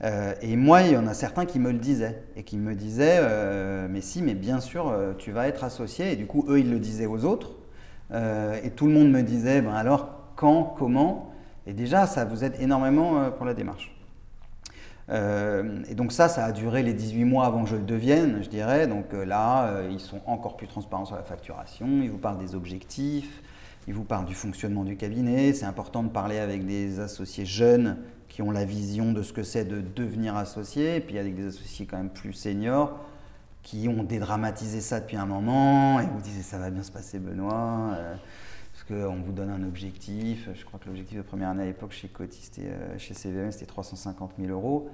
Euh, 0.04 0.34
et 0.42 0.56
moi, 0.56 0.82
il 0.82 0.92
y 0.92 0.98
en 0.98 1.08
a 1.08 1.14
certains 1.14 1.46
qui 1.46 1.60
me 1.60 1.72
le 1.72 1.78
disaient 1.78 2.24
et 2.36 2.44
qui 2.44 2.58
me 2.58 2.76
disaient 2.76 3.20
euh, 3.22 3.88
Mais 3.90 4.02
si, 4.02 4.22
mais 4.22 4.34
bien 4.34 4.60
sûr, 4.60 4.90
euh, 4.90 5.14
tu 5.18 5.32
vas 5.32 5.48
être 5.48 5.64
associé. 5.64 6.12
Et 6.12 6.16
du 6.16 6.26
coup, 6.26 6.46
eux, 6.50 6.60
ils 6.60 6.70
le 6.70 6.80
disaient 6.80 7.06
aux 7.06 7.26
autres. 7.26 7.52
et 8.12 8.70
tout 8.72 8.88
le 8.88 8.94
monde 8.94 9.10
me 9.10 9.22
disait 9.24 9.62
ben 9.62 9.74
Alors, 9.74 10.10
quand, 10.36 10.76
comment? 10.78 11.32
Et 11.66 11.74
déjà, 11.74 12.06
ça 12.06 12.26
vous 12.26 12.44
aide 12.44 12.56
énormément 12.60 13.32
pour 13.32 13.46
la 13.46 13.54
démarche. 13.54 13.96
et 15.10 15.96
donc, 15.96 16.12
ça, 16.12 16.28
ça 16.28 16.44
a 16.46 16.52
duré 16.52 16.84
les 16.84 16.94
18 16.94 17.24
mois 17.24 17.46
avant 17.46 17.64
que 17.64 17.70
je 17.70 17.76
le 17.78 17.84
devienne, 17.84 18.40
je 18.44 18.50
dirais. 18.50 18.88
Donc 18.88 19.14
là, 19.14 19.84
ils 19.90 20.02
sont 20.02 20.20
encore 20.26 20.58
plus 20.58 20.68
transparents 20.68 21.06
sur 21.06 21.16
la 21.16 21.24
facturation. 21.24 21.88
Ils 22.04 22.12
vous 22.12 22.18
parlent 22.18 22.38
des 22.38 22.56
objectifs. 22.56 23.42
Ils 23.88 23.94
vous 23.94 24.04
parlent 24.04 24.26
du 24.26 24.36
fonctionnement 24.36 24.84
du 24.84 24.98
cabinet. 24.98 25.54
C'est 25.54 25.66
important 25.66 26.04
de 26.04 26.10
parler 26.10 26.40
avec 26.40 26.66
des 26.66 27.00
associés 27.00 27.46
jeunes 27.46 27.98
qui 28.34 28.42
ont 28.42 28.50
la 28.50 28.66
vision 28.66 29.14
de 29.14 29.22
ce 29.22 29.32
que 29.32 29.44
c'est 29.44 29.64
de 29.64 29.80
devenir 29.80 30.36
associé, 30.36 30.96
et 30.96 31.02
puis 31.02 31.20
avec 31.20 31.36
des 31.36 31.50
associés 31.50 31.86
quand 31.86 31.98
même 31.98 32.10
plus 32.10 32.34
seniors 32.34 32.98
qui 33.62 33.88
ont 33.88 34.02
dédramatisé 34.02 34.82
ça 34.82 35.00
depuis 35.00 35.18
un 35.18 35.28
moment 35.28 36.00
et 36.00 36.08
vous 36.08 36.20
disent 36.20 36.44
ça 36.44 36.58
va 36.58 36.72
bien 36.72 36.82
se 36.82 36.92
passer 36.92 37.20
Benoît, 37.20 37.92
euh, 37.96 38.16
parce 38.74 38.86
qu'on 38.86 39.22
vous 39.22 39.34
donne 39.34 39.52
un 39.52 39.62
objectif. 39.62 40.50
Je 40.52 40.66
crois 40.66 40.80
que 40.80 40.88
l'objectif 40.88 41.16
de 41.20 41.22
première 41.22 41.50
année 41.50 41.62
à 41.62 41.66
l'époque 41.68 41.92
chez 41.92 42.08
Coty, 42.08 42.42
euh, 42.62 42.98
chez 42.98 43.14
CVM, 43.14 43.52
c'était 43.52 43.68
350 43.68 44.32
000 44.40 44.52
euros. 44.52 44.90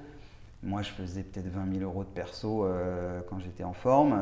Moi, 0.62 0.82
je 0.82 0.90
faisais 0.90 1.24
peut-être 1.24 1.48
20 1.48 1.76
000 1.76 1.86
euros 1.86 2.04
de 2.04 2.10
perso 2.10 2.66
euh, 2.66 3.22
quand 3.30 3.40
j'étais 3.40 3.64
en 3.64 3.72
forme. 3.72 4.22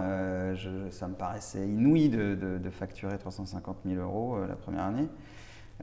ça 0.92 1.08
me 1.08 1.16
paraissait 1.16 1.68
inouï 1.68 2.10
de, 2.10 2.70
facturer 2.70 3.18
350 3.18 3.78
000 3.84 4.00
euros 4.00 4.38
la 4.48 4.56
première 4.56 4.84
année. 4.84 5.08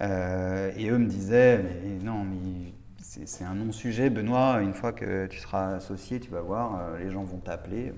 et 0.00 0.88
eux 0.88 0.98
me 0.98 1.06
disaient, 1.06 1.58
mais 1.58 2.04
non, 2.04 2.22
mais 2.22 2.72
c'est 3.04 3.44
un 3.44 3.54
non-sujet. 3.54 4.08
Benoît, 4.08 4.60
une 4.62 4.72
fois 4.72 4.92
que 4.92 5.26
tu 5.26 5.38
seras 5.38 5.76
associé, 5.76 6.20
tu 6.20 6.30
vas 6.30 6.40
voir, 6.40 6.80
euh, 6.80 6.98
les 6.98 7.10
gens 7.10 7.22
vont 7.22 7.38
t'appeler. 7.38 7.92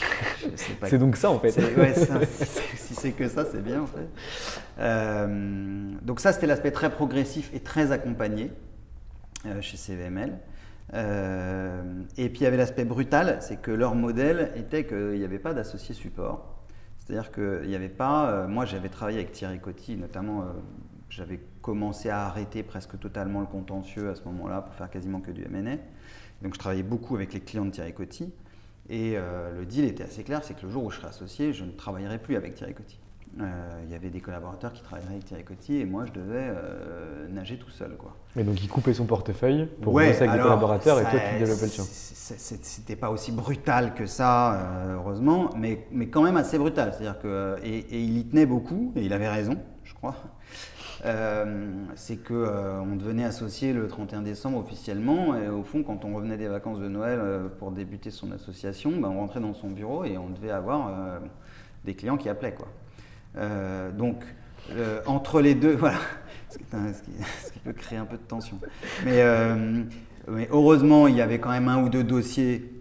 c'est 0.56 0.98
donc 0.98 1.16
ça 1.16 1.30
en 1.30 1.38
fait. 1.38 1.50
si 2.76 2.94
c'est 2.94 3.12
que 3.12 3.28
ça, 3.28 3.44
c'est 3.44 3.62
bien 3.62 3.82
en 3.82 3.86
fait. 3.86 4.08
Euh, 4.78 5.92
donc 6.02 6.20
ça, 6.20 6.32
c'était 6.32 6.46
l'aspect 6.46 6.70
très 6.70 6.90
progressif 6.90 7.50
et 7.52 7.60
très 7.60 7.92
accompagné 7.92 8.50
euh, 9.46 9.60
chez 9.60 9.76
CVML. 9.76 10.38
et 10.94 12.28
puis 12.30 12.40
il 12.40 12.42
y 12.42 12.46
avait 12.46 12.56
l'aspect 12.56 12.86
brutal, 12.86 13.38
c'est 13.40 13.60
que 13.60 13.70
leur 13.70 13.94
modèle 13.94 14.52
était 14.56 14.86
qu'il 14.86 15.18
n'y 15.18 15.24
avait 15.24 15.38
pas 15.38 15.52
d'associé 15.52 15.94
support. 15.94 16.64
C'est-à-dire 16.98 17.30
qu'il 17.30 17.68
n'y 17.68 17.76
avait 17.76 17.88
pas. 17.90 18.46
moi, 18.46 18.64
j'avais 18.64 18.88
travaillé 18.88 19.18
avec 19.18 19.32
Thierry 19.32 19.60
Coty, 19.60 19.96
notamment 19.96 20.44
j'avais 21.10 21.40
commencé 21.68 22.08
à 22.08 22.24
arrêter 22.24 22.62
presque 22.62 22.98
totalement 22.98 23.40
le 23.40 23.46
contentieux 23.46 24.08
à 24.08 24.14
ce 24.14 24.22
moment-là 24.24 24.62
pour 24.62 24.74
faire 24.74 24.88
quasiment 24.88 25.20
que 25.20 25.30
du 25.30 25.44
M&A. 25.44 25.76
Donc 26.42 26.54
je 26.54 26.58
travaillais 26.58 26.82
beaucoup 26.82 27.14
avec 27.14 27.34
les 27.34 27.40
clients 27.40 27.66
de 27.66 27.70
Thierry 27.70 27.92
Coty. 27.92 28.32
Et 28.88 29.16
euh, 29.16 29.58
le 29.58 29.66
deal 29.66 29.84
était 29.84 30.04
assez 30.04 30.22
clair, 30.22 30.40
c'est 30.42 30.54
que 30.54 30.64
le 30.64 30.72
jour 30.72 30.84
où 30.84 30.90
je 30.90 30.96
serai 30.96 31.08
associé, 31.08 31.52
je 31.52 31.64
ne 31.64 31.72
travaillerai 31.72 32.16
plus 32.20 32.36
avec 32.36 32.54
Thierry 32.54 32.72
Coty. 32.72 32.98
Euh, 33.38 33.82
il 33.84 33.92
y 33.92 33.94
avait 33.94 34.08
des 34.08 34.20
collaborateurs 34.20 34.72
qui 34.72 34.82
travailleraient 34.82 35.12
avec 35.12 35.26
Thierry 35.26 35.44
Coty 35.44 35.76
et 35.76 35.84
moi 35.84 36.06
je 36.06 36.12
devais 36.12 36.48
euh, 36.48 37.28
nager 37.28 37.58
tout 37.58 37.68
seul. 37.68 37.98
Quoi. 37.98 38.16
Mais 38.34 38.44
donc 38.44 38.62
il 38.62 38.68
coupait 38.70 38.94
son 38.94 39.04
portefeuille 39.04 39.66
pour 39.82 39.92
ouais, 39.92 40.08
bosser 40.08 40.22
avec 40.22 40.36
des 40.36 40.42
collaborateurs 40.42 40.98
et 41.00 41.02
toi 41.02 41.20
tu 41.20 41.38
développais 41.38 41.66
le 41.66 41.70
tien. 41.70 41.84
C'était 41.84 42.96
pas 42.96 43.10
aussi 43.10 43.30
brutal 43.30 43.92
que 43.92 44.06
ça, 44.06 44.86
heureusement, 44.94 45.50
mais, 45.54 45.86
mais 45.92 46.08
quand 46.08 46.22
même 46.22 46.38
assez 46.38 46.56
brutal. 46.56 46.94
C'est-à-dire 46.94 47.20
que, 47.20 47.56
et, 47.62 47.76
et, 47.78 48.00
il 48.00 48.16
y 48.16 48.24
tenait 48.24 48.46
beaucoup, 48.46 48.94
et 48.96 49.02
il 49.02 49.12
avait 49.12 49.28
raison, 49.28 49.58
je 49.84 49.92
crois. 49.92 50.16
Euh, 51.04 51.84
c'est 51.94 52.16
qu'on 52.16 52.34
euh, 52.34 52.80
on 52.80 52.96
devenait 52.96 53.24
associé 53.24 53.72
le 53.72 53.86
31 53.86 54.22
décembre 54.22 54.58
officiellement. 54.58 55.36
Et 55.36 55.48
au 55.48 55.62
fond, 55.62 55.82
quand 55.82 56.04
on 56.04 56.14
revenait 56.14 56.36
des 56.36 56.48
vacances 56.48 56.80
de 56.80 56.88
Noël 56.88 57.20
euh, 57.22 57.48
pour 57.48 57.70
débuter 57.70 58.10
son 58.10 58.32
association, 58.32 58.92
ben, 58.92 59.08
on 59.08 59.18
rentrait 59.18 59.40
dans 59.40 59.54
son 59.54 59.70
bureau 59.70 60.04
et 60.04 60.18
on 60.18 60.30
devait 60.30 60.50
avoir 60.50 61.20
des 61.84 61.94
clients 61.94 62.16
qui 62.16 62.28
appelaient. 62.28 62.54
Quoi. 62.54 62.68
donc, 63.96 64.24
entre 65.06 65.40
les 65.40 65.54
deux, 65.54 65.74
voilà, 65.76 65.98
ce 66.50 66.58
qui, 66.58 67.58
peut 67.64 67.72
créer 67.72 67.98
un 67.98 68.06
peu 68.06 68.16
de 68.16 68.22
tension. 68.22 68.58
Mais 69.04 69.22
heureusement, 70.50 71.06
il 71.06 71.16
y 71.16 71.20
avait 71.20 71.38
quand 71.38 71.50
même 71.50 71.68
un 71.68 71.82
ou 71.82 71.88
deux 71.88 72.04
dossiers 72.04 72.77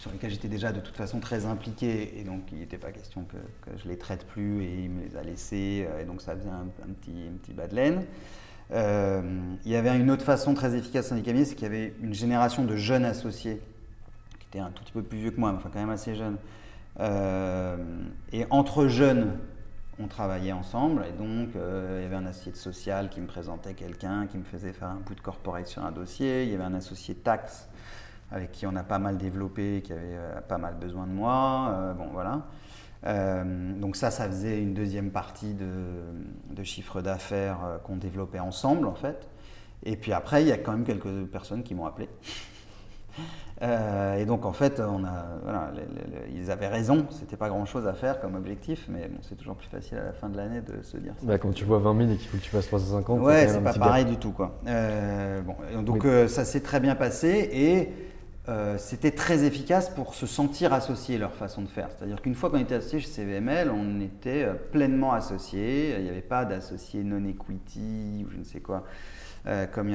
sur 0.00 0.10
lesquels 0.10 0.30
j'étais 0.30 0.48
déjà 0.48 0.72
de 0.72 0.80
toute 0.80 0.96
façon 0.96 1.20
très 1.20 1.44
impliqué 1.44 2.18
et 2.18 2.24
donc 2.24 2.40
il 2.52 2.58
n'était 2.60 2.78
pas 2.78 2.90
question 2.90 3.24
que, 3.24 3.36
je 3.76 3.86
les 3.86 3.98
traite 3.98 4.26
plus 4.26 4.62
et 4.64 4.84
il 4.84 4.90
me 4.90 5.04
les 5.04 5.16
a 5.16 5.22
laissés 5.22 5.86
euh, 5.86 6.00
et 6.00 6.04
donc 6.04 6.22
ça 6.22 6.34
faisait 6.34 6.48
un, 6.48 6.92
petit, 6.94 7.28
un 7.28 7.36
petit 7.36 7.52
bas 7.52 7.66
de 7.66 7.76
laine. 7.76 8.04
Euh, 8.72 9.20
il 9.66 9.70
y 9.70 9.76
avait 9.76 9.94
une 9.98 10.10
autre 10.10 10.24
façon 10.24 10.54
très 10.54 10.74
efficace 10.74 11.10
cabinets, 11.10 11.44
c'est 11.44 11.54
qu'il 11.54 11.64
y 11.64 11.70
avait 11.70 11.92
une 12.02 12.14
génération 12.14 12.64
de 12.64 12.76
jeunes 12.76 13.04
associés 13.04 13.60
qui 14.38 14.46
étaient 14.46 14.60
un 14.60 14.70
tout 14.70 14.82
petit 14.84 14.92
peu 14.92 15.02
plus 15.02 15.18
vieux 15.18 15.32
que 15.32 15.40
moi, 15.40 15.52
mais 15.52 15.58
enfin 15.58 15.68
quand 15.70 15.80
même 15.80 15.90
assez 15.90 16.14
jeunes. 16.14 16.38
Euh, 16.98 17.76
et 18.32 18.46
entre 18.48 18.86
jeunes, 18.86 19.36
on 19.98 20.06
travaillait 20.06 20.52
ensemble 20.52 21.04
et 21.06 21.12
donc 21.12 21.50
il 21.54 22.02
y 22.02 22.06
avait 22.06 22.16
un 22.16 22.24
associé 22.24 22.52
de 22.52 22.56
social 22.56 23.10
qui 23.10 23.20
me 23.20 23.26
présentait 23.26 23.74
quelqu'un, 23.74 24.26
qui 24.28 24.38
me 24.38 24.44
faisait 24.44 24.72
faire 24.72 24.88
un 24.88 25.00
bout 25.04 25.14
de 25.14 25.20
corporate 25.20 25.66
sur 25.66 25.84
un 25.84 25.92
dossier, 25.92 26.44
il 26.44 26.50
y 26.50 26.54
avait 26.54 26.64
un 26.64 26.72
associé 26.72 27.14
taxe 27.14 27.68
avec 28.32 28.52
qui 28.52 28.66
on 28.66 28.76
a 28.76 28.82
pas 28.82 28.98
mal 28.98 29.16
développé, 29.16 29.82
qui 29.82 29.92
avait 29.92 30.02
euh, 30.04 30.40
pas 30.40 30.58
mal 30.58 30.74
besoin 30.74 31.06
de 31.06 31.12
moi. 31.12 31.70
Euh, 31.72 31.92
bon, 31.94 32.08
voilà. 32.12 32.42
Euh, 33.06 33.72
donc 33.78 33.96
ça, 33.96 34.10
ça 34.10 34.26
faisait 34.26 34.60
une 34.60 34.74
deuxième 34.74 35.10
partie 35.10 35.54
de, 35.54 36.62
chiffre 36.62 37.00
d'affaires 37.00 37.80
qu'on 37.84 37.96
développait 37.96 38.38
ensemble, 38.38 38.86
en 38.86 38.94
fait. 38.94 39.28
Et 39.82 39.96
puis 39.96 40.12
après, 40.12 40.42
il 40.42 40.48
y 40.48 40.52
a 40.52 40.58
quand 40.58 40.72
même 40.72 40.84
quelques 40.84 41.24
personnes 41.32 41.62
qui 41.62 41.74
m'ont 41.74 41.86
appelé. 41.86 42.08
et 43.62 44.24
donc 44.26 44.44
en 44.44 44.52
fait, 44.52 44.78
on 44.78 45.04
a, 45.04 45.24
voilà, 45.42 45.72
ils 46.34 46.50
avaient 46.50 46.68
raison, 46.68 47.06
c'était 47.10 47.36
pas 47.36 47.48
grand 47.48 47.64
chose 47.64 47.86
à 47.86 47.94
faire 47.94 48.20
comme 48.20 48.34
objectif, 48.34 48.86
mais 48.90 49.08
bon, 49.08 49.18
c'est 49.22 49.36
toujours 49.36 49.56
plus 49.56 49.68
facile 49.68 49.98
à 49.98 50.04
la 50.04 50.12
fin 50.12 50.28
de 50.28 50.36
l'année 50.36 50.60
de 50.60 50.82
se 50.82 50.98
dire 50.98 51.14
ça. 51.18 51.26
Bah, 51.26 51.38
quand 51.38 51.52
tu 51.52 51.64
vois 51.64 51.78
20 51.78 51.96
000 51.96 52.10
et 52.10 52.16
qu'il 52.16 52.28
faut 52.28 52.36
que 52.36 52.42
tu 52.42 52.50
fasses 52.50 52.66
350, 52.66 53.20
ouais, 53.20 53.48
c'est 53.48 53.62
pas 53.62 53.72
pareil 53.72 54.04
du 54.04 54.18
tout. 54.18 54.32
Quoi. 54.32 54.54
bon, 54.66 55.82
donc 55.82 56.06
ça 56.28 56.44
s'est 56.44 56.60
très 56.60 56.80
bien 56.80 56.94
passé 56.94 57.48
et 57.52 58.09
euh, 58.50 58.76
c'était 58.78 59.12
très 59.12 59.44
efficace 59.44 59.88
pour 59.88 60.14
se 60.14 60.26
sentir 60.26 60.72
associé 60.72 61.18
leur 61.18 61.34
façon 61.34 61.62
de 61.62 61.68
faire. 61.68 61.88
C'est-à-dire 61.96 62.20
qu'une 62.20 62.34
fois 62.34 62.50
qu'on 62.50 62.58
était 62.58 62.74
associé 62.74 62.98
chez 62.98 63.06
CVML, 63.06 63.70
on 63.70 64.00
était 64.00 64.42
euh, 64.42 64.54
pleinement 64.54 65.12
associé. 65.12 65.94
Il 65.96 66.02
n'y 66.02 66.08
avait 66.08 66.20
pas 66.20 66.44
d'associé 66.44 67.04
non-equity 67.04 68.26
ou 68.26 68.30
je 68.32 68.38
ne 68.38 68.44
sais 68.44 68.60
quoi. 68.60 68.84
Euh, 69.46 69.66
comme. 69.66 69.90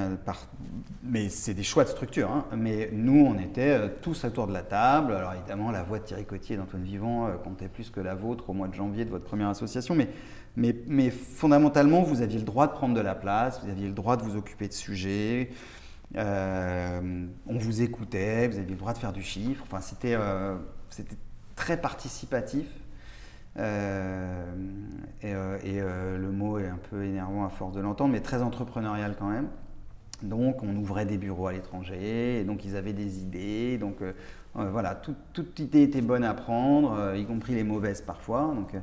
Mais 1.04 1.28
c'est 1.28 1.53
des 1.53 1.64
choix 1.64 1.84
de 1.84 1.89
structure. 1.89 2.32
Hein. 2.32 2.45
Mais 2.56 2.89
nous, 2.93 3.26
on 3.26 3.38
était 3.39 3.89
tous 4.01 4.24
autour 4.24 4.47
de 4.47 4.53
la 4.53 4.64
table. 4.64 5.14
Alors 5.14 5.34
évidemment, 5.34 5.70
la 5.72 5.84
voix 5.84 5.99
de 5.99 6.06
Thierry 6.06 6.26
Cotier 6.26 6.56
et 6.56 6.58
d'Antoine 6.58 6.84
Vivant 6.84 7.30
comptait 7.43 7.68
plus 7.68 7.89
que 7.89 7.99
la 7.99 8.16
vôtre 8.16 8.49
au 8.49 8.53
mois 8.53 8.70
de 8.70 8.74
janvier 8.74 9.03
de 9.03 9.10
votre 9.10 9.26
première 9.26 9.49
association. 9.49 9.95
Mais, 9.95 10.08
mais, 10.56 10.74
mais 10.88 11.10
fondamentalement, 11.10 12.03
vous 12.03 12.22
aviez 12.22 12.39
le 12.39 12.45
droit 12.45 12.68
de 12.68 12.72
prendre 12.72 12.95
de 12.95 13.01
la 13.01 13.16
place, 13.16 13.62
vous 13.64 13.70
aviez 13.70 13.88
le 13.88 13.93
droit 13.93 14.16
de 14.16 14.24
vous 14.24 14.38
occuper 14.38 14.70
de 14.70 14.74
sujets. 14.74 15.49
Euh, 16.18 17.26
on 17.47 17.58
vous 17.58 17.82
écoutait, 17.82 18.47
vous 18.47 18.58
aviez 18.58 18.72
le 18.72 18.80
droit 18.80 18.93
de 18.93 18.97
faire 18.97 19.14
du 19.14 19.24
chiffre. 19.24 19.64
Enfin, 19.66 19.82
c'était 19.82 20.16
euh, 20.16 20.56
très 21.56 21.78
participatif. 21.78 22.68
Euh, 23.58 24.45
et, 25.22 25.80
le 25.82 26.32
mot 26.32 26.60
est 26.60 26.68
un 26.68 26.80
peu 26.89 27.03
énervant 27.03 27.45
à 27.45 27.49
force 27.49 27.74
de 27.74 27.82
l'entendre, 27.82 28.12
mais 28.14 28.22
très 28.22 28.41
entrepreneurial 28.41 29.16
quand 29.18 29.30
même. 29.30 29.47
Donc, 30.24 30.64
on 30.64 30.76
ouvrait 30.76 31.06
des 31.06 31.18
bureaux 31.18 31.47
à 31.47 31.53
l'étranger, 31.53 32.39
et 32.39 32.43
donc 32.45 32.64
ils 32.64 32.78
avaient 32.78 32.93
des 32.93 33.20
idées. 33.20 33.78
Donc, 33.78 33.97
voilà, 34.53 34.95
toute 34.95 35.60
idée 35.60 35.84
était 35.84 36.01
bonne 36.01 36.24
à 36.24 36.34
prendre, 36.34 37.16
y 37.16 37.26
compris 37.26 37.53
les 37.53 37.64
mauvaises 37.64 38.01
parfois. 38.01 38.53
Donc, 38.56 38.74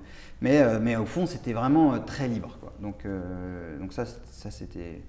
mais, 0.43 0.79
mais 0.81 0.97
au 0.97 1.07
fond, 1.07 1.27
c'était 1.27 1.55
vraiment 1.55 1.99
très 2.01 2.29
libre. 2.29 2.59
Donc, 2.81 3.07
donc 3.81 3.93
ça, 3.93 4.05
ça 4.07 4.51
c'était. 4.51 5.03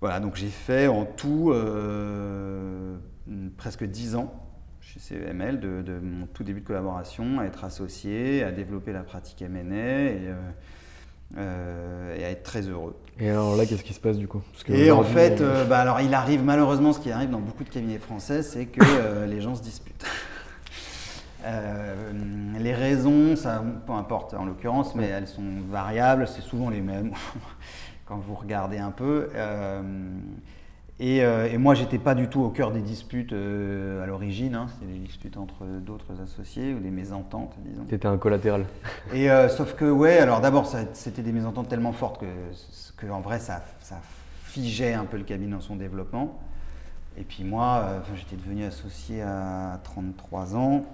Voilà, 0.00 0.20
donc 0.20 0.36
j'ai 0.36 0.48
fait 0.48 0.86
en 0.86 1.04
tout 1.04 1.52
presque 3.56 3.84
10 3.84 4.16
ans 4.16 4.32
chez 4.80 4.98
CEML 4.98 5.60
de, 5.60 5.82
de, 5.82 5.98
mon 6.00 6.26
tout 6.26 6.42
début 6.42 6.62
de 6.62 6.66
collaboration 6.66 7.38
à 7.38 7.44
être 7.44 7.64
associé, 7.64 8.42
à 8.42 8.50
développer 8.50 8.92
la 8.92 9.02
pratique 9.02 9.42
M&A 9.42 9.74
et, 9.74 10.32
euh, 11.36 12.16
et, 12.16 12.24
à 12.24 12.30
être 12.30 12.42
très 12.42 12.62
heureux. 12.62 12.96
Et 13.20 13.30
alors 13.30 13.54
là, 13.54 13.66
qu'est-ce 13.66 13.84
qui 13.84 13.92
se 13.92 14.00
passe 14.00 14.18
du 14.18 14.26
coup? 14.26 14.42
Et 14.68 14.90
en 14.90 15.04
fait, 15.04 15.40
euh, 15.40 15.64
bah, 15.64 15.78
alors 15.78 16.00
il 16.00 16.12
arrive 16.12 16.42
malheureusement, 16.42 16.92
ce 16.92 16.98
qui 16.98 17.12
arrive 17.12 17.30
dans 17.30 17.38
beaucoup 17.38 17.62
de 17.62 17.68
cabinets 17.68 17.98
français, 17.98 18.42
c'est 18.42 18.66
que 18.66 18.80
euh, 18.82 19.26
les 19.26 19.40
gens 19.40 19.54
se 19.54 19.62
disputent. 19.62 20.06
les 22.58 22.74
raisons, 22.74 23.36
ça, 23.36 23.62
peu 23.86 23.92
importe 23.92 24.34
en 24.34 24.44
l'occurrence, 24.44 24.94
mais 24.94 25.06
elles 25.06 25.28
sont 25.28 25.42
variables, 25.70 26.26
c'est 26.26 26.42
souvent 26.42 26.68
les 26.68 26.80
mêmes 26.80 27.12
quand 28.10 28.18
vous 28.18 28.34
regardez 28.34 28.78
un 28.78 28.90
peu. 28.90 29.30
Et, 30.98 31.22
euh, 31.22 31.48
et, 31.50 31.56
moi, 31.56 31.74
j'étais 31.74 31.98
pas 31.98 32.14
du 32.14 32.28
tout 32.28 32.42
au 32.42 32.50
cœur 32.50 32.72
des 32.72 32.82
disputes 32.82 33.32
à 33.32 34.04
l'origine. 34.04 34.54
Hein. 34.54 34.66
C'était 34.68 34.92
des 34.92 34.98
disputes 34.98 35.36
entre 35.38 35.64
d'autres 35.64 36.20
associés 36.20 36.74
ou 36.74 36.80
des 36.80 36.90
mésententes, 36.90 37.54
disons. 37.64 37.84
Tu 37.88 37.94
étais 37.94 38.08
un 38.08 38.18
collatéral. 38.18 38.66
Et 39.14 39.28
sauf 39.48 39.74
que, 39.74 39.90
ouais, 39.90 40.18
alors 40.18 40.40
d'abord, 40.40 40.70
c'était 40.92 41.22
des 41.22 41.32
mésententes 41.32 41.68
tellement 41.68 41.92
fortes 41.92 42.20
que, 42.20 42.26
que 42.98 43.10
en 43.10 43.20
vrai, 43.20 43.38
ça, 43.38 43.62
ça, 43.80 43.98
figeait 44.44 44.94
un 44.94 45.04
peu 45.04 45.16
le 45.16 45.22
cabinet 45.22 45.52
dans 45.52 45.60
son 45.60 45.76
développement. 45.76 46.40
Et 47.16 47.22
puis 47.22 47.44
moi, 47.44 48.02
j'étais 48.16 48.36
devenu 48.36 48.64
associé 48.64 49.22
à 49.22 49.78
33 49.84 50.56
ans. 50.56 50.84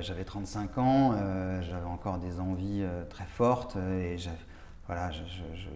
j'avais 0.00 0.24
35 0.24 0.78
ans, 0.78 1.14
j'avais 1.60 1.86
encore 1.86 2.18
des 2.18 2.38
envies 2.38 2.84
très 3.10 3.26
fortes 3.26 3.76
et 3.76 4.16
j'avais 4.16 4.36
voilà, 4.86 5.10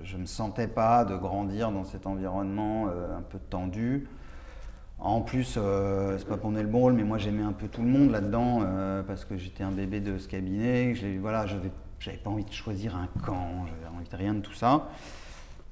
je 0.02 0.16
ne 0.16 0.20
me 0.22 0.26
sentais 0.26 0.68
pas 0.68 1.04
de 1.04 1.16
grandir 1.16 1.70
dans 1.70 1.84
cet 1.84 2.06
environnement 2.06 2.88
un 2.88 3.22
peu 3.22 3.38
tendu. 3.38 4.08
En 4.98 5.20
plus, 5.20 5.56
euh, 5.58 6.16
c'est 6.18 6.26
pas 6.26 6.38
pour 6.38 6.50
donner 6.50 6.62
le 6.62 6.68
bon 6.68 6.80
rôle, 6.80 6.94
mais 6.94 7.04
moi 7.04 7.18
j'aimais 7.18 7.42
un 7.42 7.52
peu 7.52 7.68
tout 7.68 7.82
le 7.82 7.88
monde 7.88 8.10
là-dedans 8.10 8.62
parce 9.06 9.24
que 9.24 9.36
j'étais 9.36 9.62
un 9.62 9.70
bébé 9.70 10.00
de 10.00 10.18
ce 10.18 10.26
cabinet. 10.28 10.94
Voilà, 11.20 11.46
j'avais 11.46 12.16
pas 12.18 12.30
envie 12.30 12.44
de 12.44 12.52
choisir 12.52 12.96
un 12.96 13.08
camp, 13.24 13.66
j'avais 13.66 13.94
envie 13.94 14.08
de 14.08 14.16
rien 14.16 14.34
de 14.34 14.40
tout 14.40 14.54
ça. 14.54 14.88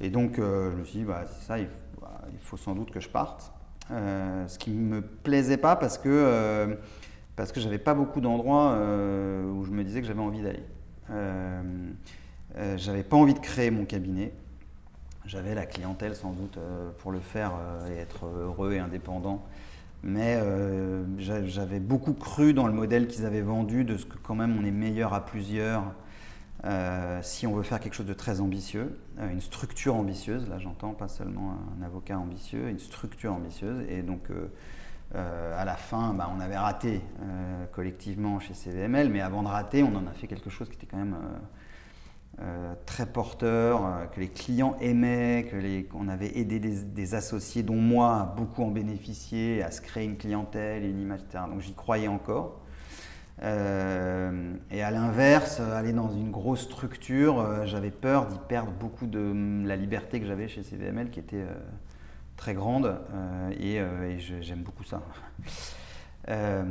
Et 0.00 0.10
donc 0.10 0.34
je 0.36 0.76
me 0.76 0.84
suis 0.84 1.00
dit, 1.00 1.04
bah, 1.04 1.24
c'est 1.26 1.46
ça, 1.46 1.58
il 1.58 1.68
faut, 2.40 2.56
sans 2.56 2.74
doute 2.74 2.90
que 2.90 3.00
je 3.00 3.08
parte. 3.08 3.52
ce 3.90 4.58
qui 4.58 4.70
me 4.70 5.00
plaisait 5.00 5.56
pas 5.56 5.76
parce 5.76 5.98
que 5.98 6.78
parce 7.36 7.50
que 7.50 7.60
j'avais 7.60 7.78
pas 7.78 7.94
beaucoup 7.94 8.20
d'endroits 8.20 8.74
où 8.74 9.64
je 9.64 9.70
me 9.70 9.82
disais 9.84 10.02
que 10.02 10.06
j'avais 10.06 10.20
envie 10.20 10.42
d'aller. 10.42 10.64
Euh, 12.56 12.76
j'avais 12.76 13.02
pas 13.02 13.16
envie 13.16 13.34
de 13.34 13.40
créer 13.40 13.70
mon 13.70 13.84
cabinet. 13.84 14.32
J'avais 15.26 15.54
la 15.54 15.66
clientèle 15.66 16.14
sans 16.14 16.32
doute 16.32 16.58
euh, 16.58 16.90
pour 16.98 17.10
le 17.10 17.20
faire 17.20 17.52
euh, 17.58 17.90
et 17.90 17.98
être 17.98 18.26
heureux 18.26 18.74
et 18.74 18.78
indépendant. 18.78 19.44
Mais 20.06 20.38
j'avais 21.16 21.80
beaucoup 21.80 22.12
cru 22.12 22.52
dans 22.52 22.66
le 22.66 22.74
modèle 22.74 23.08
qu'ils 23.08 23.24
avaient 23.24 23.40
vendu 23.40 23.84
de 23.84 23.96
ce 23.96 24.04
que 24.04 24.18
quand 24.18 24.34
même 24.34 24.54
on 24.60 24.62
est 24.62 24.70
meilleur 24.70 25.14
à 25.14 25.24
plusieurs 25.24 25.82
si 27.22 27.46
on 27.46 27.54
veut 27.54 27.62
faire 27.62 27.80
quelque 27.80 27.94
chose 27.94 28.04
de 28.04 28.12
très 28.12 28.42
ambitieux, 28.42 28.98
une 29.18 29.40
structure 29.40 29.94
ambitieuse, 29.94 30.46
là 30.50 30.58
j'entends 30.58 30.92
pas 30.92 31.08
seulement 31.08 31.56
un 31.78 31.82
avocat 31.82 32.18
ambitieux, 32.18 32.68
une 32.68 32.78
structure 32.78 33.32
ambitieuse. 33.32 33.82
Et 33.88 34.02
donc 34.02 34.28
à 35.14 35.64
la 35.64 35.76
fin, 35.76 36.12
bah, 36.12 36.30
on 36.36 36.38
avait 36.38 36.58
raté 36.58 37.00
collectivement 37.72 38.40
chez 38.40 38.52
CVML, 38.52 39.08
mais 39.08 39.22
avant 39.22 39.42
de 39.42 39.48
rater, 39.48 39.82
on 39.82 39.94
en 39.96 40.06
a 40.06 40.12
fait 40.12 40.26
quelque 40.26 40.50
chose 40.50 40.68
qui 40.68 40.74
était 40.74 40.86
quand 40.86 40.98
même 40.98 41.16
très 42.86 43.06
porteur, 43.06 43.84
euh, 43.84 44.06
que 44.06 44.20
les 44.20 44.28
clients 44.28 44.76
aimaient, 44.80 45.46
qu'on 45.90 46.08
avait 46.08 46.38
aidé 46.38 46.60
des, 46.60 47.14
associés, 47.14 47.62
dont 47.62 47.76
moi, 47.76 48.20
à 48.20 48.24
beaucoup 48.24 48.62
en 48.62 48.70
bénéficier, 48.70 49.62
à 49.62 49.70
se 49.70 49.80
créer 49.80 50.04
une 50.04 50.16
clientèle 50.16 50.84
une 50.84 51.00
image, 51.00 51.20
etc. 51.22 51.44
Donc 51.50 51.60
j'y 51.60 51.74
croyais 51.74 52.08
encore. 52.08 52.60
Euh, 53.42 54.54
et 54.70 54.82
à 54.82 54.90
l'inverse, 54.90 55.60
aller 55.60 55.92
dans 55.92 56.10
une 56.10 56.30
grosse 56.30 56.62
structure, 56.62 57.66
j'avais 57.66 57.90
peur 57.90 58.26
d'y 58.26 58.38
perdre 58.48 58.70
beaucoup 58.72 59.06
de 59.06 59.64
la 59.66 59.76
liberté 59.76 60.20
que 60.20 60.26
j'avais 60.26 60.48
chez 60.48 60.62
CVML, 60.62 61.10
qui 61.10 61.20
était 61.20 61.44
très 62.36 62.54
grande, 62.54 62.96
et, 63.58 63.76
et 63.76 64.18
j'aime 64.18 64.62
beaucoup 64.62 64.84
ça. 64.84 65.02
Euh, 66.28 66.64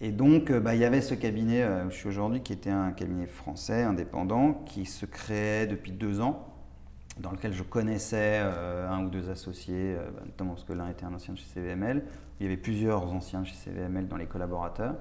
et 0.00 0.12
donc, 0.12 0.50
euh, 0.50 0.60
bah, 0.60 0.74
il 0.74 0.80
y 0.80 0.84
avait 0.84 1.00
ce 1.00 1.14
cabinet 1.14 1.62
euh, 1.62 1.86
où 1.86 1.90
je 1.90 1.96
suis 1.96 2.08
aujourd'hui, 2.08 2.40
qui 2.40 2.52
était 2.52 2.70
un 2.70 2.92
cabinet 2.92 3.26
français, 3.26 3.82
indépendant, 3.82 4.52
qui 4.66 4.84
se 4.84 5.06
créait 5.06 5.66
depuis 5.66 5.92
deux 5.92 6.20
ans, 6.20 6.54
dans 7.18 7.30
lequel 7.30 7.52
je 7.52 7.62
connaissais 7.62 8.38
un 8.38 9.04
ou 9.04 9.08
deux 9.08 9.30
associés, 9.30 9.96
bah, 9.96 10.22
notamment 10.24 10.52
parce 10.52 10.64
que 10.64 10.72
l'un 10.72 10.88
était 10.88 11.04
un 11.04 11.14
ancien 11.14 11.34
de 11.34 11.38
chez 11.38 11.46
CVML. 11.46 12.04
Il 12.38 12.44
y 12.44 12.46
avait 12.46 12.56
plusieurs 12.56 13.12
anciens 13.12 13.40
de 13.40 13.46
chez 13.46 13.56
CVML 13.56 14.06
dans 14.06 14.16
les 14.16 14.26
collaborateurs, 14.26 14.94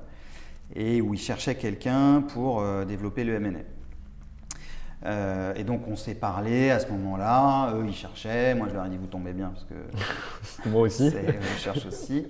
et 0.74 1.00
où 1.00 1.14
ils 1.14 1.20
cherchaient 1.20 1.56
quelqu'un 1.56 2.22
pour 2.22 2.64
développer 2.88 3.24
le 3.24 3.36
M&A. 3.36 5.56
et 5.56 5.64
donc 5.64 5.88
on 5.88 5.96
s'est 5.96 6.16
parlé 6.16 6.72
à 6.72 6.80
ce 6.80 6.88
moment-là, 6.88 7.76
eux 7.76 7.86
ils 7.88 7.94
cherchaient, 7.94 8.56
moi 8.56 8.68
je 8.68 8.74
leur 8.74 8.88
ai 8.88 8.90
dit 8.90 8.98
vous 8.98 9.06
tombez 9.06 9.34
bien 9.34 9.50
parce 9.50 9.66
que 9.66 9.76
moi 10.70 10.82
aussi, 10.82 11.12
je 11.12 11.60
cherche 11.60 11.86
aussi. 11.86 12.26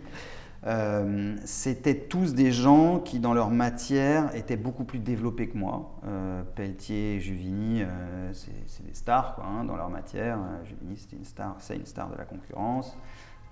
Euh, 0.66 1.36
c'était 1.46 1.96
tous 1.96 2.34
des 2.34 2.52
gens 2.52 3.00
qui, 3.00 3.20
dans 3.20 3.34
leur 3.34 3.52
matière, 3.52 4.36
étaient 4.36 4.58
beaucoup 4.58 4.84
plus 4.86 5.00
développés 5.00 5.48
que 5.48 5.58
moi. 5.58 6.00
Euh, 6.06 6.42
Pelletier 6.56 7.16
et 7.16 7.20
Juvigny, 7.20 7.84
euh, 7.84 8.32
c'est 8.34 8.86
des 8.86 8.94
stars 8.94 9.36
quoi, 9.36 9.46
hein, 9.46 9.64
dans 9.64 9.76
leur 9.76 9.90
matière. 9.90 10.40
Juvigny, 10.66 10.98
c'est 10.98 11.16
une 11.16 11.26
star, 11.26 11.56
c'est 11.60 11.76
une 11.76 11.86
star 11.86 12.10
de 12.10 12.18
la 12.18 12.26
concurrence. 12.26 12.98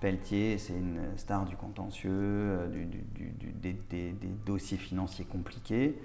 Pelletier, 0.02 0.58
c'est 0.58 0.74
une 0.74 1.00
star 1.16 1.46
du 1.46 1.56
contentieux, 1.56 2.60
des, 3.62 4.16
dossiers 4.46 4.78
financiers 4.78 5.26
compliqués. 5.26 5.96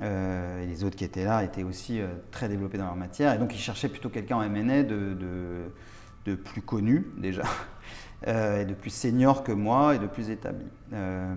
et 0.00 0.66
les 0.66 0.82
autres 0.82 0.96
qui 0.96 1.04
étaient 1.04 1.24
là 1.24 1.44
étaient 1.44 1.62
aussi 1.62 2.00
très 2.30 2.48
développés 2.48 2.78
dans 2.78 2.86
leur 2.86 2.96
matière. 2.96 3.34
Et 3.34 3.38
donc, 3.38 3.54
ils 3.54 3.60
cherchaient 3.60 3.90
plutôt 3.90 4.08
quelqu'un 4.08 4.36
en 4.36 4.48
MNA 4.48 4.84
de, 4.84 5.70
de 6.24 6.34
plus 6.34 6.62
connu, 6.62 7.06
déjà. 7.18 7.42
Euh, 8.28 8.62
et 8.62 8.64
de 8.64 8.74
plus 8.74 8.90
senior 8.90 9.42
que 9.42 9.50
moi 9.50 9.96
et 9.96 9.98
de 9.98 10.06
plus 10.06 10.30
établi. 10.30 10.66
Euh, 10.92 11.34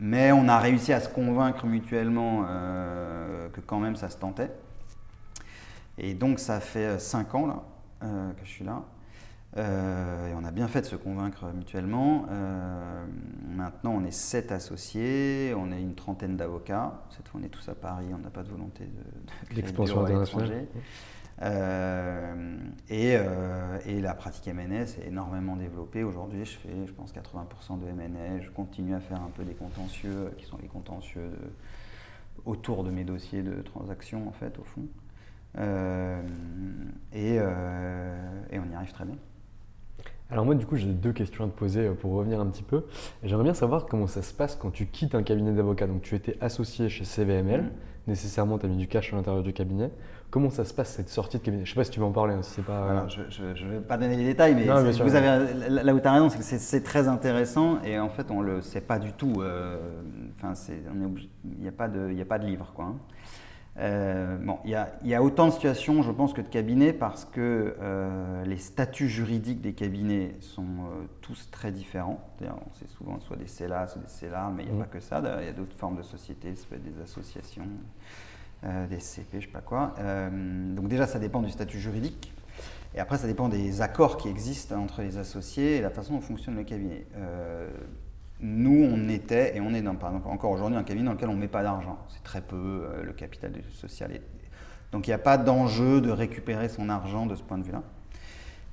mais 0.00 0.32
on 0.32 0.48
a 0.48 0.58
réussi 0.58 0.92
à 0.92 1.00
se 1.00 1.08
convaincre 1.08 1.66
mutuellement 1.66 2.46
euh, 2.48 3.48
que 3.50 3.60
quand 3.60 3.78
même 3.78 3.96
ça 3.96 4.08
se 4.08 4.16
tentait. 4.16 4.50
Et 5.98 6.14
donc 6.14 6.38
ça 6.38 6.60
fait 6.60 6.98
5 6.98 7.34
ans 7.34 7.46
là, 7.46 7.62
que 8.00 8.44
je 8.44 8.50
suis 8.50 8.64
là. 8.64 8.82
et 9.56 10.34
on 10.34 10.44
a 10.44 10.50
bien 10.50 10.66
fait 10.66 10.80
de 10.80 10.86
se 10.86 10.96
convaincre 10.96 11.46
mutuellement. 11.54 12.26
maintenant, 13.54 13.92
on 13.94 14.04
est 14.04 14.10
7 14.10 14.50
associés, 14.50 15.54
on 15.56 15.70
est 15.70 15.80
une 15.80 15.94
trentaine 15.94 16.36
d'avocats. 16.36 17.04
Cette 17.10 17.28
fois, 17.28 17.40
on 17.40 17.44
est 17.44 17.48
tous 17.48 17.68
à 17.68 17.74
Paris, 17.74 18.06
on 18.12 18.18
n'a 18.18 18.30
pas 18.30 18.42
de 18.42 18.48
volonté 18.48 18.84
de, 18.84 19.50
de 19.50 19.56
l'expansion 19.56 20.02
internationale. 20.02 20.66
Euh, 21.42 22.56
et, 22.88 23.16
euh, 23.16 23.78
et, 23.86 24.00
la 24.00 24.14
pratique 24.14 24.46
MNS 24.46 25.00
est 25.00 25.08
énormément 25.08 25.56
développée. 25.56 26.04
Aujourd'hui, 26.04 26.44
je 26.44 26.56
fais, 26.56 26.86
je 26.86 26.92
pense, 26.92 27.12
80% 27.12 27.80
de 27.80 27.86
MNS. 27.86 28.42
Je 28.42 28.50
continue 28.50 28.94
à 28.94 29.00
faire 29.00 29.20
un 29.20 29.30
peu 29.34 29.42
des 29.44 29.54
contentieux, 29.54 30.10
euh, 30.10 30.30
qui 30.38 30.44
sont 30.44 30.58
les 30.62 30.68
contentieux 30.68 31.30
autour 32.44 32.84
de 32.84 32.90
mes 32.90 33.04
dossiers 33.04 33.42
de 33.42 33.62
transactions, 33.62 34.28
en 34.28 34.32
fait, 34.32 34.58
au 34.58 34.64
fond. 34.64 34.86
et, 37.12 37.34
et 37.34 38.58
on 38.58 38.70
y 38.70 38.74
arrive 38.74 38.92
très 38.92 39.04
bien. 39.04 39.16
Alors 40.30 40.44
moi, 40.44 40.54
du 40.54 40.66
coup, 40.66 40.76
j'ai 40.76 40.86
deux 40.86 41.12
questions 41.12 41.44
à 41.44 41.46
te 41.46 41.52
poser 41.52 41.88
pour 41.90 42.12
revenir 42.12 42.40
un 42.40 42.46
petit 42.46 42.62
peu. 42.62 42.86
J'aimerais 43.22 43.44
bien 43.44 43.54
savoir 43.54 43.86
comment 43.86 44.06
ça 44.06 44.22
se 44.22 44.34
passe 44.34 44.56
quand 44.56 44.70
tu 44.70 44.86
quittes 44.86 45.14
un 45.14 45.22
cabinet 45.22 45.52
d'avocat. 45.52 45.86
Donc 45.86 46.02
tu 46.02 46.16
étais 46.16 46.36
associé 46.40 46.88
chez 46.88 47.04
CVML, 47.04 47.62
mmh. 47.62 47.70
nécessairement 48.08 48.58
tu 48.58 48.66
as 48.66 48.68
mis 48.68 48.76
du 48.76 48.88
cash 48.88 49.12
à 49.12 49.16
l'intérieur 49.16 49.42
du 49.42 49.52
cabinet. 49.52 49.90
Comment 50.34 50.50
ça 50.50 50.64
se 50.64 50.74
passe 50.74 50.90
cette 50.90 51.10
sortie 51.10 51.38
de 51.38 51.44
cabinet? 51.44 51.64
Je 51.64 51.70
ne 51.70 51.74
sais 51.74 51.78
pas 51.78 51.84
si 51.84 51.92
tu 51.92 52.00
veux 52.00 52.06
en 52.06 52.10
parler, 52.10 52.34
hein, 52.34 52.42
si 52.42 52.54
c'est 52.54 52.64
pas. 52.64 53.06
je 53.06 53.44
ne 53.44 53.70
vais 53.70 53.78
pas 53.78 53.96
donner 53.96 54.16
les 54.16 54.24
détails, 54.24 54.56
mais 54.56 54.64
vous 54.64 55.14
avez, 55.14 55.54
là 55.68 55.94
où 55.94 56.00
tu 56.00 56.08
as 56.08 56.12
raison, 56.12 56.28
c'est 56.28 56.38
que 56.38 56.44
c'est 56.58 56.82
très 56.82 57.06
intéressant 57.06 57.80
et 57.84 58.00
en 58.00 58.08
fait 58.08 58.32
on 58.32 58.42
ne 58.42 58.46
le 58.46 58.60
sait 58.60 58.80
pas 58.80 58.98
du 58.98 59.12
tout. 59.12 59.34
Euh, 59.38 59.78
enfin, 60.36 60.54
il 61.44 61.60
n'y 61.60 61.68
a, 61.68 61.70
pas 61.70 61.86
de, 61.86 62.20
a 62.20 62.24
pas 62.24 62.40
de 62.40 62.46
livre. 62.46 62.72
Quoi, 62.74 62.86
hein. 62.86 62.96
euh, 63.78 64.36
bon, 64.38 64.58
il 64.64 64.70
y, 64.72 65.08
y, 65.08 65.14
a 65.14 65.22
autant 65.22 65.46
de 65.46 65.52
situations, 65.52 66.02
je 66.02 66.10
pense, 66.10 66.32
que 66.32 66.40
de 66.40 66.48
cabinets 66.48 66.92
parce 66.92 67.24
que 67.24 67.76
euh, 67.80 68.44
les 68.44 68.58
statuts 68.58 69.08
juridiques 69.08 69.60
des 69.60 69.74
cabinets 69.74 70.34
sont 70.40 70.64
tous 71.20 71.48
très 71.52 71.70
différents. 71.70 72.18
C'est 72.72 72.90
souvent 72.90 73.20
soit 73.20 73.36
des 73.36 73.46
CELA, 73.46 73.86
ou 73.94 74.00
des 74.00 74.08
CELA, 74.08 74.50
mais 74.52 74.64
il 74.64 74.66
n'y 74.66 74.72
a 74.72 74.74
mmh. 74.74 74.84
pas 74.84 74.90
que 74.90 75.00
ça. 75.00 75.22
Il 75.42 75.46
y 75.46 75.48
a 75.48 75.52
d'autres 75.52 75.76
formes 75.76 75.96
de 75.96 76.02
sociétés, 76.02 76.56
ça 76.56 76.66
peut 76.68 76.74
être 76.74 76.82
des 76.82 77.00
associations. 77.00 77.68
Euh, 78.64 78.86
des 78.86 78.98
CP, 78.98 79.28
je 79.32 79.36
ne 79.36 79.42
sais 79.42 79.48
pas 79.48 79.60
quoi. 79.60 79.94
Euh, 79.98 80.74
donc 80.74 80.88
déjà, 80.88 81.06
ça 81.06 81.18
dépend 81.18 81.42
du 81.42 81.50
statut 81.50 81.78
juridique. 81.78 82.32
Et 82.94 83.00
après, 83.00 83.18
ça 83.18 83.26
dépend 83.26 83.48
des 83.48 83.82
accords 83.82 84.16
qui 84.16 84.28
existent 84.28 84.76
entre 84.76 85.02
les 85.02 85.18
associés 85.18 85.76
et 85.76 85.80
la 85.80 85.90
façon 85.90 86.14
dont 86.14 86.20
fonctionne 86.20 86.56
le 86.56 86.64
cabinet. 86.64 87.06
Euh, 87.16 87.68
nous, 88.40 88.88
on 88.90 89.08
était, 89.08 89.56
et 89.56 89.60
on 89.60 89.74
est 89.74 89.82
dans, 89.82 89.96
par 89.96 90.10
exemple, 90.10 90.28
encore 90.28 90.52
aujourd'hui, 90.52 90.78
un 90.78 90.84
cabinet 90.84 91.06
dans 91.06 91.12
lequel 91.12 91.28
on 91.28 91.34
ne 91.34 91.40
met 91.40 91.48
pas 91.48 91.62
d'argent. 91.62 91.98
C'est 92.08 92.22
très 92.22 92.40
peu, 92.40 92.86
le 93.02 93.12
capital 93.12 93.52
social. 93.72 94.12
Est... 94.12 94.22
Donc 94.92 95.06
il 95.06 95.10
n'y 95.10 95.14
a 95.14 95.18
pas 95.18 95.36
d'enjeu 95.36 96.00
de 96.00 96.10
récupérer 96.10 96.68
son 96.68 96.88
argent 96.88 97.26
de 97.26 97.34
ce 97.34 97.42
point 97.42 97.58
de 97.58 97.64
vue-là. 97.64 97.82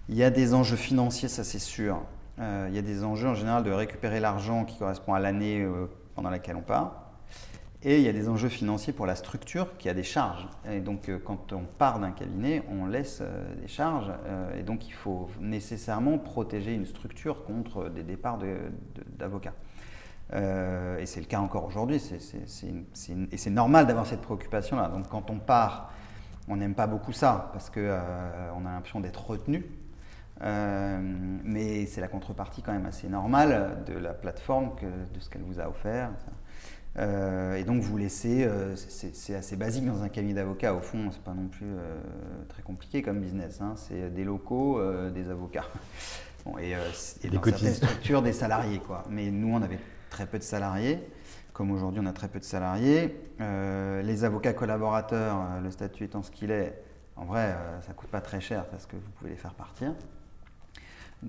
Il 0.07 0.15
y 0.15 0.23
a 0.23 0.29
des 0.29 0.53
enjeux 0.53 0.77
financiers, 0.77 1.29
ça 1.29 1.43
c'est 1.43 1.59
sûr. 1.59 2.01
Il 2.37 2.73
y 2.73 2.77
a 2.77 2.81
des 2.81 3.03
enjeux 3.03 3.27
en 3.27 3.35
général 3.35 3.63
de 3.63 3.71
récupérer 3.71 4.19
l'argent 4.19 4.65
qui 4.65 4.77
correspond 4.77 5.13
à 5.13 5.19
l'année 5.19 5.65
pendant 6.15 6.29
laquelle 6.29 6.55
on 6.55 6.61
part. 6.61 7.11
Et 7.83 7.97
il 7.97 8.03
y 8.03 8.09
a 8.09 8.13
des 8.13 8.29
enjeux 8.29 8.49
financiers 8.49 8.93
pour 8.93 9.07
la 9.07 9.15
structure 9.15 9.75
qui 9.77 9.89
a 9.89 9.95
des 9.95 10.03
charges. 10.03 10.47
Et 10.69 10.81
donc, 10.81 11.09
euh, 11.09 11.17
quand 11.17 11.51
on 11.51 11.63
part 11.63 11.99
d'un 11.99 12.11
cabinet, 12.11 12.61
on 12.69 12.85
laisse 12.85 13.19
euh, 13.21 13.55
des 13.55 13.67
charges. 13.67 14.11
Euh, 14.27 14.59
et 14.59 14.61
donc, 14.61 14.87
il 14.87 14.93
faut 14.93 15.29
nécessairement 15.39 16.19
protéger 16.19 16.75
une 16.75 16.85
structure 16.85 17.43
contre 17.43 17.89
des 17.89 18.03
départs 18.03 18.37
d'avocats. 19.17 19.55
et 20.31 21.05
c'est 21.05 21.21
le 21.21 21.25
cas 21.25 21.39
encore 21.39 21.65
aujourd'hui. 21.65 21.95
Et 21.95 23.37
c'est 23.37 23.49
normal 23.49 23.87
d'avoir 23.87 24.05
cette 24.05 24.21
préoccupation-là. 24.21 24.87
Donc, 24.89 25.09
quand 25.09 25.31
on 25.31 25.39
part, 25.39 25.91
on 26.47 26.57
n'aime 26.57 26.75
pas 26.75 26.87
beaucoup 26.87 27.13
ça 27.13 27.49
parce 27.51 27.71
qu'on 27.71 27.81
on 27.81 28.65
a 28.67 28.71
l'impression 28.71 28.99
d'être 28.99 29.27
retenu. 29.27 29.65
mais 30.39 31.87
c'est 31.87 32.01
la 32.01 32.07
contrepartie 32.07 32.61
quand 32.61 32.73
même 32.73 32.85
assez 32.85 33.09
normale 33.09 33.83
de 33.87 33.93
la 33.93 34.13
plateforme, 34.13 34.69
de 35.13 35.19
ce 35.19 35.29
qu'elle 35.31 35.43
vous 35.43 35.59
a 35.59 35.67
offert. 35.67 36.11
Euh, 36.97 37.55
et 37.55 37.63
donc 37.63 37.81
vous 37.81 37.97
laissez, 37.97 38.43
euh, 38.43 38.75
c'est 38.75 39.35
assez 39.35 39.55
basique 39.55 39.85
dans 39.85 40.03
un 40.03 40.09
cabinet 40.09 40.33
d'avocats, 40.33 40.75
au 40.75 40.81
fond, 40.81 41.09
c'est 41.11 41.23
pas 41.23 41.33
non 41.33 41.47
plus 41.47 41.65
euh, 41.65 42.01
très 42.49 42.61
compliqué 42.63 43.01
comme 43.01 43.21
business, 43.21 43.61
hein. 43.61 43.75
c'est 43.77 44.13
des 44.13 44.23
locaux, 44.23 44.81
des 45.11 45.29
avocats. 45.29 45.67
et, 46.59 46.71
et 47.23 47.29
dans 47.29 47.43
certaines 47.43 47.73
structures, 47.73 48.21
des 48.21 48.33
salariés. 48.33 48.79
Quoi. 48.79 49.03
Mais 49.09 49.31
nous, 49.31 49.53
on 49.53 49.61
avait 49.61 49.79
très 50.09 50.25
peu 50.25 50.37
de 50.37 50.43
salariés, 50.43 50.99
comme 51.53 51.71
aujourd'hui 51.71 52.01
on 52.03 52.07
a 52.07 52.13
très 52.13 52.27
peu 52.27 52.39
de 52.39 52.43
salariés. 52.43 53.15
les 53.39 54.23
avocats 54.23 54.53
collaborateurs, 54.53 55.61
le 55.63 55.71
statut 55.71 56.03
étant 56.03 56.23
ce 56.23 56.31
qu'il 56.31 56.51
est, 56.51 56.83
en 57.15 57.25
vrai, 57.25 57.55
ça 57.85 57.93
coûte 57.93 58.09
pas 58.09 58.21
très 58.21 58.41
cher 58.41 58.65
parce 58.65 58.85
que 58.85 58.95
vous 58.95 59.11
pouvez 59.17 59.29
les 59.29 59.37
faire 59.37 59.53
partir. 59.53 59.93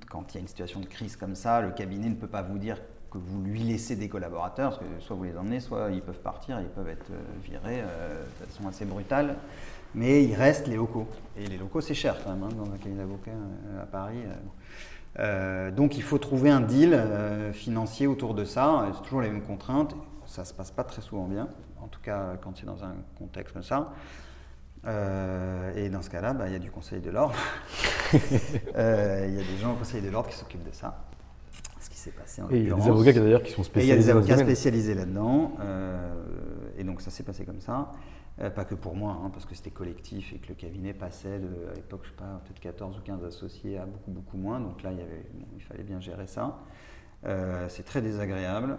Quand 0.08 0.32
il 0.32 0.34
y 0.36 0.38
a 0.38 0.40
une 0.40 0.48
situation 0.48 0.80
de 0.80 0.86
crise 0.86 1.16
comme 1.16 1.34
ça, 1.34 1.60
le 1.60 1.70
cabinet 1.70 2.08
ne 2.08 2.14
peut 2.14 2.26
pas 2.26 2.40
vous 2.42 2.58
dire 2.58 2.78
que 3.12 3.18
vous 3.18 3.42
lui 3.42 3.60
laissez 3.60 3.94
des 3.94 4.08
collaborateurs, 4.08 4.70
parce 4.70 4.80
que 4.80 5.00
soit 5.00 5.14
vous 5.14 5.24
les 5.24 5.36
emmenez, 5.36 5.60
soit 5.60 5.90
ils 5.90 6.00
peuvent 6.00 6.20
partir, 6.20 6.58
ils 6.60 6.68
peuvent 6.68 6.88
être 6.88 7.10
euh, 7.10 7.20
virés 7.44 7.82
euh, 7.82 8.24
de 8.40 8.46
façon 8.46 8.66
assez 8.66 8.86
brutale, 8.86 9.36
mais 9.94 10.24
il 10.24 10.34
reste 10.34 10.66
les 10.66 10.76
locaux. 10.76 11.06
Et 11.36 11.46
les 11.46 11.58
locaux, 11.58 11.82
c'est 11.82 11.94
cher 11.94 12.16
quand 12.24 12.30
même, 12.30 12.42
hein, 12.42 12.48
dans 12.56 12.72
un 12.72 12.78
cabinet 12.78 13.02
d'avocat 13.02 13.32
euh, 13.32 13.82
à 13.82 13.86
Paris. 13.86 14.22
donc 15.76 15.98
il 15.98 16.02
faut 16.02 16.16
trouver 16.16 16.50
un 16.50 16.62
deal 16.62 16.98
financier 17.52 18.06
autour 18.06 18.32
de 18.32 18.46
ça. 18.46 18.88
C'est 18.94 19.02
toujours 19.02 19.20
les 19.20 19.28
mêmes 19.28 19.42
contraintes. 19.42 19.94
Ça 20.24 20.42
ne 20.42 20.46
se 20.46 20.54
passe 20.54 20.70
pas 20.70 20.84
très 20.84 21.02
souvent 21.02 21.26
bien, 21.26 21.48
en 21.82 21.88
tout 21.88 22.00
cas 22.00 22.38
quand 22.42 22.56
c'est 22.56 22.64
dans 22.64 22.82
un 22.82 22.94
contexte 23.18 23.52
comme 23.52 23.62
ça. 23.62 23.92
et 24.86 25.90
dans 25.90 26.00
ce 26.00 26.08
cas-là, 26.08 26.32
bah, 26.32 26.46
il 26.46 26.52
y 26.54 26.56
a 26.56 26.58
du 26.58 26.70
conseil 26.70 27.02
de 27.02 27.10
l'ordre. 27.10 27.34
Il 28.14 29.34
y 29.34 29.40
a 29.40 29.44
des 29.44 29.58
gens 29.60 29.72
au 29.72 29.76
conseil 29.76 30.00
de 30.00 30.08
l'ordre 30.08 30.30
qui 30.30 30.36
s'occupent 30.36 30.66
de 30.66 30.74
ça 30.74 31.11
s'est 32.02 32.10
passé 32.10 32.42
en 32.42 32.50
Et 32.50 32.58
il 32.58 32.68
y 32.68 32.72
a 32.72 32.74
des 32.74 32.88
avocats 32.88 33.12
d'ailleurs 33.12 33.42
qui 33.42 33.52
sont 33.52 33.62
spécialisés. 33.62 33.94
il 33.94 33.96
y 33.96 33.98
a 33.98 34.02
des 34.02 34.10
avocats 34.10 34.38
spécialisés 34.38 34.94
là-dedans. 34.94 35.52
Euh, 35.60 36.14
et 36.78 36.84
donc 36.84 37.00
ça 37.00 37.10
s'est 37.10 37.22
passé 37.22 37.44
comme 37.44 37.60
ça. 37.60 37.92
Euh, 38.40 38.50
pas 38.50 38.64
que 38.64 38.74
pour 38.74 38.96
moi, 38.96 39.20
hein, 39.22 39.30
parce 39.30 39.44
que 39.44 39.54
c'était 39.54 39.70
collectif 39.70 40.32
et 40.32 40.38
que 40.38 40.48
le 40.48 40.54
cabinet 40.54 40.94
passait 40.94 41.38
de, 41.38 41.70
à 41.70 41.74
l'époque, 41.74 42.00
je 42.04 42.08
sais 42.08 42.16
pas, 42.16 42.40
peut-être 42.44 42.60
14 42.60 42.96
ou 42.98 43.00
15 43.02 43.24
associés 43.24 43.78
à 43.78 43.84
beaucoup, 43.84 44.10
beaucoup 44.10 44.36
moins. 44.36 44.58
Donc 44.58 44.82
là, 44.82 44.90
il, 44.92 44.98
y 44.98 45.02
avait, 45.02 45.26
il 45.54 45.62
fallait 45.62 45.84
bien 45.84 46.00
gérer 46.00 46.26
ça. 46.26 46.58
Euh, 47.24 47.66
c'est 47.68 47.84
très 47.84 48.02
désagréable. 48.02 48.78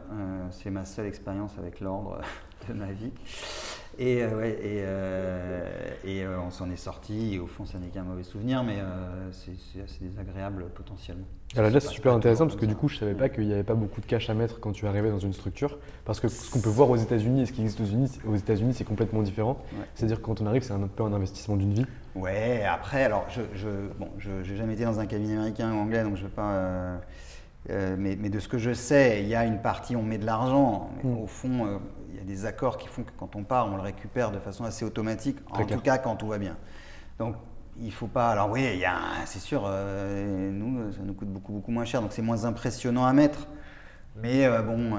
c'est 0.51 0.69
ma 0.69 0.85
seule 0.85 1.05
expérience 1.05 1.51
avec 1.57 1.79
l'ordre 1.79 2.19
de 2.67 2.73
ma 2.73 2.91
vie. 2.91 3.11
Et, 3.99 4.25
ouais, 4.25 4.57
et, 6.03 6.09
et 6.09 6.27
on 6.27 6.49
s'en 6.49 6.69
est 6.71 6.77
sorti. 6.77 7.39
Au 7.39 7.47
fond, 7.47 7.65
ça 7.65 7.77
n'est 7.77 7.89
qu'un 7.89 8.03
mauvais 8.03 8.23
souvenir, 8.23 8.63
mais 8.63 8.79
c'est 9.31 9.81
assez 9.81 10.03
désagréable 10.03 10.65
potentiellement. 10.73 11.27
Alors 11.55 11.69
là, 11.69 11.79
c'est 11.79 11.89
super 11.89 12.13
intéressant 12.13 12.47
parce 12.47 12.59
que 12.59 12.65
du 12.65 12.75
coup, 12.75 12.87
je 12.87 12.95
ne 12.95 12.99
savais 13.01 13.13
pas 13.13 13.29
qu'il 13.29 13.45
n'y 13.45 13.53
avait 13.53 13.63
pas 13.63 13.75
beaucoup 13.75 14.01
de 14.01 14.07
cash 14.07 14.27
à 14.31 14.33
mettre 14.33 14.59
quand 14.59 14.71
tu 14.71 14.87
arrivais 14.87 15.11
dans 15.11 15.19
une 15.19 15.33
structure. 15.33 15.77
Parce 16.03 16.19
que 16.19 16.27
ce 16.27 16.49
qu'on 16.49 16.59
peut 16.59 16.69
voir 16.69 16.89
aux 16.89 16.95
États-Unis 16.95 17.43
et 17.43 17.45
ce 17.45 17.53
qui 17.53 17.61
existe 17.61 17.79
aux 18.25 18.35
États-Unis, 18.35 18.73
c'est 18.73 18.83
complètement 18.83 19.21
différent. 19.21 19.59
C'est-à-dire 19.93 20.17
que 20.17 20.25
quand 20.25 20.41
on 20.41 20.47
arrive, 20.47 20.63
c'est 20.63 20.73
un 20.73 20.87
peu 20.87 21.03
un 21.03 21.13
investissement 21.13 21.55
d'une 21.55 21.73
vie. 21.73 21.85
Ouais, 22.15 22.63
après, 22.63 23.03
alors, 23.03 23.27
je 23.29 23.41
n'ai 23.41 24.43
je, 24.43 24.55
jamais 24.55 24.73
été 24.73 24.83
dans 24.83 24.99
un 24.99 25.05
cabinet 25.05 25.33
américain 25.33 25.71
ou 25.73 25.77
anglais, 25.77 26.03
donc 26.03 26.15
je 26.15 26.23
ne 26.23 26.27
vais 26.27 26.33
pas. 26.33 26.99
Euh, 27.69 27.95
mais, 27.97 28.17
mais, 28.19 28.29
de 28.29 28.39
ce 28.39 28.47
que 28.47 28.57
je 28.57 28.73
sais, 28.73 29.21
il 29.21 29.29
y 29.29 29.35
a 29.35 29.45
une 29.45 29.61
partie, 29.61 29.95
on 29.95 30.03
met 30.03 30.17
de 30.17 30.25
l'argent. 30.25 30.89
Mm. 31.03 31.17
Au 31.17 31.27
fond, 31.27 31.65
euh, 31.65 31.77
il 32.11 32.17
y 32.17 32.19
a 32.19 32.23
des 32.23 32.45
accords 32.45 32.77
qui 32.77 32.87
font 32.87 33.03
que 33.03 33.11
quand 33.17 33.35
on 33.35 33.43
part, 33.43 33.71
on 33.71 33.77
le 33.77 33.81
récupère 33.81 34.31
de 34.31 34.39
façon 34.39 34.65
assez 34.65 34.83
automatique, 34.83 35.37
en 35.51 35.65
tout 35.65 35.79
cas 35.79 35.97
quand 35.97 36.15
tout 36.15 36.27
va 36.27 36.37
bien. 36.37 36.57
Donc 37.19 37.35
il 37.79 37.91
faut 37.91 38.07
pas. 38.07 38.29
Alors 38.31 38.51
oui, 38.51 38.83
c'est 39.25 39.39
sûr, 39.39 39.63
euh, 39.65 40.51
nous, 40.51 40.91
ça 40.91 40.99
nous 41.03 41.13
coûte 41.13 41.29
beaucoup, 41.29 41.53
beaucoup 41.53 41.71
moins 41.71 41.85
cher, 41.85 42.01
donc 42.01 42.11
c'est 42.11 42.21
moins 42.21 42.45
impressionnant 42.45 43.05
à 43.05 43.13
mettre. 43.13 43.47
Mais 44.21 44.47
bon, 44.61 44.91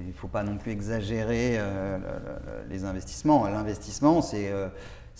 il 0.00 0.08
ne 0.08 0.12
faut 0.12 0.26
pas 0.26 0.42
non 0.42 0.56
plus 0.56 0.72
exagérer 0.72 1.56
les 2.68 2.84
investissements. 2.84 3.46
L'investissement, 3.46 4.22
c'est 4.22 4.52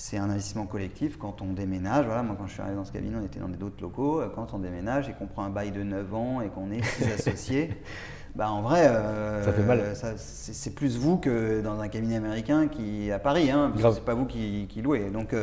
c'est 0.01 0.17
un 0.17 0.31
investissement 0.31 0.67
collectif 0.67 1.19
quand 1.19 1.43
on 1.43 1.53
déménage. 1.53 2.07
Voilà, 2.07 2.23
moi, 2.23 2.37
quand 2.39 2.47
je 2.47 2.53
suis 2.53 2.61
arrivé 2.61 2.77
dans 2.77 2.85
ce 2.85 2.93
cabinet, 2.93 3.17
on 3.21 3.25
était 3.25 3.41
dans 3.41 3.49
d'autres 3.49 3.83
locaux. 3.83 4.23
Quand 4.33 4.55
on 4.55 4.61
déménage 4.61 5.09
et 5.09 5.13
qu'on 5.13 5.27
prend 5.27 5.43
un 5.43 5.51
bail 5.51 5.73
de 5.73 5.83
9 5.83 6.15
ans 6.15 6.41
et 6.41 6.49
qu'on 6.51 6.71
est 6.71 6.85
six 6.85 7.13
associés, 7.29 7.71
bah, 8.37 8.49
en 8.49 8.63
vrai, 8.63 8.85
ça 9.43 9.53
fait 9.53 9.65
mal. 9.65 9.95
C'est 10.17 10.75
plus 10.77 10.97
vous 10.97 11.17
que 11.17 11.61
dans 11.63 11.81
un 11.81 11.89
cabinet 11.89 12.17
américain 12.17 12.69
qui 12.69 13.11
à 13.11 13.19
Paris, 13.19 13.51
hein, 13.51 13.73
parce 13.75 13.83
que 13.83 14.01
c'est 14.01 14.05
pas 14.05 14.15
vous 14.15 14.27
qui, 14.27 14.67
qui 14.69 14.83
louez. 14.83 15.11
Donc, 15.11 15.35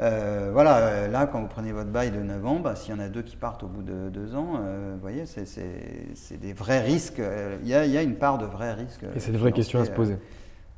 euh, 0.00 0.50
voilà, 0.52 0.78
euh, 0.78 1.08
là, 1.08 1.26
quand 1.26 1.40
vous 1.40 1.48
prenez 1.48 1.72
votre 1.72 1.90
bail 1.90 2.12
de 2.12 2.20
9 2.20 2.46
ans, 2.46 2.60
bah, 2.60 2.76
s'il 2.76 2.94
y 2.94 2.96
en 2.96 3.00
a 3.00 3.08
deux 3.08 3.22
qui 3.22 3.36
partent 3.36 3.64
au 3.64 3.66
bout 3.66 3.82
de 3.82 4.10
2 4.10 4.36
ans, 4.36 4.60
euh, 4.60 4.92
vous 4.94 5.00
voyez, 5.00 5.24
c'est 5.26 6.40
des 6.40 6.52
vrais 6.52 6.80
risques. 6.80 7.20
Il 7.62 7.68
y, 7.68 7.74
a, 7.74 8.02
une 8.02 8.14
part 8.14 8.38
de 8.38 8.46
vrais 8.46 8.74
risques. 8.74 9.04
Et 9.16 9.20
c'est 9.20 9.32
des 9.32 9.38
vraies 9.38 9.52
questions 9.52 9.80
à 9.80 9.84
se 9.84 9.90
poser. 9.90 10.16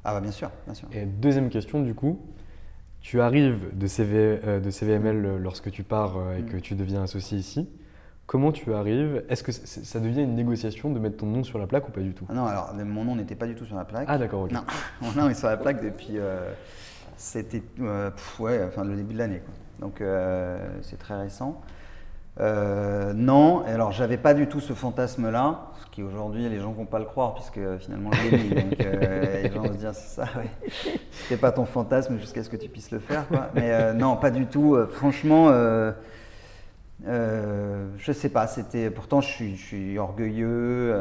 Ah, 0.04 0.14
bah, 0.14 0.20
bien 0.20 0.32
sûr, 0.32 0.50
bien 0.64 0.74
sûr. 0.74 0.88
Et 0.92 1.04
deuxième 1.04 1.50
question, 1.50 1.80
du 1.80 1.94
coup, 1.94 2.18
tu 3.00 3.20
arrives 3.20 3.76
de, 3.76 3.86
CV, 3.86 4.38
de 4.62 4.70
CVML 4.70 5.38
lorsque 5.38 5.70
tu 5.70 5.82
pars 5.82 6.16
et 6.38 6.42
que 6.42 6.56
mm. 6.56 6.60
tu 6.60 6.74
deviens 6.74 7.02
associé 7.02 7.38
ici. 7.38 7.68
Comment 8.26 8.52
tu 8.52 8.72
arrives? 8.74 9.24
Est-ce 9.28 9.42
que 9.42 9.50
ça 9.50 9.98
devient 9.98 10.22
une 10.22 10.36
négociation 10.36 10.92
de 10.92 10.98
mettre 11.00 11.16
ton 11.16 11.26
nom 11.26 11.42
sur 11.42 11.58
la 11.58 11.66
plaque 11.66 11.88
ou 11.88 11.92
pas 11.92 12.00
du 12.00 12.14
tout? 12.14 12.26
Ah 12.28 12.34
Non, 12.34 12.46
alors 12.46 12.74
mon 12.74 13.04
nom 13.04 13.16
n'était 13.16 13.34
pas 13.34 13.46
du 13.46 13.56
tout 13.56 13.64
sur 13.64 13.74
la 13.76 13.84
plaque. 13.84 14.06
Ah 14.08 14.18
d'accord, 14.18 14.42
ok. 14.42 14.52
Non, 14.52 14.64
mon 15.00 15.12
nom 15.12 15.28
est 15.28 15.34
sur 15.34 15.48
la 15.48 15.56
plaque 15.56 15.82
depuis 15.82 16.18
c'était 17.20 17.62
euh, 17.80 18.10
ouais, 18.38 18.64
enfin, 18.66 18.82
le 18.82 18.96
début 18.96 19.12
de 19.12 19.18
l'année. 19.18 19.42
Donc 19.78 20.00
euh, 20.00 20.58
c'est 20.82 20.98
très 20.98 21.20
récent. 21.20 21.60
Euh, 22.38 23.12
non, 23.12 23.64
alors 23.66 23.92
j'avais 23.92 24.16
pas 24.16 24.34
du 24.34 24.46
tout 24.46 24.60
ce 24.60 24.72
fantasme-là, 24.72 25.72
ce 25.82 25.86
qui 25.90 26.02
aujourd'hui 26.02 26.48
les 26.48 26.60
gens 26.60 26.72
vont 26.72 26.86
pas 26.86 26.98
le 26.98 27.04
croire 27.04 27.34
puisque 27.34 27.60
finalement 27.80 28.10
je 28.12 28.28
l'ai 28.30 28.38
mis. 28.38 28.48
donc 28.48 28.78
les 29.42 29.50
gens 29.52 29.62
vont 29.62 29.72
se 29.72 29.78
dire 29.78 29.94
c'est 29.94 30.22
ça, 30.22 30.28
ouais. 30.36 30.50
C'était 31.10 31.36
pas 31.36 31.52
ton 31.52 31.64
fantasme 31.64 32.18
jusqu'à 32.18 32.42
ce 32.42 32.48
que 32.48 32.56
tu 32.56 32.68
puisses 32.68 32.92
le 32.92 33.00
faire, 33.00 33.26
quoi. 33.28 33.50
Mais 33.54 33.92
non, 33.94 34.16
pas 34.16 34.30
du 34.30 34.46
tout. 34.46 34.78
franchement, 34.92 35.50
je 37.04 38.12
sais 38.12 38.28
pas. 38.28 38.46
C'était 38.46 38.90
pourtant 38.90 39.20
je 39.20 39.28
suis, 39.28 39.56
je 39.56 39.66
suis 39.66 39.98
orgueilleux. 39.98 40.94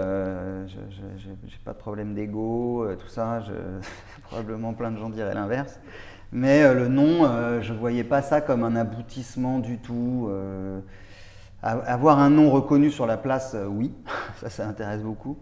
j'ai 0.67 1.59
pas 1.63 1.73
de 1.73 1.77
problème 1.77 2.15
d'ego, 2.15 2.87
tout 2.99 3.07
ça. 3.07 3.41
Je, 3.41 3.53
probablement 4.23 4.73
plein 4.73 4.91
de 4.91 4.97
gens 4.97 5.09
diraient 5.09 5.35
l'inverse. 5.35 5.79
Mais 6.31 6.63
euh, 6.63 6.73
le 6.73 6.87
nom, 6.87 7.25
euh, 7.25 7.61
je 7.61 7.73
ne 7.73 7.77
voyais 7.77 8.03
pas 8.03 8.21
ça 8.21 8.41
comme 8.41 8.63
un 8.63 8.75
aboutissement 8.75 9.59
du 9.59 9.77
tout. 9.79 10.29
Euh, 11.63 11.81
avoir 11.85 12.19
un 12.19 12.29
nom 12.29 12.49
reconnu 12.49 12.91
sur 12.91 13.05
la 13.05 13.17
place, 13.17 13.55
oui, 13.67 13.91
ça, 14.37 14.49
ça 14.49 14.67
intéresse 14.67 15.01
beaucoup. 15.01 15.37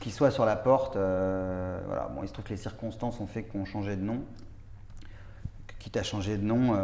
Qu'il 0.00 0.12
soit 0.12 0.30
sur 0.30 0.44
la 0.44 0.56
porte, 0.56 0.94
voilà. 0.96 2.10
Bon, 2.14 2.22
il 2.22 2.28
se 2.28 2.32
trouve 2.32 2.46
que 2.46 2.50
les 2.50 2.56
circonstances 2.56 3.20
ont 3.20 3.26
fait 3.26 3.42
qu'on 3.42 3.64
changeait 3.64 3.96
de 3.96 4.02
nom. 4.02 4.20
Quitte 5.78 5.96
à 5.96 6.02
changer 6.04 6.38
de 6.38 6.44
nom 6.44 6.74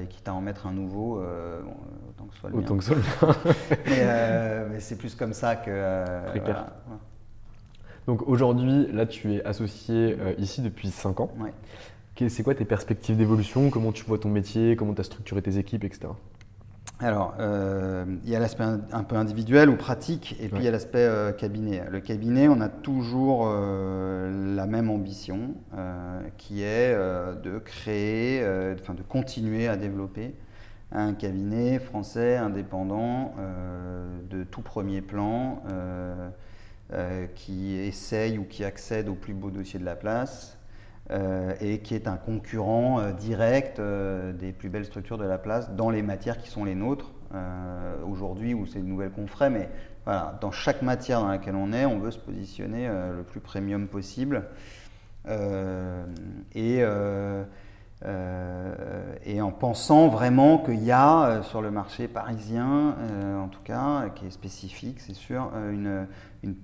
et 0.00 0.06
quitte 0.06 0.28
à 0.28 0.34
en 0.34 0.42
mettre 0.42 0.66
un 0.66 0.72
nouveau, 0.72 1.16
autant 1.16 2.26
que 2.26 2.34
ce 2.34 2.40
soit 2.40 2.50
le 2.50 2.56
autant 2.56 2.76
Que 2.76 2.84
soit 2.84 2.96
le 2.96 3.02
mais, 4.70 4.78
c'est 4.80 4.96
plus 4.96 5.14
comme 5.14 5.32
ça 5.32 5.56
que. 5.56 5.70
Donc 8.06 8.26
aujourd'hui, 8.26 8.88
là, 8.92 9.06
tu 9.06 9.34
es 9.34 9.44
associé 9.44 10.16
euh, 10.18 10.34
ici 10.38 10.60
depuis 10.60 10.90
5 10.90 11.20
ans. 11.20 11.30
C'est 12.28 12.42
quoi 12.42 12.54
tes 12.54 12.64
perspectives 12.64 13.16
d'évolution? 13.16 13.70
Comment 13.70 13.90
tu 13.90 14.04
vois 14.04 14.18
ton 14.18 14.28
métier? 14.28 14.76
Comment 14.76 14.94
tu 14.94 15.00
as 15.00 15.04
structuré 15.04 15.42
tes 15.42 15.58
équipes, 15.58 15.82
etc. 15.82 16.08
Alors, 17.02 17.34
euh, 17.40 18.04
il 18.24 18.30
y 18.30 18.36
a 18.36 18.38
l'aspect 18.38 18.62
un 18.62 19.02
peu 19.02 19.16
individuel 19.16 19.68
ou 19.68 19.76
pratique, 19.76 20.36
et 20.40 20.46
puis 20.46 20.58
il 20.58 20.62
y 20.62 20.68
a 20.68 20.70
l'aspect 20.70 21.00
euh, 21.00 21.32
cabinet. 21.32 21.82
Le 21.90 21.98
cabinet, 21.98 22.46
on 22.46 22.60
a 22.60 22.68
toujours 22.68 23.48
la 23.48 24.66
même 24.66 24.88
ambition, 24.88 25.54
qui 26.38 26.62
est 26.62 26.94
de 26.94 27.58
créer, 27.58 28.46
enfin 28.80 28.94
de 28.94 29.02
continuer 29.02 29.66
à 29.66 29.76
développer 29.76 30.34
un 30.92 31.14
cabinet 31.14 31.80
français 31.80 32.36
indépendant 32.36 33.34
de 34.30 34.44
tout 34.44 34.62
premier 34.62 35.00
plan 35.00 35.62
qui 37.34 37.74
essaye 37.74 38.38
ou 38.38 38.44
qui 38.44 38.64
accède 38.64 39.08
au 39.08 39.14
plus 39.14 39.34
beau 39.34 39.50
dossier 39.50 39.80
de 39.80 39.84
la 39.84 39.96
place 39.96 40.56
et 41.10 41.80
qui 41.80 41.94
est 41.94 42.08
un 42.08 42.16
concurrent 42.16 43.10
direct 43.12 43.80
des 43.80 44.52
plus 44.52 44.70
belles 44.70 44.86
structures 44.86 45.18
de 45.18 45.26
la 45.26 45.36
place 45.36 45.70
dans 45.72 45.90
les 45.90 46.02
matières 46.02 46.38
qui 46.38 46.48
sont 46.48 46.64
les 46.64 46.74
nôtres 46.74 47.12
aujourd'hui 48.06 48.54
ou 48.54 48.66
c'est 48.66 48.78
une 48.78 48.86
nouvelle 48.86 49.10
qu'on 49.10 49.26
ferait, 49.26 49.50
mais 49.50 49.68
voilà, 50.04 50.38
dans 50.40 50.50
chaque 50.50 50.80
matière 50.80 51.20
dans 51.20 51.28
laquelle 51.28 51.56
on 51.56 51.72
est, 51.72 51.84
on 51.84 51.98
veut 51.98 52.12
se 52.12 52.18
positionner 52.18 52.88
le 52.88 53.24
plus 53.24 53.40
premium 53.40 53.88
possible. 53.88 54.44
Euh, 55.28 56.04
et, 56.54 56.78
euh, 56.80 57.44
euh, 58.04 59.40
en 59.40 59.52
pensant 59.52 60.08
vraiment 60.08 60.58
qu'il 60.58 60.82
y 60.82 60.90
a 60.90 61.42
sur 61.42 61.62
le 61.62 61.70
marché 61.70 62.08
parisien, 62.08 62.96
en 63.40 63.48
tout 63.48 63.62
cas, 63.62 64.08
qui 64.14 64.26
est 64.26 64.30
spécifique, 64.30 65.00
c'est 65.00 65.14
sûr, 65.14 65.50
une, 65.70 66.06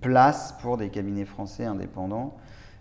place 0.00 0.54
pour 0.60 0.76
des 0.76 0.90
cabinets 0.90 1.24
français 1.24 1.64
indépendants. 1.64 2.36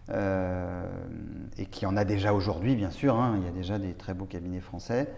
Et 0.09 1.65
qui 1.65 1.85
en 1.85 1.97
a 1.97 2.05
déjà 2.05 2.33
aujourd'hui, 2.33 2.75
bien 2.75 2.91
sûr. 2.91 3.15
Hein, 3.15 3.35
il 3.39 3.45
y 3.45 3.47
a 3.47 3.51
déjà 3.51 3.77
des 3.79 3.93
très 3.93 4.13
beaux 4.13 4.25
cabinets 4.25 4.61
français. 4.61 5.11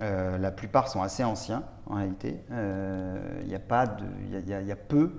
la 0.00 0.50
plupart 0.50 0.88
sont 0.88 1.02
assez 1.02 1.24
anciens, 1.24 1.62
en 1.86 1.96
réalité. 1.96 2.38
Il 2.50 3.48
y, 3.48 3.54
a 3.54 3.60
pas 3.60 3.86
de, 3.86 4.04
il, 4.24 4.48
y 4.48 4.54
a, 4.54 4.60
y 4.60 4.72
a 4.72 4.76
peu 4.76 5.12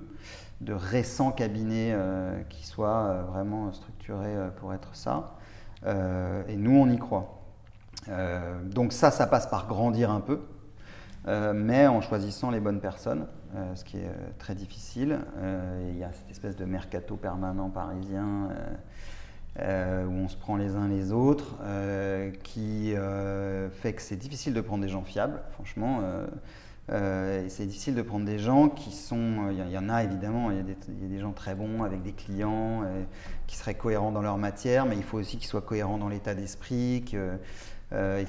de 0.62 0.74
récents 0.74 1.32
cabinets 1.32 1.92
euh, 1.94 2.42
qui 2.50 2.66
soient 2.66 3.06
euh, 3.06 3.24
vraiment 3.24 3.72
structurés 3.72 4.36
euh, 4.36 4.50
pour 4.50 4.74
être 4.74 4.96
ça. 4.96 5.36
et 5.86 6.58
nous, 6.58 6.78
on 6.78 6.90
y 6.90 6.98
croit. 6.98 7.40
donc 8.66 8.92
ça, 8.92 9.12
ça 9.12 9.28
passe 9.28 9.48
par 9.48 9.66
grandir 9.68 10.12
un 10.12 10.20
peu, 10.20 10.42
mais 11.54 11.88
en 11.88 12.02
choisissant 12.02 12.52
les 12.52 12.60
bonnes 12.60 12.82
personnes, 12.82 13.28
ce 13.76 13.84
qui 13.84 13.98
est 13.98 14.12
très 14.38 14.56
difficile. 14.56 15.20
Il 15.90 15.98
y 15.98 16.04
a 16.04 16.12
cette 16.12 16.30
espèce 16.32 16.56
de 16.56 16.66
mercato 16.66 17.16
permanent 17.16 17.70
parisien. 17.70 18.50
où 19.58 19.62
on 19.62 20.28
se 20.28 20.38
prend 20.38 20.56
les 20.56 20.76
uns 20.76 20.88
les 20.88 21.12
autres, 21.12 21.58
qui 22.44 22.94
fait 23.72 23.94
que 23.94 24.02
c'est 24.02 24.18
difficile 24.18 24.54
de 24.54 24.62
prendre 24.62 24.84
des 24.84 24.90
gens 24.90 25.04
fiables, 25.04 25.42
franchement. 25.52 26.02
Euh, 26.92 27.46
c'est 27.50 27.66
difficile 27.68 27.94
de 27.94 28.02
prendre 28.02 28.26
des 28.26 28.40
gens 28.40 28.70
qui 28.70 28.92
sont. 28.92 29.50
Il 29.52 29.72
y, 29.72 29.78
en 29.78 29.90
a 29.90 30.04
évidemment, 30.04 30.50
il 30.52 30.58
y, 30.58 30.60
a 30.60 31.08
des 31.08 31.20
gens 31.20 31.34
très 31.34 31.54
bons 31.54 31.84
avec 31.84 32.02
des 32.02 32.14
clients 32.14 32.82
euh, 32.84 33.04
qui 33.48 33.58
seraient 33.58 33.76
cohérents 33.76 34.12
dans 34.12 34.22
leur 34.22 34.38
matière, 34.38 34.86
mais 34.86 34.96
il 34.96 35.04
faut 35.04 35.18
aussi 35.18 35.38
qu'ils 35.38 35.48
soient 35.48 35.62
cohérents 35.62 35.98
dans 35.98 36.10
l'état 36.10 36.34
d'esprit. 36.34 37.06
Euh, 37.92 38.24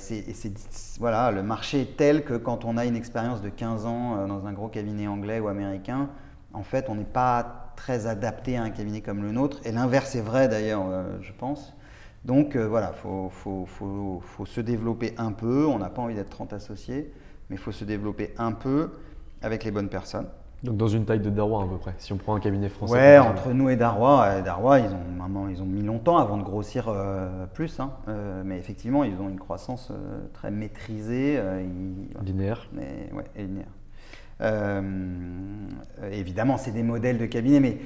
voilà, 0.99 1.31
le 1.31 1.43
marché 1.43 1.83
est 1.83 1.97
tel 1.97 2.25
que 2.25 2.35
quand 2.35 2.65
on 2.65 2.77
a 2.77 2.87
une 2.87 2.97
expérience 2.97 3.43
de 3.43 3.49
15 3.49 3.87
ans 3.87 4.27
dans 4.27 4.47
un 4.47 4.53
gros 4.53 4.69
cabinet 4.69 5.07
anglais 5.07 5.41
ou 5.41 5.49
américain, 5.49 6.09
en 6.53 6.63
fait, 6.63 6.87
on 6.89 6.95
n'est 6.95 7.05
pas 7.05 7.73
très 7.77 8.07
adapté 8.07 8.57
à 8.57 8.63
un 8.63 8.71
cabinet 8.71 9.01
comme 9.01 9.23
le 9.23 9.33
nôtre. 9.33 9.59
Et 9.65 9.73
l'inverse 9.73 10.15
est 10.15 10.21
vrai 10.23 10.49
d'ailleurs, 10.49 10.85
je 11.21 11.33
pense. 11.33 11.75
Donc 12.25 12.57
voilà, 12.57 12.93
il 12.95 13.01
faut, 13.01 13.67
faut, 13.67 14.47
se 14.47 14.61
développer 14.61 15.15
un 15.19 15.33
peu. 15.33 15.67
On 15.67 15.79
n'a 15.79 15.91
pas 15.91 16.03
envie 16.03 16.15
d'être 16.15 16.31
30 16.31 16.55
associés 16.55 17.13
mais 17.51 17.57
il 17.57 17.59
faut 17.59 17.73
se 17.73 17.85
développer 17.85 18.33
un 18.39 18.53
peu 18.53 18.91
avec 19.43 19.65
les 19.65 19.73
bonnes 19.73 19.89
personnes. 19.89 20.29
Donc 20.63 20.77
dans 20.77 20.89
une 20.89 21.07
taille 21.07 21.21
de 21.21 21.31
Darwa 21.31 21.63
à 21.63 21.67
peu 21.67 21.79
près, 21.79 21.95
si 21.99 22.13
on 22.13 22.19
prend 22.19 22.35
un 22.35 22.41
cabinet 22.41 22.69
français. 22.69 22.93
Ouais, 22.93 23.19
entre 23.19 23.53
nous 23.53 23.71
et 23.71 23.77
Darwa, 23.77 24.25
euh, 24.25 24.43
Darwa 24.43 24.79
ils 24.81 24.93
ont 24.93 25.49
ils 25.49 25.63
ont 25.63 25.67
mis 25.67 25.83
longtemps 25.83 26.19
avant 26.19 26.37
de 26.37 26.43
grossir 26.43 26.89
euh, 26.89 27.47
plus, 27.47 27.81
hein. 27.81 27.93
euh, 28.09 28.43
mais 28.45 28.59
effectivement 28.59 29.05
ils 29.05 29.19
ont 29.21 29.29
une 29.29 29.39
croissance 29.39 29.91
très 30.35 30.51
maîtrisée. 30.51 31.41
linéaire. 32.23 32.69
Mais, 32.73 33.11
ouais, 33.13 33.25
et 33.37 33.45
linéaire. 33.45 34.83
évidemment, 36.13 36.59
c'est 36.59 36.73
des 36.73 36.83
modèles 36.83 37.19
de 37.19 37.27
cabinet, 37.27 37.61
mais 37.61 37.79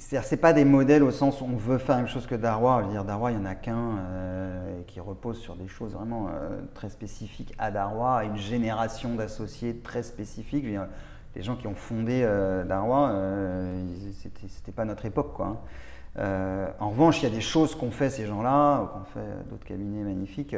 c'est 0.00 0.36
pas 0.38 0.52
des 0.52 0.64
modèles 0.64 1.02
au 1.02 1.10
sens 1.10 1.40
où 1.40 1.44
on 1.44 1.56
veut 1.56 1.78
faire 1.78 1.96
la 1.96 2.02
même 2.02 2.10
chose 2.10 2.26
que 2.26 2.34
Darwa. 2.34 2.80
Je 2.80 2.86
veux 2.86 2.92
dire, 2.92 3.04
Darwa, 3.04 3.30
il 3.30 3.38
n'y 3.38 3.42
en 3.42 3.46
a 3.46 3.54
qu'un 3.54 3.98
euh, 3.98 4.80
qui 4.86 4.98
repose 4.98 5.38
sur 5.38 5.56
des 5.56 5.68
choses 5.68 5.92
vraiment 5.92 6.28
euh, 6.28 6.60
très 6.74 6.88
spécifiques 6.88 7.54
à 7.58 7.70
Darwa, 7.70 8.18
à 8.18 8.24
une 8.24 8.36
génération 8.36 9.14
d'associés 9.14 9.76
très 9.76 10.02
spécifiques. 10.02 10.64
Les 11.34 11.42
gens 11.42 11.56
qui 11.56 11.66
ont 11.66 11.74
fondé 11.74 12.22
euh, 12.24 12.64
Darwa, 12.64 13.14
c'était 14.48 14.72
pas 14.72 14.84
notre 14.84 15.06
époque. 15.06 15.32
Quoi, 15.34 15.62
hein. 16.16 16.72
en 16.78 16.90
revanche, 16.90 17.22
il 17.22 17.24
y 17.24 17.32
a 17.32 17.34
des 17.34 17.40
choses 17.40 17.74
qu'ont 17.74 17.90
fait 17.90 18.10
ces 18.10 18.26
gens-là, 18.26 18.90
qu'ont 18.92 19.04
fait 19.04 19.48
d'autres 19.48 19.66
cabinets 19.66 20.02
magnifiques. 20.02 20.56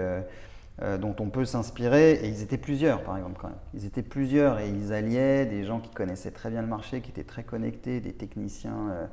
dont 1.01 1.15
on 1.21 1.29
peut 1.29 1.45
s'inspirer, 1.45 2.13
et 2.15 2.29
ils 2.29 2.43
étaient 2.43 2.59
plusieurs 2.59 3.03
par 3.03 3.17
exemple 3.17 3.39
quand 3.41 3.49
même. 3.49 3.59
Ils 3.75 3.85
étaient 3.85 4.03
plusieurs 4.03 4.59
et 4.59 4.69
ils 4.69 4.93
alliaient 4.93 5.47
des 5.47 5.65
gens 5.65 5.79
qui 5.81 5.91
connaissaient 5.91 6.33
très 6.33 6.51
bien 6.51 6.63
le 6.63 6.69
marché, 6.69 7.01
qui 7.03 7.11
étaient 7.11 7.25
très 7.25 7.45
connectés, 7.45 8.01
des 8.01 8.15
techniciens 8.15 9.09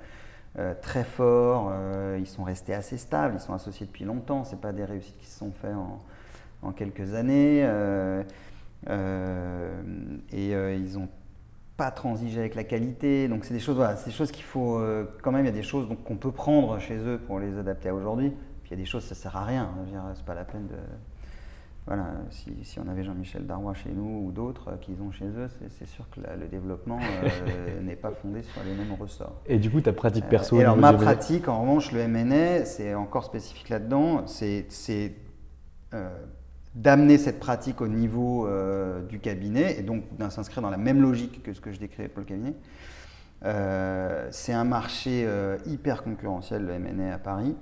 euh, 0.58 0.74
très 0.82 1.04
forts, 1.04 1.70
euh, 1.72 2.18
ils 2.20 2.26
sont 2.26 2.44
restés 2.44 2.74
assez 2.74 2.98
stables, 2.98 3.36
ils 3.38 3.40
sont 3.40 3.54
associés 3.54 3.86
depuis 3.86 4.04
longtemps, 4.04 4.44
ce 4.44 4.56
pas 4.56 4.72
des 4.72 4.84
réussites 4.84 5.18
qui 5.18 5.28
se 5.28 5.38
sont 5.38 5.52
faites 5.52 5.76
en, 6.64 6.72
quelques 6.72 7.14
années. 7.14 7.62
Euh, 7.64 8.24
et 10.32 10.50
ils 10.52 10.98
n'ont 10.98 11.10
pas 11.80 11.90
transigé 11.92 12.40
avec 12.40 12.54
la 12.54 12.64
qualité. 12.64 13.28
Donc 13.28 13.46
c'est 13.46 13.54
des 13.56 13.60
choses, 13.60 13.78
voilà, 13.78 13.96
des 13.96 14.12
choses 14.12 14.32
qu'il 14.32 14.44
faut 14.44 14.80
quand 15.24 15.32
même. 15.32 15.46
Il 15.46 15.48
y 15.48 15.52
a 15.52 15.56
des 15.56 15.64
choses 15.64 15.88
qu'on 16.06 16.18
peut 16.18 16.32
prendre 16.32 16.78
chez 16.80 16.98
eux 16.98 17.20
pour 17.26 17.40
les 17.40 17.58
adapter 17.58 17.90
à 17.90 17.96
aujourd'hui. 17.96 18.30
Puis 18.64 18.72
il 18.72 18.78
y 18.78 18.80
a 18.80 18.84
des 18.84 18.86
choses 18.86 19.04
ça 19.04 19.16
sert 19.16 19.36
à 19.36 19.46
rien. 19.46 19.70
C'est 20.16 20.26
pas 20.26 20.36
la 20.36 20.46
peine 20.46 20.68
de 20.68 20.76
voilà, 21.90 22.06
si, 22.30 22.80
on 22.80 22.88
avait 22.88 23.04
Jean-Michel 23.04 23.48
Darrois 23.48 23.74
chez 23.74 23.90
nous 23.90 24.28
ou 24.28 24.32
d'autres 24.32 24.78
qu'ils 24.80 25.02
ont 25.02 25.12
chez 25.12 25.26
eux, 25.26 25.48
c'est 25.70 25.88
sûr 25.88 26.08
que 26.12 26.20
le 26.20 26.48
développement 26.48 27.00
euh, 27.00 27.82
n'est 27.84 27.96
pas 27.96 28.12
fondé 28.12 28.44
sur 28.44 28.62
les 28.64 28.76
mêmes 28.76 28.94
ressorts. 28.94 29.42
Et 29.48 29.58
du 29.58 29.72
coup, 29.72 29.82
ta 29.82 29.92
pratique 29.92 30.26
euh, 30.26 30.30
perso 30.30 30.60
Alors, 30.60 30.78
ma 30.78 30.94
pratique, 30.94 31.48
en 31.48 31.62
revanche, 31.62 31.92
le 31.92 32.08
MNA, 32.08 32.66
c'est 32.66 32.94
encore 32.94 33.24
spécifique 33.24 33.70
là-dedans. 33.70 34.28
C'est 34.28 34.68
euh, 35.96 36.10
d'amener 36.80 37.18
cette 37.18 37.40
pratique 37.40 37.82
au 37.82 37.88
niveau 37.88 38.48
du 39.08 39.20
cabinet 39.20 39.78
et 39.80 39.84
donc 39.84 40.04
s'inscrire 40.30 40.64
dans 40.64 40.70
la 40.70 40.78
même 40.78 41.02
logique 41.02 41.44
que 41.44 41.54
ce 41.54 41.62
que 41.62 41.72
je 41.72 41.80
décrivais 41.80 42.08
pour 42.08 42.22
le 42.22 42.26
cabinet. 42.26 42.54
c'est 44.32 44.54
un 44.54 44.64
marché 44.64 45.28
hyper 45.66 46.04
concurrentiel, 46.04 46.66
le 46.66 46.80
MNA 46.80 47.14
à 47.14 47.18
Paris. 47.18 47.56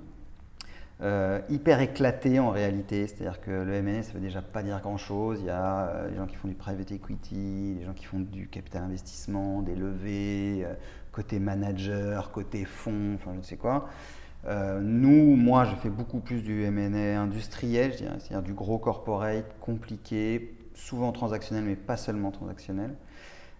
Euh, 1.00 1.40
hyper 1.48 1.80
éclaté 1.80 2.40
en 2.40 2.50
réalité, 2.50 3.06
c'est-à-dire 3.06 3.40
que 3.40 3.52
le 3.52 3.72
M&A 3.72 4.02
ça 4.02 4.14
veut 4.14 4.20
déjà 4.20 4.42
pas 4.42 4.64
dire 4.64 4.80
grand-chose. 4.80 5.38
Il 5.40 5.46
y 5.46 5.50
a 5.50 5.90
euh, 5.90 6.10
des 6.10 6.16
gens 6.16 6.26
qui 6.26 6.34
font 6.34 6.48
du 6.48 6.54
private 6.54 6.90
equity, 6.90 7.76
des 7.78 7.84
gens 7.84 7.92
qui 7.92 8.04
font 8.04 8.18
du 8.18 8.48
capital 8.48 8.82
investissement, 8.82 9.62
des 9.62 9.76
levées, 9.76 10.64
euh, 10.64 10.74
côté 11.12 11.38
manager, 11.38 12.32
côté 12.32 12.64
fonds, 12.64 13.14
enfin 13.14 13.30
je 13.34 13.38
ne 13.38 13.42
sais 13.44 13.56
quoi. 13.56 13.88
Nous, 14.46 15.36
moi, 15.36 15.64
je 15.64 15.74
fais 15.76 15.90
beaucoup 15.90 16.20
plus 16.20 16.42
du 16.42 16.62
M&A 16.62 17.20
industriel, 17.20 17.92
c'est-à-dire 17.94 18.42
du 18.42 18.54
gros 18.54 18.78
corporate 18.78 19.44
compliqué, 19.60 20.54
souvent 20.74 21.12
transactionnel, 21.12 21.64
mais 21.64 21.76
pas 21.76 21.96
seulement 21.96 22.30
transactionnel. 22.30 22.94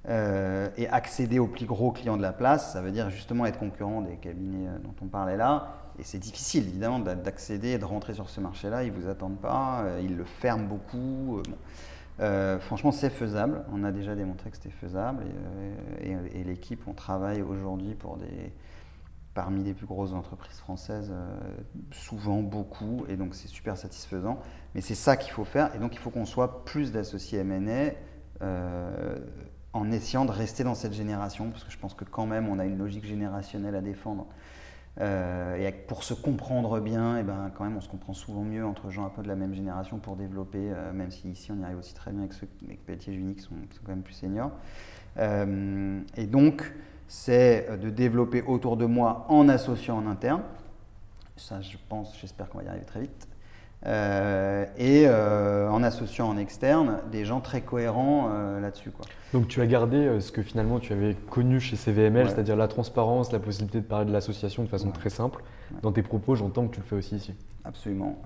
et 0.09 0.89
accéder 0.89 1.39
aux 1.39 1.49
plus 1.49 1.67
gros 1.67 1.91
clients 1.91 2.17
de 2.17 2.23
la 2.23 2.33
place, 2.33 2.73
ça 2.73 2.81
veut 2.81 2.93
dire 2.93 3.11
justement 3.11 3.45
être 3.45 3.59
concurrent 3.59 4.03
des 4.03 4.17
cabinets 4.17 4.69
dont 4.83 4.95
on 5.03 5.09
parlait 5.09 5.37
là, 5.37 5.89
et 5.99 6.05
c'est 6.05 6.19
difficile, 6.19 6.69
évidemment, 6.69 7.01
d'accéder 7.01 7.71
et 7.71 7.79
de 7.79 7.85
rentrer 7.85 8.15
sur 8.15 8.31
ce 8.31 8.41
marché-là. 8.41 8.85
Ils 8.85 8.93
ne 8.93 8.99
vous 8.99 9.09
attendent 9.09 9.41
pas, 9.41 9.83
euh, 9.83 10.01
ils 10.03 10.17
le 10.17 10.25
ferment 10.25 10.65
beaucoup. 10.65 11.39
Euh, 11.39 11.43
euh, 12.21 12.59
franchement, 12.61 12.93
c'est 12.93 13.11
faisable. 13.11 13.65
On 13.73 13.83
a 13.83 13.91
déjà 13.91 14.15
démontré 14.15 14.51
que 14.51 14.57
c'était 14.57 14.71
faisable. 14.71 15.25
Et, 16.01 16.45
l'équipe, 16.45 16.83
on 16.87 16.93
travaille 16.93 17.43
aujourd'hui 17.43 17.95
pour 17.95 18.17
des, 18.17 18.53
parmi 19.39 19.63
les 19.63 19.73
plus 19.73 19.87
grosses 19.87 20.15
entreprises 20.15 20.59
françaises, 20.59 21.15
souvent 21.93 22.43
beaucoup. 22.43 23.05
Et 23.09 23.15
donc, 23.15 23.37
c'est 23.37 23.47
super 23.47 23.77
satisfaisant. 23.77 24.41
Mais 24.75 24.81
c'est 24.81 24.97
ça 24.97 25.17
qu'il 25.17 25.31
faut 25.31 25.45
faire. 25.45 25.73
Et 25.77 25.79
donc, 25.79 25.95
il 25.95 25.99
faut 26.01 26.11
qu'on 26.11 26.27
soit 26.27 26.65
plus 26.65 26.91
d'associés 26.91 27.39
M&A 27.39 27.93
en 29.73 29.93
essayant 29.93 30.25
de 30.25 30.33
rester 30.33 30.65
dans 30.65 30.75
cette 30.75 30.93
génération. 30.93 31.51
Parce 31.51 31.63
que 31.63 31.71
je 31.71 31.79
pense 31.79 31.95
que 31.95 32.03
quand 32.03 32.27
même, 32.27 32.49
on 32.49 32.59
a 32.59 32.65
une 32.65 32.79
logique 32.79 33.05
générationnelle 33.05 33.77
à 33.77 33.81
défendre. 33.81 34.27
Euh, 35.01 35.57
et 35.57 35.71
pour 35.71 36.03
se 36.03 36.15
comprendre 36.15 36.81
bien, 36.81 37.17
et 37.17 37.21
eh 37.21 37.23
ben, 37.23 37.53
quand 37.55 37.65
même, 37.65 37.77
on 37.77 37.81
se 37.81 37.89
comprend 37.89 38.15
souvent 38.15 38.43
mieux 38.43 38.67
entre 38.67 38.91
gens 38.91 39.07
un 39.07 39.11
peu 39.11 39.23
de 39.23 39.29
la 39.29 39.37
même 39.37 39.55
génération 39.55 39.99
pour 39.99 40.17
développer, 40.17 40.73
euh, 40.73 40.93
même 40.93 41.11
si 41.11 41.31
ici 41.31 41.53
on 41.53 41.61
y 41.61 41.65
arrive 41.65 41.79
aussi 41.79 41.95
très 41.95 42.11
bien 42.11 42.21
avec 42.21 42.33
ceux 42.33 42.49
avec 42.65 42.85
Pelletier 42.85 43.13
et 43.13 43.17
Juni 43.17 43.37
qui 43.37 43.43
sont, 43.43 43.55
quand 43.85 43.93
même 43.93 44.03
plus 44.03 44.15
seniors. 44.15 44.51
Euh, 45.19 46.01
et 46.17 46.27
donc, 46.27 46.73
c'est 47.09 47.81
de 47.81 47.91
développer 47.91 48.43
autour 48.43 48.77
de 48.77 48.85
moi 48.85 49.27
en 49.29 49.49
associant 49.49 49.99
en 49.99 50.07
interne. 50.07 50.43
Ça, 51.37 51.61
je 51.61 51.77
pense, 51.89 52.17
j'espère 52.21 52.49
qu'on 52.49 52.59
va 52.59 52.65
y 52.65 52.69
arriver 52.69 52.85
très 52.85 53.01
vite. 53.01 53.29
Euh, 53.87 54.65
et 54.77 55.05
euh, 55.07 55.71
en 55.71 55.85
associant 55.85 56.29
en 56.29 56.37
externe 56.37 56.99
des 57.13 57.25
gens 57.25 57.39
très 57.41 57.61
cohérents 57.61 58.29
euh, 58.33 58.61
là-dessus. 58.61 58.91
Donc 59.33 59.47
tu 59.47 59.61
as 59.61 59.67
gardé 59.67 60.21
ce 60.21 60.33
que 60.33 60.43
finalement 60.43 60.81
tu 60.81 60.93
avais 60.93 61.15
connu 61.31 61.61
chez 61.61 61.77
CVML, 61.77 62.29
c'est-à-dire 62.29 62.57
la 62.57 62.67
transparence, 62.67 63.31
la 63.31 63.39
possibilité 63.39 63.81
de 63.81 63.87
parler 63.87 64.07
de 64.07 64.13
l'association 64.13 64.65
de 64.65 64.69
façon 64.69 64.91
très 64.91 65.11
simple. 65.11 65.43
Dans 65.83 65.93
tes 65.93 66.03
propos, 66.03 66.35
j'entends 66.35 66.67
que 66.67 66.75
tu 66.75 66.81
le 66.81 66.87
fais 66.87 66.97
aussi 66.97 67.17
ici. 67.17 67.35
Absolument. 67.65 68.19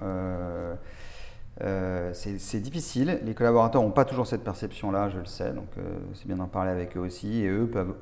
c'est 1.60 2.60
difficile. 2.60 3.20
Les 3.22 3.34
collaborateurs 3.34 3.82
n'ont 3.82 3.90
pas 3.90 4.06
toujours 4.06 4.26
cette 4.26 4.44
perception-là, 4.44 5.10
je 5.10 5.18
le 5.18 5.26
sais, 5.26 5.52
donc 5.52 5.68
c'est 6.14 6.26
bien 6.26 6.36
d'en 6.36 6.46
parler 6.46 6.70
avec 6.70 6.96
eux 6.96 7.00
aussi. 7.00 7.42
Et 7.42 7.48
eux 7.48 7.68
peuvent 7.70 7.94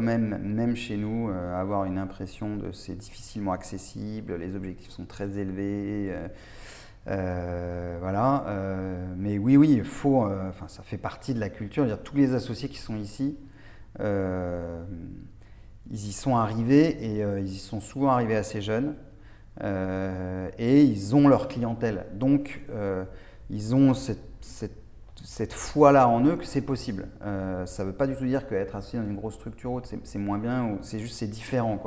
même, 0.00 0.38
même 0.38 0.76
chez 0.76 0.96
nous, 0.96 1.30
avoir 1.30 1.84
une 1.84 1.98
impression 1.98 2.56
de 2.56 2.72
c'est 2.72 2.96
difficilement 2.96 3.52
accessible, 3.52 4.36
les 4.36 4.54
objectifs 4.54 4.90
sont 4.90 5.04
très 5.04 5.38
élevés. 5.38 6.12
Euh, 7.08 7.96
voilà. 8.00 8.44
Euh, 8.46 9.06
mais 9.16 9.38
oui, 9.38 9.56
oui, 9.56 9.72
il 9.72 9.84
faut. 9.84 10.24
Euh, 10.24 10.48
enfin, 10.48 10.68
ça 10.68 10.82
fait 10.82 10.98
partie 10.98 11.34
de 11.34 11.40
la 11.40 11.48
culture. 11.48 11.86
Tous 12.02 12.16
les 12.16 12.34
associés 12.34 12.68
qui 12.68 12.78
sont 12.78 12.96
ici, 12.96 13.36
ils 15.90 16.06
y 16.08 16.12
sont 16.12 16.36
arrivés 16.36 16.88
et 16.88 17.20
ils 17.40 17.52
y 17.52 17.58
sont 17.58 17.80
souvent 17.80 18.10
arrivés 18.10 18.36
assez 18.36 18.62
jeunes. 18.62 18.94
et 19.62 20.84
ils 20.84 21.16
ont 21.16 21.28
leur 21.28 21.48
clientèle. 21.48 22.06
Donc, 22.14 22.62
ils 23.50 23.74
ont 23.74 23.94
cette, 23.94 24.81
cette 25.22 25.52
foi-là 25.52 26.08
en 26.08 26.24
eux 26.24 26.36
que 26.36 26.44
c'est 26.44 26.62
possible. 26.62 27.08
ça 27.20 27.82
ne 27.82 27.88
veut 27.88 27.94
pas 27.94 28.06
du 28.06 28.16
tout 28.16 28.26
dire 28.26 28.46
qu'être 28.48 28.76
associé 28.76 28.98
dans 28.98 29.06
une 29.06 29.16
grosse 29.16 29.34
structure 29.34 29.72
haute, 29.72 29.92
c'est 30.02 30.18
moins 30.18 30.38
bien. 30.38 30.78
C'est 30.82 30.98
juste, 30.98 31.14
c'est 31.14 31.26
différent. 31.26 31.78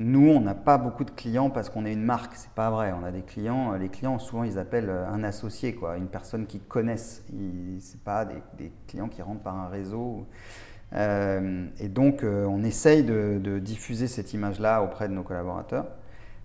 Nous, 0.00 0.28
on 0.30 0.40
n'a 0.40 0.54
pas 0.54 0.78
beaucoup 0.78 1.02
de 1.02 1.10
clients 1.10 1.50
parce 1.50 1.70
qu'on 1.70 1.84
est 1.84 1.92
une 1.92 2.04
marque, 2.04 2.36
c'est 2.36 2.52
pas 2.52 2.70
vrai. 2.70 2.92
On 2.92 3.04
a 3.04 3.10
des 3.10 3.22
clients, 3.22 3.72
euh, 3.72 3.78
les 3.78 3.88
clients 3.88 4.20
souvent 4.20 4.44
ils 4.44 4.56
appellent 4.56 4.90
euh, 4.90 5.08
un 5.08 5.24
associé, 5.24 5.74
quoi, 5.74 5.96
une 5.96 6.06
personne 6.06 6.46
qu'ils 6.46 6.60
connaissent. 6.60 7.24
C'est 7.80 8.00
pas 8.02 8.24
des, 8.24 8.70
clients 8.86 9.08
qui 9.08 9.22
rentrent 9.22 9.42
par 9.42 9.56
un 9.56 9.68
réseau. 9.68 10.24
Euh, 10.94 11.66
et 11.80 11.88
donc, 11.88 12.22
on 12.22 12.62
essaye 12.62 13.02
de, 13.02 13.58
diffuser 13.58 14.06
cette 14.06 14.32
image-là 14.32 14.82
auprès 14.82 15.08
de 15.08 15.14
nos 15.14 15.24
collaborateurs. 15.24 15.86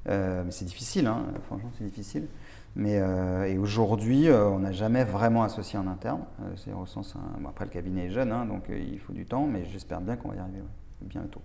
mais 0.07 0.49
c'est 0.49 0.65
difficile, 0.65 1.05
hein, 1.05 1.23
franchement, 1.45 1.69
c'est 1.77 1.85
difficile. 1.85 2.27
Mais 2.75 2.99
et 3.47 3.57
aujourd'hui, 3.59 4.29
on 4.31 4.59
n'a 4.59 4.71
jamais 4.71 5.03
vraiment 5.03 5.43
associé 5.43 5.77
en 5.77 5.85
interne. 5.85 6.21
c'est 6.55 6.73
au 6.73 6.87
sens, 6.87 7.15
après 7.47 7.65
le 7.65 7.71
cabinet 7.71 8.05
est 8.05 8.09
jeune, 8.09 8.31
hein, 8.31 8.45
donc 8.45 8.63
il 8.69 8.97
faut 8.99 9.13
du 9.13 9.25
temps, 9.25 9.45
mais 9.45 9.63
j'espère 9.65 10.01
bien 10.01 10.15
qu'on 10.15 10.29
va 10.29 10.35
y 10.35 10.39
arriver 10.39 10.63
bientôt. 11.01 11.41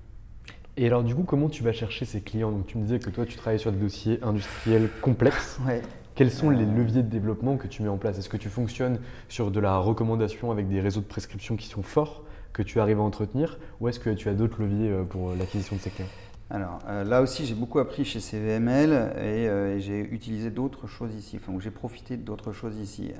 Et 0.79 0.87
alors 0.87 1.03
du 1.03 1.15
coup, 1.15 1.25
comment 1.25 1.49
tu 1.49 1.65
vas 1.65 1.73
chercher 1.73 2.05
ces 2.05 2.21
clients? 2.21 2.53
Donc 2.53 2.67
tu 2.67 2.79
me 2.79 2.85
disais 2.85 3.01
que 3.01 3.11
toi, 3.11 3.27
tu 3.27 3.37
travailles 3.37 3.59
sur 3.59 3.73
des 3.73 3.79
dossiers 3.79 4.21
industriels 4.23 4.89
complexes. 5.03 5.59
Quels 6.15 6.31
sont 6.31 6.51
les 6.51 6.65
leviers 6.65 7.03
de 7.03 7.09
développement 7.09 7.57
que 7.57 7.67
tu 7.67 7.83
mets 7.83 7.89
en 7.89 7.97
place? 7.97 8.19
Est-ce 8.19 8.29
que 8.29 8.37
tu 8.37 8.49
fonctionnes 8.49 9.01
sur 9.29 9.51
de 9.51 9.61
la 9.61 9.77
recommandation 9.79 10.51
avec 10.51 10.69
des 10.69 10.81
réseaux 10.81 11.01
de 11.01 11.07
prescription 11.07 11.57
qui 11.57 11.67
sont 11.67 11.83
forts, 11.83 12.25
que 12.53 12.63
tu 12.63 12.81
arrives 12.81 12.99
à 12.99 13.03
entretenir? 13.03 13.59
Ou 13.81 13.89
est-ce 13.89 14.01
que 14.01 14.11
tu 14.11 14.29
as 14.29 14.35
d'autres 14.35 14.61
leviers 14.61 14.91
euh, 14.91 15.05
pour 15.05 15.35
l'acquisition 15.35 15.77
de 15.77 15.81
ces 15.81 15.91
clients? 15.91 16.09
Alors 16.51 16.79
euh, 16.89 17.05
là 17.05 17.21
aussi, 17.21 17.45
j'ai 17.45 17.55
beaucoup 17.55 17.79
appris 17.79 18.05
chez 18.05 18.21
CVML 18.21 18.91
euh, 18.93 19.77
et, 19.77 19.81
j'ai 19.81 20.01
utilisé 20.01 20.51
d'autres 20.51 20.87
choses 20.87 21.15
ici, 21.15 21.39
enfin, 21.41 21.53
j'ai 21.61 21.71
profité 21.71 22.17
d'autres 22.17 22.53
choses 22.53 22.77
ici. 22.79 23.13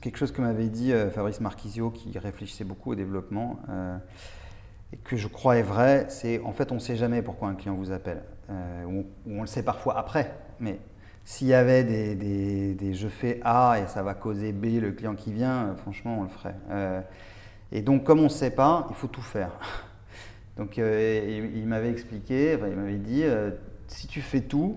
quelque 0.00 0.16
chose 0.16 0.32
que 0.32 0.40
m'avait 0.40 0.68
dit 0.68 0.92
Fabrice 1.14 1.40
Marquisio, 1.40 1.90
qui 1.90 2.16
réfléchissait 2.18 2.64
beaucoup 2.64 2.92
au 2.92 2.94
développement, 2.94 3.58
et 4.92 4.96
que 4.98 5.16
je 5.16 5.28
crois 5.28 5.56
est 5.56 5.62
vrai, 5.62 6.06
c'est 6.08 6.40
en 6.40 6.52
fait 6.52 6.70
on 6.70 6.76
ne 6.76 6.80
sait 6.80 6.96
jamais 6.96 7.22
pourquoi 7.22 7.48
un 7.48 7.54
client 7.54 7.74
vous 7.74 7.92
appelle. 7.92 8.22
Euh, 8.50 8.84
ou, 8.84 9.06
on 9.26 9.42
le 9.42 9.46
sait 9.46 9.62
parfois 9.62 9.98
après, 9.98 10.34
mais 10.60 10.78
s'il 11.24 11.46
y 11.46 11.54
avait 11.54 11.84
des, 11.84 12.74
des, 12.74 12.94
je 12.94 13.08
fais 13.08 13.40
A 13.44 13.78
et 13.80 13.86
ça 13.86 14.02
va 14.02 14.14
causer 14.14 14.52
B, 14.52 14.80
le 14.80 14.92
client 14.92 15.14
qui 15.14 15.32
vient, 15.32 15.68
euh, 15.68 15.76
franchement 15.76 16.18
on 16.18 16.22
le 16.24 16.28
ferait. 16.28 16.56
Euh, 16.70 17.00
et 17.70 17.80
donc 17.80 18.04
comme 18.04 18.20
on 18.20 18.24
ne 18.24 18.28
sait 18.28 18.50
pas, 18.50 18.86
il 18.90 18.96
faut 18.96 19.06
tout 19.06 19.22
faire. 19.22 19.50
Donc 20.56 20.76
il, 20.76 21.64
m'avait 21.66 21.90
expliqué, 21.90 22.52
il 22.52 22.76
m'avait 22.76 22.96
dit, 22.96 23.24
si 23.86 24.06
tu 24.06 24.20
fais 24.20 24.42
tout, 24.42 24.76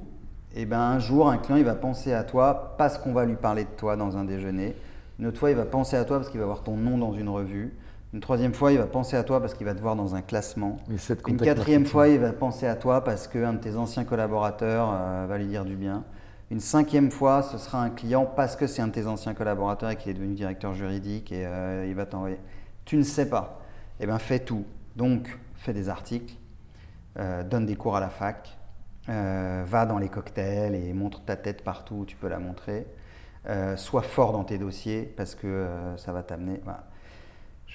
eh 0.55 0.65
ben 0.65 0.79
un 0.79 0.99
jour 0.99 1.29
un 1.29 1.37
client 1.37 1.57
il 1.57 1.65
va 1.65 1.75
penser 1.75 2.13
à 2.13 2.23
toi 2.23 2.75
parce 2.77 2.97
qu'on 2.97 3.11
va 3.11 3.25
lui 3.25 3.35
parler 3.35 3.65
de 3.65 3.69
toi 3.77 3.97
dans 3.97 4.15
un 4.15 4.23
déjeuner. 4.23 4.73
Une 5.19 5.27
autre 5.27 5.37
fois 5.37 5.51
il 5.51 5.57
va 5.57 5.65
penser 5.65 5.97
à 5.97 6.05
toi 6.05 6.17
parce 6.17 6.29
qu'il 6.29 6.39
va 6.39 6.45
voir 6.45 6.63
ton 6.63 6.77
nom 6.77 6.97
dans 6.97 7.13
une 7.13 7.27
revue. 7.27 7.73
Une 8.15 8.21
troisième 8.21 8.53
fois, 8.53 8.71
il 8.71 8.77
va 8.77 8.87
penser 8.87 9.17
à 9.17 9.25
toi 9.25 9.41
parce 9.41 9.53
qu'il 9.53 9.65
va 9.65 9.75
te 9.75 9.81
voir 9.81 9.97
dans 9.97 10.15
un 10.15 10.21
classement. 10.21 10.77
Une 11.27 11.35
quatrième 11.35 11.85
fois, 11.85 12.07
il 12.07 12.17
va 12.17 12.31
penser 12.31 12.65
à 12.65 12.75
toi 12.75 13.03
parce 13.03 13.27
qu'un 13.27 13.51
de 13.51 13.57
tes 13.57 13.75
anciens 13.75 14.05
collaborateurs 14.05 14.89
euh, 14.93 15.25
va 15.27 15.37
lui 15.37 15.47
dire 15.47 15.65
du 15.65 15.75
bien. 15.75 16.05
Une 16.49 16.61
cinquième 16.61 17.11
fois, 17.11 17.41
ce 17.41 17.57
sera 17.57 17.83
un 17.83 17.89
client 17.89 18.25
parce 18.25 18.55
que 18.55 18.67
c'est 18.67 18.81
un 18.81 18.87
de 18.87 18.93
tes 18.93 19.05
anciens 19.05 19.33
collaborateurs 19.33 19.89
et 19.89 19.97
qu'il 19.97 20.11
est 20.11 20.13
devenu 20.13 20.33
directeur 20.33 20.73
juridique 20.73 21.33
et 21.33 21.45
euh, 21.45 21.85
il 21.89 21.93
va 21.93 22.05
t'envoyer. 22.05 22.39
Tu 22.85 22.95
ne 22.95 23.03
sais 23.03 23.27
pas. 23.27 23.59
Eh 23.99 24.05
bien, 24.05 24.17
fais 24.17 24.39
tout. 24.39 24.63
Donc, 24.95 25.37
fais 25.65 25.73
des 25.73 25.89
articles, 25.89 26.35
euh, 27.19 27.43
donne 27.43 27.65
des 27.65 27.75
cours 27.75 27.97
à 27.97 27.99
la 27.99 28.09
fac, 28.09 28.57
va 29.07 29.85
dans 29.85 29.99
les 29.99 30.09
cocktails 30.09 30.73
et 30.73 30.91
montre 30.93 31.23
ta 31.23 31.35
tête 31.35 31.63
partout 31.63 31.95
où 31.95 32.05
tu 32.05 32.15
peux 32.15 32.27
la 32.27 32.39
montrer. 32.39 32.87
sois 33.75 34.01
fort 34.01 34.31
dans 34.31 34.43
tes 34.43 34.57
dossiers 34.57 35.03
parce 35.03 35.35
que 35.35 35.67
ça 35.97 36.11
va 36.11 36.23
t'amener. 36.23 36.59
Voilà. 36.63 36.85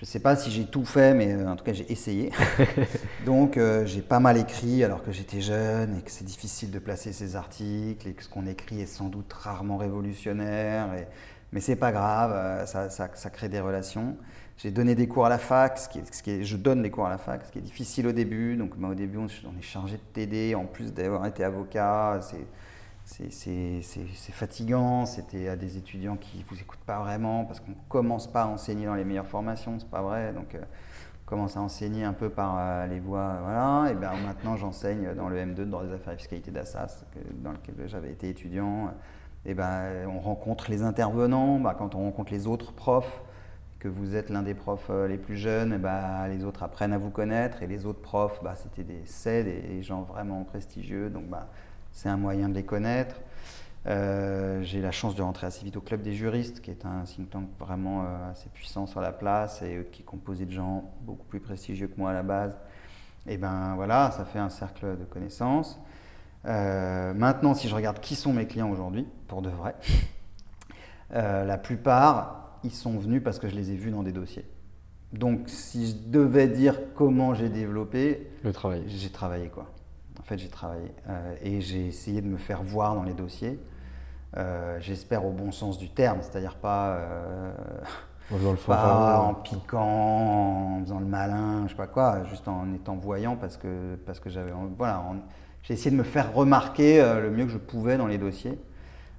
Je 0.01 0.07
ne 0.07 0.09
sais 0.09 0.21
pas 0.21 0.35
si 0.35 0.51
j'ai 0.51 0.65
tout 0.65 0.87
fait, 0.87 1.13
mais 1.13 1.31
euh, 1.35 1.47
en 1.47 1.57
tout 1.57 1.65
cas 1.65 1.75
j'ai 1.75 1.93
essayé. 1.93 2.33
Donc 3.27 3.59
euh, 3.59 3.85
j'ai 3.85 4.01
pas 4.01 4.19
mal 4.19 4.39
écrit 4.39 4.83
alors 4.83 5.03
que 5.03 5.13
j'étais 5.13 5.43
jeune 5.43 5.99
et 5.99 6.01
que 6.01 6.11
c'est 6.11 6.25
difficile 6.25 6.71
de 6.71 6.79
placer 6.79 7.13
ces 7.13 7.37
articles 7.37 8.09
et 8.09 8.15
que 8.15 8.25
ce 8.25 8.29
qu'on 8.31 8.47
écrit 8.47 8.81
est 8.81 8.87
sans 8.87 9.11
doute 9.11 9.31
rarement 9.31 9.77
révolutionnaire. 9.77 10.95
Et... 10.95 11.07
Mais 11.53 11.61
c'est 11.61 11.77
pas 11.77 11.93
grave, 11.93 12.33
euh, 12.33 12.65
ça, 12.65 12.89
ça, 12.89 13.31
crée 13.31 13.51
des 13.51 13.61
relations. 13.61 14.17
J'ai 14.63 14.71
donné 14.71 14.95
des 14.95 15.09
cours 15.09 15.25
à 15.25 15.31
la 15.31 15.39
fac, 15.39 15.79
ce 15.79 15.89
qui 15.89 16.01
est, 16.01 16.15
ce 16.15 16.23
qui 16.23 16.31
est, 16.33 16.45
je 16.45 16.59
donne 16.59 16.83
des 16.83 16.91
cours 16.91 17.07
à 17.07 17.09
la 17.09 17.17
fac, 17.17 17.47
ce 17.47 17.51
qui 17.51 17.59
est 17.59 17.63
difficile 17.63 18.07
au 18.07 18.13
début. 18.13 18.57
Donc 18.57 18.77
bah, 18.77 18.89
au 18.89 18.95
début 18.95 19.17
on, 19.17 19.25
est 19.27 19.63
chargé 19.63 19.97
de 19.97 20.03
t'aider, 20.13 20.55
en 20.55 20.67
plus 20.67 20.93
d'avoir 20.93 21.25
été 21.25 21.43
avocat. 21.45 22.21
C'est 22.21 22.47
c'est 23.33 24.33
fatigant, 24.33 25.07
c'était 25.07 25.49
à 25.49 25.57
des 25.57 25.79
étudiants 25.79 26.17
qui 26.17 26.39
ne 26.39 26.45
vous 26.45 26.61
écoutent 26.61 26.85
pas 26.87 27.01
vraiment 27.01 27.47
parce 27.47 27.59
qu'on 27.59 27.71
ne 27.71 27.89
commence 27.89 28.31
pas 28.31 28.43
à 28.43 28.47
enseigner 28.47 28.85
dans 28.85 28.95
les 28.95 29.05
meilleures 29.05 29.27
formations, 29.27 29.79
c'est 29.79 29.89
pas 29.89 30.03
vrai. 30.03 30.35
Donc, 30.35 30.55
euh, 30.55 30.61
on 31.25 31.29
commence 31.29 31.57
à 31.57 31.61
enseigner 31.61 32.05
un 32.05 32.13
peu 32.13 32.29
par 32.29 32.57
euh, 32.59 32.87
les 32.87 33.01
voies. 33.01 33.39
Voilà. 33.43 33.91
Et 33.91 33.95
ben, 33.95 34.13
maintenant, 34.27 34.57
j'enseigne 34.57 35.15
dans 35.15 35.31
le 35.31 35.39
M2 35.39 35.55
de 35.55 35.65
droit 35.65 35.85
des 35.85 35.93
affaires 35.95 36.13
et 36.13 36.19
fiscalité 36.19 36.51
d'Assas, 36.51 37.05
dans 37.43 37.53
lequel 37.53 37.75
j'avais 37.87 38.11
été 38.11 38.29
étudiant. 38.29 38.93
Et 39.47 39.55
ben, 39.55 40.07
on 40.07 40.21
rencontre 40.21 40.71
les 40.71 40.83
intervenants. 40.83 41.59
Ben, 41.59 41.73
quand 41.73 41.95
on 41.95 42.03
rencontre 42.03 42.31
les 42.31 42.47
autres 42.47 42.73
profs, 42.73 43.23
que 43.81 43.89
vous 43.89 44.15
êtes 44.15 44.29
l'un 44.29 44.43
des 44.43 44.55
profs 44.55 44.91
euh, 44.91 45.09
les 45.09 45.17
plus 45.17 45.39
jeunes, 45.39 45.79
ben, 45.79 46.29
les 46.29 46.45
autres 46.45 46.63
apprennent 46.63 46.93
à 46.93 46.99
vous 46.99 47.11
connaître. 47.11 47.63
Et 47.63 47.67
les 47.67 47.87
autres 47.87 48.03
profs, 48.03 48.43
ben, 48.45 48.55
c'était 48.55 48.85
des 48.85 49.03
CED 49.07 49.47
et 49.49 49.63
des 49.63 49.83
gens 49.83 50.03
vraiment 50.03 50.45
prestigieux. 50.45 51.09
Donc, 51.09 51.27
ben, 51.29 51.47
c'est 51.91 52.11
un 52.11 52.19
moyen 52.19 52.51
de 52.51 52.55
les 52.55 52.63
connaître. 52.63 53.17
Euh, 53.87 54.63
j'ai 54.63 54.83
la 54.83 54.93
chance 54.93 55.15
de 55.15 55.23
rentrer 55.23 55.47
assez 55.47 55.65
vite 55.65 55.79
au 55.79 55.81
Club 55.81 56.03
des 56.03 56.13
juristes, 56.13 56.61
qui 56.61 56.71
est 56.71 56.85
un 56.85 57.05
think 57.05 57.31
tank 57.31 57.49
vraiment 57.59 58.03
euh, 58.03 58.31
assez 58.31 58.51
puissant 58.51 58.87
sur 58.87 59.01
la 59.01 59.13
place 59.13 59.63
et 59.63 59.89
qui 59.91 60.03
est 60.03 60.05
composé 60.05 60.45
de 60.45 60.53
gens 60.53 60.93
beaucoup 61.01 61.25
plus 61.25 61.41
prestigieux 61.41 61.89
que 61.89 61.99
moi 61.99 62.11
à 62.11 62.13
la 62.13 62.23
base. 62.23 62.59
Et 63.27 63.39
ben 63.39 63.75
voilà, 63.77 64.11
ça 64.11 64.27
fait 64.27 64.39
un 64.39 64.51
cercle 64.51 64.99
de 64.99 65.05
connaissances. 65.05 65.81
Maintenant, 66.45 67.55
si 67.55 67.69
je 67.69 67.75
regarde 67.75 68.01
qui 68.01 68.17
sont 68.17 68.33
mes 68.33 68.47
clients 68.47 68.71
aujourd'hui, 68.71 69.07
pour 69.29 69.43
de 69.43 69.51
vrai, 69.51 69.75
la 71.11 71.59
plupart, 71.59 72.50
ils 72.65 72.73
sont 72.73 72.99
venus 72.99 73.23
parce 73.23 73.39
que 73.39 73.49
je 73.49 73.55
les 73.55 73.71
ai 73.73 73.77
vus 73.77 73.91
dans 73.91 74.03
des 74.03 74.13
dossiers. 74.13 74.45
Donc, 75.13 75.49
si 75.49 75.89
je 75.89 76.11
devais 76.11 76.47
dire 76.47 76.79
comment 76.95 77.35
j'ai 77.35 77.49
développé, 77.49 78.31
le 78.45 78.53
travail, 78.53 78.85
j'ai 78.87 79.11
travaillé 79.11 79.49
quoi. 79.49 79.67
En 80.21 80.23
fait, 80.23 80.39
j'ai 80.39 80.49
travaillé 80.49 80.93
euh, 81.09 81.35
et 81.43 81.61
j'ai 81.61 81.87
essayé 81.87 82.21
de 82.21 82.27
me 82.27 82.37
faire 82.37 82.63
voir 82.63 82.95
dans 82.95 83.03
les 83.03 83.15
dossiers. 83.15 83.59
Euh, 84.37 84.79
j'espère 84.81 85.25
au 85.25 85.33
bon 85.33 85.51
sens 85.51 85.79
du 85.79 85.89
terme, 85.89 86.19
c'est-à-dire 86.23 86.55
pas, 86.55 86.91
euh, 86.91 87.53
en 88.31 89.35
piquant, 89.43 89.81
en 89.81 90.81
faisant 90.85 91.01
le 91.01 91.07
malin, 91.07 91.65
je 91.65 91.71
sais 91.71 91.77
pas 91.77 91.89
quoi, 91.89 92.23
juste 92.25 92.47
en 92.47 92.73
étant 92.73 92.95
voyant 92.95 93.35
parce 93.35 93.57
que, 93.57 93.97
parce 94.07 94.21
que 94.21 94.31
j'avais. 94.31 94.53
Voilà, 94.79 95.03
j'ai 95.65 95.75
essayé 95.75 95.91
de 95.91 95.97
me 95.97 96.05
faire 96.05 96.33
remarquer 96.33 97.03
le 97.21 97.31
mieux 97.31 97.47
que 97.47 97.53
je 97.53 97.59
pouvais 97.59 97.97
dans 97.97 98.07
les 98.07 98.19
dossiers. 98.19 98.57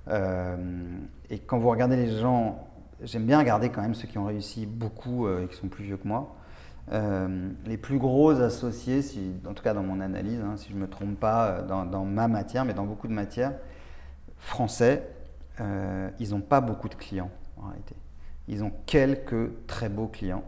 et 0.07 1.39
quand 1.39 1.57
vous 1.57 1.69
regardez 1.69 1.97
les 1.97 2.17
gens, 2.19 2.70
j'aime 3.03 3.25
bien 3.25 3.39
regarder 3.39 3.69
quand 3.69 3.81
même 3.81 3.93
ceux 3.93 4.07
qui 4.07 4.17
ont 4.17 4.25
réussi 4.25 4.65
beaucoup 4.65 5.27
et 5.27 5.47
qui 5.47 5.55
sont 5.55 5.67
plus 5.67 5.83
vieux 5.83 5.97
que 5.97 6.07
moi. 6.07 6.35
Euh, 6.91 7.49
les 7.65 7.77
plus 7.77 7.99
gros 7.99 8.31
associés, 8.41 9.01
en 9.47 9.53
tout 9.53 9.63
cas 9.63 9.73
dans 9.73 9.83
mon 9.83 10.01
analyse, 10.01 10.41
hein, 10.41 10.57
si 10.57 10.69
je 10.69 10.75
ne 10.75 10.81
me 10.81 10.89
trompe 10.89 11.17
pas 11.19 11.47
euh, 11.47 11.85
dans, 11.85 12.05
ma 12.05 12.27
matière, 12.27 12.65
mais 12.65 12.73
dans 12.73 12.85
beaucoup 12.85 13.07
de 13.07 13.13
matières, 13.13 13.53
français, 14.37 15.07
euh, 15.59 16.09
ils 16.19 16.31
n'ont 16.31 16.41
pas 16.41 16.59
beaucoup 16.59 16.89
de 16.89 16.95
clients 16.95 17.31
en 17.57 17.67
réalité. 17.67 17.95
Ils 18.47 18.63
ont 18.63 18.73
quelques 18.85 19.65
très 19.67 19.87
beaux 19.89 20.07
clients. 20.07 20.43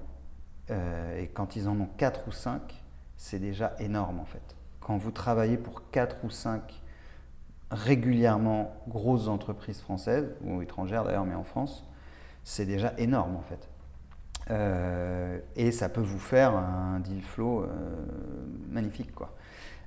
et 0.69 1.27
quand 1.33 1.55
ils 1.55 1.69
en 1.69 1.79
ont 1.79 1.89
4 1.97 2.27
ou 2.27 2.31
5, 2.31 2.83
c'est 3.17 3.39
déjà 3.39 3.73
énorme 3.79 4.19
en 4.19 4.25
fait. 4.25 4.55
Quand 4.79 4.97
vous 4.97 5.11
travaillez 5.11 5.57
pour 5.57 5.89
4 5.91 6.17
ou 6.23 6.29
5 6.29 6.81
régulièrement 7.69 8.75
grosses 8.87 9.27
entreprises 9.27 9.79
françaises, 9.79 10.35
ou 10.43 10.61
étrangères 10.61 11.03
d'ailleurs, 11.05 11.25
mais 11.25 11.35
en 11.35 11.43
France, 11.43 11.85
c'est 12.43 12.65
déjà 12.65 12.93
énorme 12.97 13.35
en 13.35 13.41
fait. 13.41 13.69
Euh, 14.51 15.39
et 15.55 15.71
ça 15.71 15.89
peut 15.89 16.01
vous 16.01 16.19
faire 16.19 16.55
un 16.55 16.99
deal 16.99 17.21
flow 17.21 17.61
euh, 17.61 17.67
magnifique. 18.69 19.13
Quoi. 19.13 19.33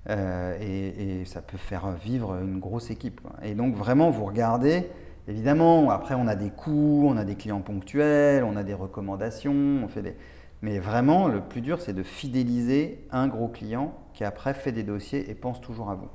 Euh, 0.09 0.57
et, 0.61 1.25
ça 1.25 1.43
peut 1.43 1.59
faire 1.59 1.91
vivre 1.93 2.37
une 2.41 2.59
grosse 2.59 2.91
équipe. 2.91 3.21
Et 3.43 3.55
donc 3.55 3.75
vraiment, 3.75 4.11
vous 4.11 4.25
regardez 4.25 4.89
Évidemment, 5.29 5.91
après, 5.91 6.15
on 6.15 6.29
a 6.29 6.37
des 6.37 6.51
coûts, 6.51 7.05
on 7.05 7.17
a 7.17 7.25
des 7.25 7.35
clients 7.35 7.61
ponctuels, 7.61 8.45
on 8.45 8.55
a 8.55 8.63
des 8.63 8.75
recommandations, 8.75 9.81
on 9.83 9.89
fait 9.89 10.03
des... 10.03 10.15
Mais 10.63 10.79
vraiment, 10.79 11.27
le 11.27 11.41
plus 11.41 11.63
dur, 11.63 11.81
c'est 11.81 11.93
de 11.93 12.05
fidéliser 12.05 13.05
un 13.11 13.27
gros 13.27 13.49
client 13.49 13.93
qui 14.15 14.23
après 14.23 14.55
fait 14.55 14.71
des 14.71 14.85
dossiers 14.85 15.29
et 15.29 15.35
pense 15.35 15.61
toujours 15.61 15.91
à 15.91 15.97
vous. 15.97 16.09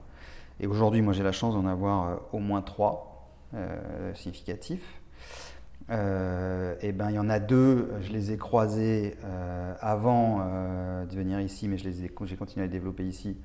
Et 0.62 0.68
aujourd'hui, 0.68 1.02
moi, 1.02 1.12
j'ai 1.12 1.24
la 1.24 1.34
chance 1.34 1.56
d'en 1.56 1.66
avoir 1.66 2.22
au 2.32 2.40
moins 2.40 2.62
trois 2.62 3.30
significatifs. 4.14 5.01
Euh, 5.92 6.76
et 6.82 6.92
ben, 6.94 7.10
il 7.10 7.16
y 7.16 7.20
en 7.20 7.30
a 7.30 7.40
deux, 7.40 7.92
je 8.02 8.12
les 8.12 8.32
ai 8.32 8.38
croisés 8.38 9.16
avant 9.80 10.40
de 11.06 11.16
venir 11.16 11.40
ici, 11.42 11.68
mais 11.68 11.78
j'ai 11.78 12.36
continué 12.38 12.64
à 12.64 12.68
les 12.68 12.72
développer 12.72 13.06
ici. 13.06 13.38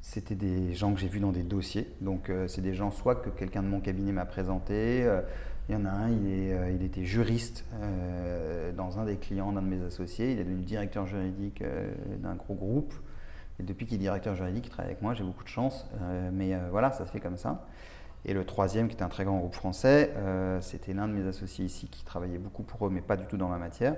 C'était 0.00 0.34
des 0.34 0.74
gens 0.74 0.92
que 0.92 1.00
j'ai 1.00 1.08
vus 1.08 1.20
dans 1.20 1.32
des 1.32 1.42
dossiers. 1.42 1.88
Donc, 2.00 2.30
c'est 2.48 2.60
des 2.60 2.74
gens 2.74 2.90
soit 2.90 3.16
que 3.16 3.30
quelqu'un 3.30 3.62
de 3.62 3.68
mon 3.68 3.80
cabinet 3.80 4.12
m'a 4.12 4.26
présenté, 4.26 5.08
il 5.68 5.74
y 5.74 5.78
en 5.78 5.86
a 5.86 5.90
un, 5.90 6.10
il, 6.10 6.26
est, 6.26 6.52
euh, 6.52 6.70
il 6.70 6.82
était 6.82 7.04
juriste 7.04 7.64
euh, 7.80 8.70
dans 8.72 8.98
un 8.98 9.06
des 9.06 9.16
clients 9.16 9.50
d'un 9.52 9.62
de 9.62 9.66
mes 9.68 9.82
associés. 9.82 10.32
Il 10.32 10.38
est 10.38 10.44
devenu 10.44 10.62
directeur 10.62 11.06
juridique 11.06 11.62
euh, 11.62 11.90
d'un 12.18 12.34
gros 12.34 12.54
groupe. 12.54 12.92
Et 13.58 13.62
depuis 13.62 13.86
qu'il 13.86 13.96
est 13.96 14.00
directeur 14.00 14.34
juridique, 14.34 14.66
il 14.66 14.70
travaille 14.70 14.90
avec 14.90 15.02
moi. 15.02 15.14
J'ai 15.14 15.24
beaucoup 15.24 15.44
de 15.44 15.48
chance. 15.48 15.88
mais 16.32 16.58
voilà, 16.72 16.90
ça 16.90 17.06
se 17.06 17.12
fait 17.12 17.20
comme 17.20 17.36
ça. 17.36 17.64
Et 18.24 18.32
le 18.32 18.44
troisième, 18.44 18.88
qui 18.88 18.94
était 18.94 19.02
un 19.02 19.08
très 19.08 19.24
grand 19.24 19.38
groupe 19.38 19.54
français, 19.54 20.10
c'était 20.60 20.94
l'un 20.94 21.08
de 21.08 21.12
mes 21.12 21.28
associés 21.28 21.66
ici 21.66 21.88
qui 21.88 22.04
travaillait 22.04 22.38
beaucoup 22.38 22.62
pour 22.62 22.86
eux, 22.86 22.90
mais 22.90 23.02
pas 23.02 23.16
du 23.16 23.26
tout 23.26 23.36
dans 23.36 23.48
ma 23.48 23.58
matière, 23.58 23.96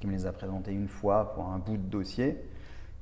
qui 0.00 0.06
me 0.06 0.12
les 0.12 0.26
a 0.26 0.32
présentés 0.32 0.72
une 0.72 0.86
fois 0.86 1.34
pour 1.34 1.46
un 1.46 1.58
bout 1.58 1.76
de 1.76 1.82
dossier. 1.82 2.38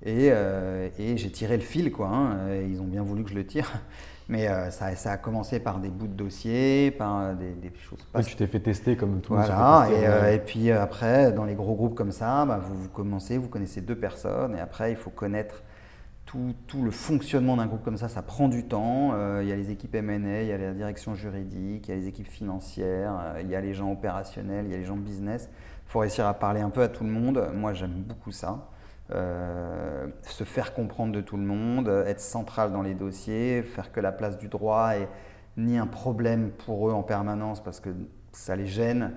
Et, 0.07 0.28
et 0.28 1.16
j'ai 1.18 1.30
tiré 1.30 1.57
le 1.59 1.62
fil, 1.62 1.93
quoi. 1.93 2.09
Hein. 2.09 2.55
Ils 2.68 2.80
ont 2.80 2.86
bien 2.86 3.03
voulu 3.03 3.22
que 3.22 3.30
je 3.30 3.34
le 3.34 3.45
tire. 3.47 3.70
Mais 4.30 4.47
euh, 4.47 4.70
ça, 4.70 4.95
ça, 4.95 5.11
a 5.11 5.16
commencé 5.16 5.59
par 5.59 5.80
des 5.80 5.88
bouts 5.88 6.07
de 6.07 6.12
dossier, 6.12 6.93
par 6.93 7.18
euh, 7.20 7.34
des, 7.34 7.51
des 7.51 7.72
choses. 7.76 7.99
Oui, 8.14 8.24
tu 8.24 8.36
t'es 8.36 8.47
fait 8.47 8.61
tester 8.61 8.97
comme 8.97 9.20
tout 9.20 9.34
Voilà, 9.34 9.88
et, 9.91 10.07
euh, 10.07 10.32
et, 10.32 10.38
puis 10.38 10.70
après, 10.70 11.32
dans 11.32 11.45
les 11.45 11.57
gros 11.57 11.74
groupes 11.74 11.97
comme 11.97 12.12
ça, 12.12 12.45
bah, 12.45 12.61
vous, 12.62 12.76
vous, 12.76 12.88
commencez, 12.88 13.38
vous 13.38 13.49
connaissez 13.49 13.80
deux 13.80 13.97
personnes, 13.97 14.55
et 14.55 14.61
après, 14.61 14.93
il 14.93 14.97
faut 14.97 15.11
connaître 15.11 15.64
tout, 16.66 16.83
le 16.83 16.91
fonctionnement 16.91 17.57
d'un 17.57 17.66
groupe 17.66 17.83
comme 17.83 17.97
ça. 17.97 18.09
Ça 18.09 18.22
prend 18.22 18.49
du 18.49 18.64
temps. 18.64 19.14
il 19.41 19.49
y 19.49 19.53
a 19.53 19.57
les 19.57 19.70
équipes 19.70 19.95
M&A, 19.95 20.43
il 20.43 20.49
y 20.49 20.53
a 20.53 20.59
la 20.59 20.72
direction 20.72 21.14
juridique, 21.14 21.89
il 21.89 21.91
y 21.91 21.95
a 21.95 21.97
les 21.97 22.09
équipes 22.09 22.28
financières, 22.28 23.37
il 23.41 23.49
y 23.49 23.57
a 23.57 23.61
les 23.61 23.74
gens 23.74 23.91
opérationnels, 23.91 24.66
il 24.66 24.70
y 24.70 24.74
a 24.74 24.78
les 24.78 24.85
gens 24.85 24.97
business. 24.97 25.49
Il 25.87 25.91
faut 25.91 25.99
réussir 25.99 26.26
à 26.26 26.35
parler 26.35 26.61
un 26.61 26.70
peu 26.70 26.83
à 26.83 26.89
tout 26.89 27.05
le 27.05 27.11
monde. 27.11 27.51
Moi, 27.55 27.72
j'aime 27.74 28.05
beaucoup 28.07 28.31
ça. 28.31 28.68
Euh, 29.12 30.07
se 30.22 30.45
faire 30.45 30.72
comprendre 30.72 31.12
de 31.12 31.20
tout 31.20 31.37
le 31.37 31.43
monde, 31.43 31.89
être 32.07 32.20
central 32.20 32.70
dans 32.70 32.83
les 32.83 32.95
dossiers, 32.95 33.62
faire 33.62 33.91
que 33.91 33.99
la 33.99 34.12
place 34.12 34.39
du 34.39 34.47
droit 34.47 34.91
est 34.95 35.09
ni 35.57 35.78
un 35.78 35.89
problème 35.89 36.51
pour 36.51 36.89
eux 36.89 36.93
en 36.93 37.03
permanence 37.03 37.61
parce 37.61 37.81
que 37.81 37.91
ça 38.31 38.55
les 38.55 38.68
gêne, 38.68 39.14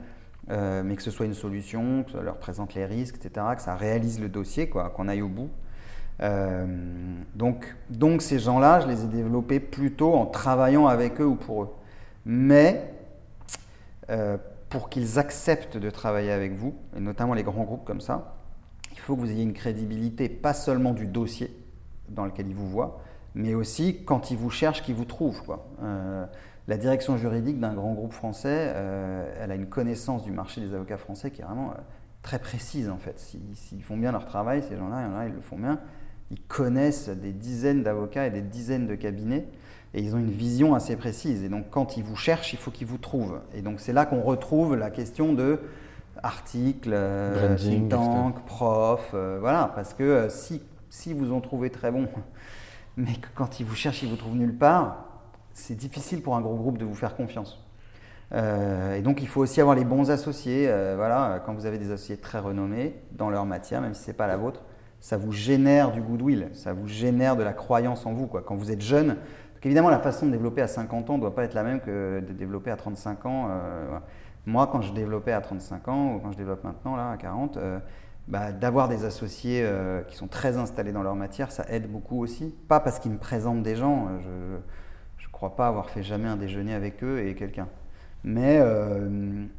euh, 0.49 0.81
mais 0.83 0.95
que 0.95 1.03
ce 1.03 1.11
soit 1.11 1.27
une 1.27 1.35
solution, 1.35 2.03
que 2.03 2.11
ça 2.11 2.21
leur 2.21 2.37
présente 2.37 2.73
les 2.73 2.85
risques, 2.85 3.23
etc., 3.23 3.45
que 3.55 3.61
ça 3.61 3.75
réalise 3.75 4.19
le 4.19 4.29
dossier, 4.29 4.67
quoi, 4.67 4.89
qu'on 4.89 5.07
aille 5.07 5.21
au 5.21 5.27
bout. 5.27 5.51
Euh, 6.21 6.65
donc, 7.35 7.75
donc 7.89 8.21
ces 8.21 8.39
gens-là, 8.39 8.79
je 8.81 8.87
les 8.87 9.03
ai 9.03 9.07
développés 9.07 9.59
plutôt 9.59 10.13
en 10.13 10.25
travaillant 10.25 10.87
avec 10.87 11.19
eux 11.19 11.25
ou 11.25 11.35
pour 11.35 11.63
eux. 11.63 11.69
Mais 12.25 12.89
pour 14.69 14.89
qu'ils 14.89 15.19
acceptent 15.19 15.77
de 15.77 15.89
travailler 15.89 16.31
avec 16.31 16.53
vous, 16.53 16.73
et 16.95 16.99
notamment 16.99 17.33
les 17.33 17.43
grands 17.43 17.63
groupes 17.63 17.85
comme 17.85 18.01
ça, 18.01 18.35
il 18.91 18.99
faut 18.99 19.15
que 19.15 19.21
vous 19.21 19.31
ayez 19.31 19.43
une 19.43 19.53
crédibilité, 19.53 20.29
pas 20.29 20.53
seulement 20.53 20.93
du 20.93 21.07
dossier 21.07 21.55
dans 22.09 22.25
lequel 22.25 22.47
ils 22.47 22.55
vous 22.55 22.69
voient, 22.69 22.99
mais 23.35 23.53
aussi 23.53 24.03
quand 24.05 24.31
ils 24.31 24.37
vous 24.37 24.49
cherchent, 24.49 24.81
qu'ils 24.81 24.95
vous 24.95 25.05
trouvent. 25.05 25.43
Euh, 25.81 26.25
la 26.67 26.77
direction 26.77 27.17
juridique 27.17 27.59
d'un 27.59 27.73
grand 27.73 27.93
groupe 27.93 28.13
français, 28.13 28.71
euh, 28.75 29.31
elle 29.41 29.51
a 29.51 29.55
une 29.55 29.67
connaissance 29.67 30.23
du 30.23 30.31
marché 30.31 30.61
des 30.61 30.73
avocats 30.73 30.97
français 30.97 31.31
qui 31.31 31.41
est 31.41 31.45
vraiment 31.45 31.71
euh, 31.71 31.81
très 32.21 32.39
précise 32.39 32.89
en 32.89 32.97
fait. 32.97 33.19
S'ils 33.19 33.83
font 33.83 33.97
bien 33.97 34.11
leur 34.11 34.25
travail, 34.25 34.63
ces 34.63 34.77
gens-là, 34.77 35.25
il 35.25 35.29
ils 35.29 35.35
le 35.35 35.41
font 35.41 35.57
bien. 35.57 35.79
Ils 36.33 36.41
connaissent 36.47 37.09
des 37.09 37.31
dizaines 37.31 37.83
d'avocats 37.83 38.25
et 38.25 38.31
des 38.31 38.41
dizaines 38.41 38.87
de 38.87 38.95
cabinets 38.95 39.45
et 39.93 40.01
ils 40.01 40.15
ont 40.15 40.17
une 40.17 40.31
vision 40.31 40.73
assez 40.73 40.95
précise. 40.95 41.43
Et 41.43 41.49
donc 41.49 41.65
quand 41.69 41.95
ils 41.95 42.03
vous 42.03 42.15
cherchent, 42.15 42.53
il 42.53 42.59
faut 42.59 42.71
qu'ils 42.71 42.87
vous 42.87 42.97
trouvent. 42.97 43.39
Et 43.53 43.61
donc 43.61 43.79
c'est 43.79 43.93
là 43.93 44.07
qu'on 44.07 44.23
retrouve 44.23 44.75
la 44.75 44.89
question 44.89 45.33
de 45.33 45.59
articles, 46.23 46.89
euh, 46.91 47.55
think 47.55 47.89
tank, 47.89 48.43
prof, 48.45 49.11
euh, 49.13 49.37
voilà, 49.39 49.71
parce 49.75 49.93
que 49.93 50.01
euh, 50.01 50.29
si, 50.29 50.63
si 50.89 51.13
vous 51.13 51.33
ont 51.33 51.41
trouvé 51.41 51.69
très 51.69 51.91
bon, 51.91 52.07
mais 52.97 53.13
que 53.13 53.27
quand 53.35 53.59
ils 53.59 53.65
vous 53.65 53.75
cherchent, 53.75 54.01
ils 54.01 54.09
vous 54.09 54.15
trouvent 54.15 54.35
nulle 54.35 54.57
part, 54.57 55.05
c'est 55.53 55.75
difficile 55.75 56.23
pour 56.23 56.35
un 56.35 56.41
gros 56.41 56.55
groupe 56.55 56.79
de 56.79 56.85
vous 56.85 56.95
faire 56.95 57.15
confiance. 57.15 57.63
et 58.33 59.01
donc 59.03 59.21
il 59.21 59.27
faut 59.27 59.41
aussi 59.41 59.61
avoir 59.61 59.75
les 59.75 59.85
bons 59.85 60.09
associés. 60.09 60.65
voilà, 60.95 61.43
quand 61.45 61.53
vous 61.53 61.67
avez 61.67 61.77
des 61.77 61.91
associés 61.91 62.17
très 62.17 62.39
renommés 62.39 62.95
dans 63.11 63.29
leur 63.29 63.45
matière, 63.45 63.81
même 63.81 63.93
si 63.93 64.01
ce 64.01 64.07
n'est 64.07 64.17
pas 64.17 64.25
la 64.25 64.37
vôtre, 64.37 64.61
ça 65.03 65.17
vous 65.17 65.33
génère 65.33 65.91
du 65.91 65.99
goodwill, 65.99 66.47
ça 66.53 66.71
vous 66.71 66.87
génère 66.87 67.35
de 67.35 67.43
la 67.43 67.51
croyance 67.51 68.05
en 68.05 68.13
vous. 68.13 68.25
Quand 68.25 68.55
vous 68.55 68.71
êtes 68.71 68.79
jeune, 68.79 69.17
évidemment 69.61 69.89
la 69.89 69.99
façon 69.99 70.27
de 70.27 70.31
développer 70.31 70.61
à 70.61 70.67
50 70.67 71.09
ans 71.09 71.15
ne 71.15 71.19
doit 71.19 71.35
pas 71.35 71.43
être 71.43 71.53
la 71.53 71.63
même 71.63 71.81
que 71.81 72.23
de 72.25 72.31
développer 72.31 72.71
à 72.71 72.77
35 72.77 73.25
ans. 73.25 73.49
Moi, 74.45 74.67
quand 74.67 74.81
je 74.81 74.93
développais 74.93 75.33
à 75.33 75.41
35 75.41 75.87
ans, 75.89 76.15
ou 76.15 76.19
quand 76.19 76.31
je 76.31 76.37
développe 76.37 76.63
maintenant, 76.63 76.95
là, 76.95 77.11
à 77.11 77.17
40, 77.17 77.57
euh, 77.57 77.79
bah, 78.29 78.53
d'avoir 78.53 78.89
des 78.89 79.05
associés 79.05 79.61
euh, 79.63 80.01
qui 80.03 80.15
sont 80.15 80.27
très 80.27 80.57
installés 80.57 80.91
dans 80.91 81.03
leur 81.03 81.15
matière, 81.15 81.51
ça 81.51 81.65
aide 81.69 81.91
beaucoup 81.91 82.21
aussi. 82.21 82.55
Pas 82.69 82.79
parce 82.79 82.99
qu'ils 82.99 83.11
me 83.11 83.17
présentent 83.17 83.63
des 83.63 83.75
gens, 83.75 84.07
euh, 84.09 84.57
je 85.17 85.27
ne 85.27 85.31
crois 85.31 85.55
pas 85.55 85.67
avoir 85.67 85.89
fait 85.89 86.03
jamais 86.03 86.27
un 86.27 86.35
déjeuner 86.37 86.73
avec 86.73 87.03
eux 87.03 87.25
et 87.25 87.35
quelqu'un. 87.35 87.67
Mais, 88.25 88.61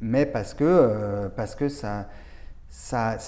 mais 0.00 0.24
parce 0.24 0.54
que, 0.54 1.28
parce 1.36 1.54
que 1.54 1.68
ça, 1.68 2.08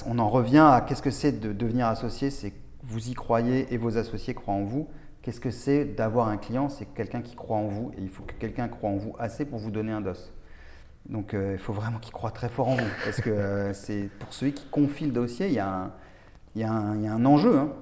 on 0.07 0.19
en 0.19 0.29
revient 0.29 0.59
à 0.59 0.81
qu'est-ce 0.81 1.03
que 1.03 1.11
c'est 1.11 1.33
de 1.33 1.53
devenir 1.53 1.87
associé, 1.87 2.31
c'est 2.31 2.53
vous 2.83 3.09
y 3.09 3.15
croyez 3.15 3.73
et 3.73 3.77
vos 3.77 3.99
associés 3.99 4.35
croient 4.35 4.55
en 4.55 4.65
vous. 4.65 4.89
Qu'est-ce 5.23 5.41
que 5.41 5.51
c'est 5.51 5.85
d'avoir 5.85 6.29
un 6.29 6.37
client? 6.37 6.69
C'est 6.69 6.87
quelqu'un 6.87 7.21
qui 7.21 7.35
croit 7.35 7.57
en 7.57 7.67
vous 7.67 7.91
et 7.97 8.01
il 8.01 8.09
faut 8.09 8.23
que 8.23 8.35
quelqu'un 8.35 8.69
croit 8.69 8.91
en 8.91 8.97
vous 8.97 9.15
assez 9.19 9.45
pour 9.45 9.59
vous 9.59 9.71
donner 9.71 9.93
un 9.93 10.01
dos. 10.01 10.13
Donc 11.09 11.35
euh, 11.35 11.53
il 11.55 11.59
faut 11.59 11.73
vraiment 11.73 11.99
qu'ils 11.99 12.13
croient 12.13 12.31
très 12.31 12.49
fort 12.49 12.69
en 12.69 12.77
vous. 12.77 12.91
Parce 13.05 13.21
que 13.21 13.31
euh, 13.31 13.73
c'est 13.73 14.09
pour 14.21 14.33
celui 14.33 14.53
qui 14.53 14.67
confie 14.67 15.07
le 15.07 15.13
dossier, 15.13 15.49
il 15.49 15.55
y 15.55 15.59
a 15.59 15.69
un, 15.69 15.93
il 16.55 16.63
y 16.63 16.65
a 16.65 16.73
un, 16.73 16.97
il 16.97 17.03
y 17.03 17.09
a 17.09 17.13
un 17.13 17.25
enjeu 17.25 17.59
hein, 17.59 17.73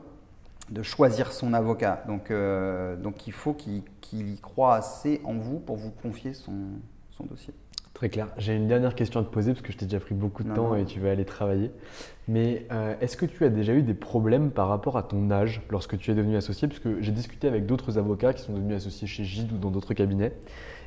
de 0.70 0.82
choisir 0.82 1.32
son 1.32 1.52
avocat. 1.52 2.02
Donc, 2.06 2.30
euh, 2.30 2.96
donc 2.96 3.26
il 3.26 3.32
faut 3.32 3.52
qu'il 3.52 3.82
qu 4.00 4.36
croit 4.40 4.76
assez 4.76 5.20
en 5.24 5.34
vous 5.34 5.58
pour 5.58 5.76
vous 5.76 5.90
confier 5.90 6.34
son, 6.34 6.54
son 7.10 7.24
dossier. 7.24 7.54
Très 7.95 8.09
clair. 8.09 8.28
J'ai 8.38 8.57
une 8.57 8.66
dernière 8.66 8.95
question 8.95 9.20
à 9.20 9.22
te 9.22 9.30
poser 9.30 9.53
parce 9.53 9.62
que 9.62 9.72
je 9.72 9.78
t'ai 9.78 9.86
déjà 9.86 10.01
pris 10.01 10.14
beaucoup 10.14 10.42
de 10.42 10.53
temps 10.53 10.74
et 10.74 10.84
tu 10.84 10.99
vas 11.01 11.11
aller 11.12 11.24
travailler. 11.24 11.70
Mais 12.26 12.66
est-ce 13.01 13.16
que 13.16 13.24
tu 13.24 13.45
as 13.45 13.51
déjà 13.51 13.72
eu 13.72 13.82
des 13.82 13.95
problèmes 13.95 14.51
par 14.51 14.68
rapport 14.68 14.97
à 14.99 15.05
ton 15.05 15.30
âge 15.30 15.62
lorsque 15.70 15.97
tu 15.97 16.11
es 16.11 16.14
devenu 16.14 16.36
associé? 16.36 16.66
Parce 16.66 16.80
que 16.80 17.01
j'ai 17.01 17.12
discuté 17.12 17.47
avec 17.47 17.66
d'autres 17.66 17.97
avocats 17.97 18.32
qui 18.32 18.42
sont 18.42 18.53
devenus 18.53 18.76
associés 18.76 19.07
chez 19.07 19.22
Gide 19.22 19.53
ou 19.53 19.59
dans 19.59 19.70
d'autres 19.70 19.95
cabinets 19.95 20.32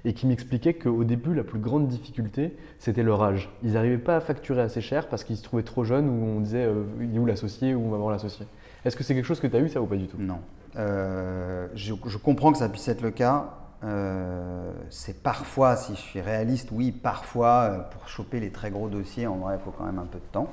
et 0.06 0.14
qui 0.14 0.28
m'expliquaient 0.28 0.74
qu'au 0.74 1.04
début, 1.04 1.34
la 1.34 1.44
plus 1.44 1.60
grande 1.60 1.88
difficulté, 1.88 2.56
c'était 2.80 3.04
leur 3.04 3.22
âge. 3.24 3.50
Ils 3.64 3.74
n'arrivaient 3.74 3.98
pas 3.98 4.16
à 4.16 4.20
facturer 4.20 4.62
assez 4.62 4.82
cher 4.82 5.10
parce 5.10 5.24
qu'ils 5.24 5.38
se 5.38 5.44
trouvaient 5.44 5.64
trop 5.64 5.84
jeunes 5.84 6.08
ou 6.08 6.38
on 6.38 6.40
disait 6.40 6.64
euh, 6.64 6.84
il 7.02 7.16
est 7.16 7.20
où 7.20 7.26
l'associé 7.26 7.76
ou 7.76 7.82
on 7.86 7.90
va 7.90 7.98
voir 7.98 8.12
l'associé. 8.12 8.46
Est-ce 8.86 8.96
que 8.96 9.04
c'est 9.04 9.16
quelque 9.16 9.26
chose 9.26 9.40
que 9.40 9.48
tu 9.48 9.56
as 9.56 9.60
eu 9.60 9.70
ça 9.70 9.82
ou 9.82 9.86
pas 9.86 9.96
du 9.96 10.08
tout? 10.08 10.18
Non. 10.18 10.40
Euh, 10.78 11.68
je, 11.74 11.94
comprends 12.18 12.52
que 12.52 12.58
ça 12.58 12.70
puisse 12.70 12.88
être 12.88 13.02
le 13.02 13.12
cas. 13.12 13.54
Euh, 13.84 14.72
c'est 14.90 15.22
parfois, 15.22 15.76
si 15.76 15.96
je 15.96 16.02
suis 16.02 16.22
réaliste, 16.22 16.70
oui, 16.72 16.92
parfois, 16.92 17.90
pour 17.92 18.08
choper 18.08 18.40
les 18.40 18.52
très 18.52 18.72
gros 18.72 18.90
dossiers, 18.90 19.28
en 19.28 19.36
vrai, 19.38 19.58
il 19.60 19.64
faut 19.64 19.72
quand 19.72 19.86
même 19.86 20.00
un 20.00 20.06
peu 20.06 20.20
de 20.20 20.32
temps. 20.32 20.52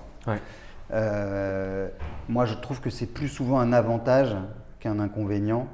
moi, 2.28 2.44
je 2.44 2.54
trouve 2.54 2.80
que 2.80 2.90
c'est 2.90 3.06
plus 3.06 3.28
souvent 3.28 3.58
un 3.58 3.72
avantage 3.72 4.36
qu'un 4.80 4.98
inconvénient. 5.00 5.68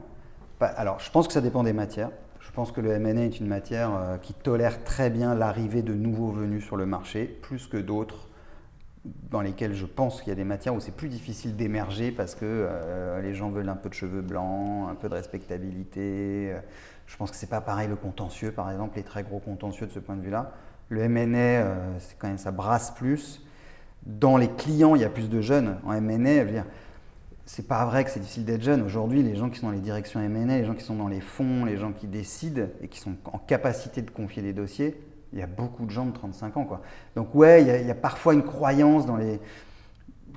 Alors, 0.60 1.00
je 1.00 1.10
pense 1.10 1.26
que 1.26 1.32
ça 1.32 1.40
dépend 1.40 1.62
des 1.62 1.72
matières. 1.72 2.10
Je 2.40 2.50
pense 2.56 2.72
que 2.72 2.80
le 2.80 2.90
M&A 2.90 3.24
est 3.24 3.38
une 3.38 3.46
matière 3.46 3.94
euh, 3.94 4.16
qui 4.16 4.34
tolère 4.34 4.82
très 4.82 5.08
bien 5.08 5.34
l'arrivée 5.34 5.82
de 5.82 5.94
nouveaux 5.94 6.32
venus 6.32 6.64
sur 6.64 6.76
le 6.76 6.84
marché, 6.84 7.24
plus 7.24 7.66
que 7.66 7.76
d'autres 7.76 8.28
dans 9.30 9.40
lesquelles 9.40 9.72
je 9.72 9.86
pense 9.86 10.20
qu'il 10.20 10.28
y 10.28 10.32
a 10.32 10.34
des 10.34 10.44
matières 10.44 10.74
où 10.74 10.80
c'est 10.80 10.94
plus 10.94 11.08
difficile 11.08 11.56
d'émerger 11.56 12.10
parce 12.10 12.34
que 12.34 12.44
euh, 12.44 13.22
les 13.22 13.34
gens 13.34 13.48
veulent 13.48 13.68
un 13.68 13.76
peu 13.76 13.88
de 13.88 13.94
cheveux 13.94 14.20
blancs, 14.20 14.90
un 14.90 14.94
peu 14.94 15.08
de 15.08 15.14
respectabilité. 15.14 16.54
Je 17.10 17.16
pense 17.16 17.32
que 17.32 17.36
c'est 17.36 17.48
pas 17.48 17.60
pareil 17.60 17.88
le 17.88 17.96
contentieux, 17.96 18.52
par 18.52 18.70
exemple, 18.70 18.96
les 18.96 19.02
très 19.02 19.24
gros 19.24 19.40
contentieux 19.40 19.84
de 19.84 19.90
ce 19.90 19.98
point 19.98 20.14
de 20.14 20.22
vue-là. 20.22 20.52
Le 20.90 21.02
M&A, 21.02 21.36
euh, 21.36 21.98
c'est 21.98 22.16
quand 22.16 22.28
même 22.28 22.38
ça 22.38 22.52
brasse 22.52 22.92
plus. 22.92 23.44
Dans 24.06 24.36
les 24.36 24.48
clients, 24.48 24.94
il 24.94 25.02
y 25.02 25.04
a 25.04 25.10
plus 25.10 25.28
de 25.28 25.40
jeunes. 25.40 25.76
En 25.84 25.92
veux 25.92 26.44
dire, 26.44 26.64
c'est 27.46 27.66
pas 27.66 27.84
vrai 27.84 28.04
que 28.04 28.10
c'est 28.10 28.20
difficile 28.20 28.44
d'être 28.44 28.62
jeune. 28.62 28.80
Aujourd'hui, 28.82 29.24
les 29.24 29.34
gens 29.34 29.50
qui 29.50 29.58
sont 29.58 29.66
dans 29.66 29.72
les 29.72 29.80
directions 29.80 30.20
M&A, 30.20 30.56
les 30.56 30.64
gens 30.64 30.74
qui 30.74 30.84
sont 30.84 30.94
dans 30.94 31.08
les 31.08 31.20
fonds, 31.20 31.64
les 31.64 31.76
gens 31.76 31.90
qui 31.92 32.06
décident 32.06 32.66
et 32.80 32.86
qui 32.86 33.00
sont 33.00 33.16
en 33.24 33.38
capacité 33.38 34.02
de 34.02 34.10
confier 34.10 34.40
des 34.40 34.52
dossiers, 34.52 35.02
il 35.32 35.40
y 35.40 35.42
a 35.42 35.48
beaucoup 35.48 35.86
de 35.86 35.90
gens 35.90 36.06
de 36.06 36.12
35 36.12 36.56
ans. 36.58 36.80
Donc 37.16 37.34
ouais, 37.34 37.62
il 37.62 37.86
y, 37.88 37.90
a, 37.90 37.94
parfois 37.96 38.34
une 38.34 38.44
croyance 38.44 39.04
dans 39.04 39.16
les... 39.16 39.40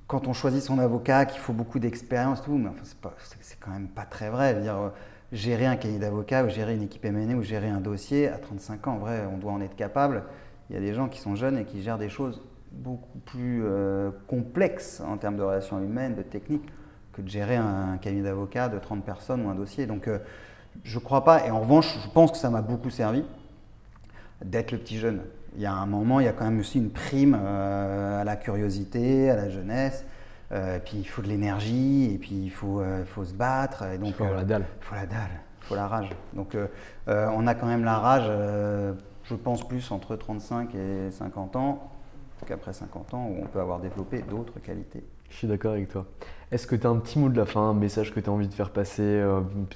Quand 0.08 0.28
on 0.28 0.34
choisit 0.34 0.64
son 0.64 0.80
avocat, 0.80 1.26
qu'il 1.26 1.40
faut 1.40 1.54
beaucoup 1.54 1.78
d'expérience, 1.78 2.42
tout, 2.42 2.58
mais 2.58 2.70
enfin, 2.70 3.12
c'est, 3.42 3.60
quand 3.60 3.72
même 3.72 3.90
pas 3.90 4.06
très 4.06 4.32
vrai. 4.32 4.60
dire, 4.60 4.92
gérer 5.34 5.66
un 5.66 5.76
cahier 5.76 5.98
d'avocat 5.98 6.46
ou 6.46 6.50
gérer 6.50 6.76
une 6.76 6.84
équipe 6.84 7.04
M&A 7.04 7.36
ou 7.36 7.42
gérer 7.42 7.68
un 7.68 7.82
dossier 7.82 8.28
à 8.28 8.38
35 8.38 8.88
ans. 8.88 8.94
En 8.94 8.98
vrai, 9.00 9.24
on 9.32 9.38
doit 9.38 9.52
en 9.52 9.62
être 9.62 9.76
capable. 9.76 10.24
Il 10.70 10.76
y 10.76 10.78
a 10.78 10.82
des 10.82 10.94
gens 10.94 11.10
qui 11.10 11.20
sont 11.20 11.36
jeunes 11.36 11.58
et 11.58 11.66
qui 11.66 11.82
gèrent 11.82 11.98
des 11.98 12.10
choses 12.10 12.42
beaucoup 12.72 13.20
plus 13.20 13.64
euh, 13.66 14.12
complexes 14.28 15.02
en 15.06 15.18
termes 15.18 15.36
de 15.36 15.42
relations 15.42 15.80
humaines, 15.80 16.16
de 16.16 16.22
techniques, 16.22 16.68
que 17.12 17.22
de 17.22 17.30
gérer 17.30 17.56
un, 17.56 17.98
cahier 17.98 18.22
d'avocat 18.22 18.70
de 18.70 18.80
30 18.80 19.04
personnes 19.04 19.46
ou 19.46 19.50
un 19.50 19.56
dossier. 19.56 19.86
Donc, 19.88 20.08
euh, 20.08 20.20
je 20.84 20.98
ne 20.98 21.04
crois 21.04 21.24
pas. 21.24 21.46
Et 21.46 21.52
en 21.52 21.60
revanche, 21.60 21.98
je 22.04 22.10
pense 22.10 22.32
que 22.32 22.38
ça 22.38 22.50
m'a 22.50 22.62
beaucoup 22.62 22.90
servi 22.90 23.24
d'être 24.44 24.72
le 24.72 24.78
petit 24.78 24.98
jeune. 24.98 25.22
Il 25.56 25.62
y 25.62 25.66
a 25.66 25.74
un 25.74 25.86
moment, 25.86 26.20
il 26.20 26.26
y 26.26 26.30
a 26.30 26.34
quand 26.34 26.46
même 26.46 26.60
aussi 26.60 26.80
une 26.80 26.90
prime 26.90 27.38
euh, 27.40 28.22
à 28.22 28.24
la 28.24 28.36
curiosité, 28.36 29.30
à 29.30 29.36
la 29.36 29.50
jeunesse. 29.50 30.06
Euh, 30.52 30.80
puis 30.84 30.98
il 30.98 31.08
faut 31.08 31.22
de 31.22 31.28
l'énergie, 31.28 32.12
et 32.14 32.18
puis 32.18 32.36
il 32.44 32.52
faut, 32.52 32.80
euh, 32.80 33.06
faut 33.06 33.24
se 33.24 33.34
battre. 33.34 33.84
Et 33.84 33.98
donc, 33.98 34.10
il 34.10 34.14
faut 34.14 34.26
la 34.26 34.44
dalle. 34.44 34.66
Il 34.82 34.86
faut 34.86 34.96
la 34.96 35.06
dalle, 35.06 35.32
il 35.62 35.66
faut 35.66 35.76
la 35.76 35.88
rage. 35.88 36.10
Donc 36.34 36.58
on 37.08 37.48
a 37.48 37.56
quand 37.56 37.68
même 37.68 37.84
la 37.84 37.98
rage, 37.98 38.30
je 39.24 39.36
pense, 39.36 39.68
plus 39.68 39.92
entre 39.92 40.16
35 40.16 40.76
et 40.76 41.12
50 41.12 41.56
ans 41.56 41.90
qu'après 42.46 42.74
50 42.74 43.14
ans, 43.14 43.28
où 43.30 43.42
on 43.42 43.48
peut 43.48 43.62
avoir 43.62 43.80
développé 43.80 44.22
d'autres 44.22 44.60
qualités. 44.60 45.02
Je 45.30 45.38
suis 45.38 45.48
d'accord 45.48 45.72
avec 45.72 45.88
toi. 45.88 46.06
Est-ce 46.52 46.68
que 46.68 46.76
tu 46.76 46.86
as 46.86 46.90
un 46.90 46.98
petit 46.98 47.18
mot 47.18 47.30
de 47.30 47.38
la 47.38 47.46
fin, 47.46 47.62
un 47.62 47.74
message 47.74 48.14
que 48.14 48.20
tu 48.20 48.30
as 48.30 48.34
envie 48.34 48.50
de 48.50 48.54
faire 48.54 48.72
passer, 48.72 49.24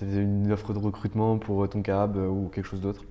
une 0.02 0.52
offre 0.52 0.74
de 0.74 0.80
recrutement 0.80 1.38
pour 1.38 1.68
ton 1.70 1.82
cab 1.82 2.18
ou 2.18 2.50
quelque 2.50 2.66
chose 2.66 2.82
d'autre? 2.82 3.06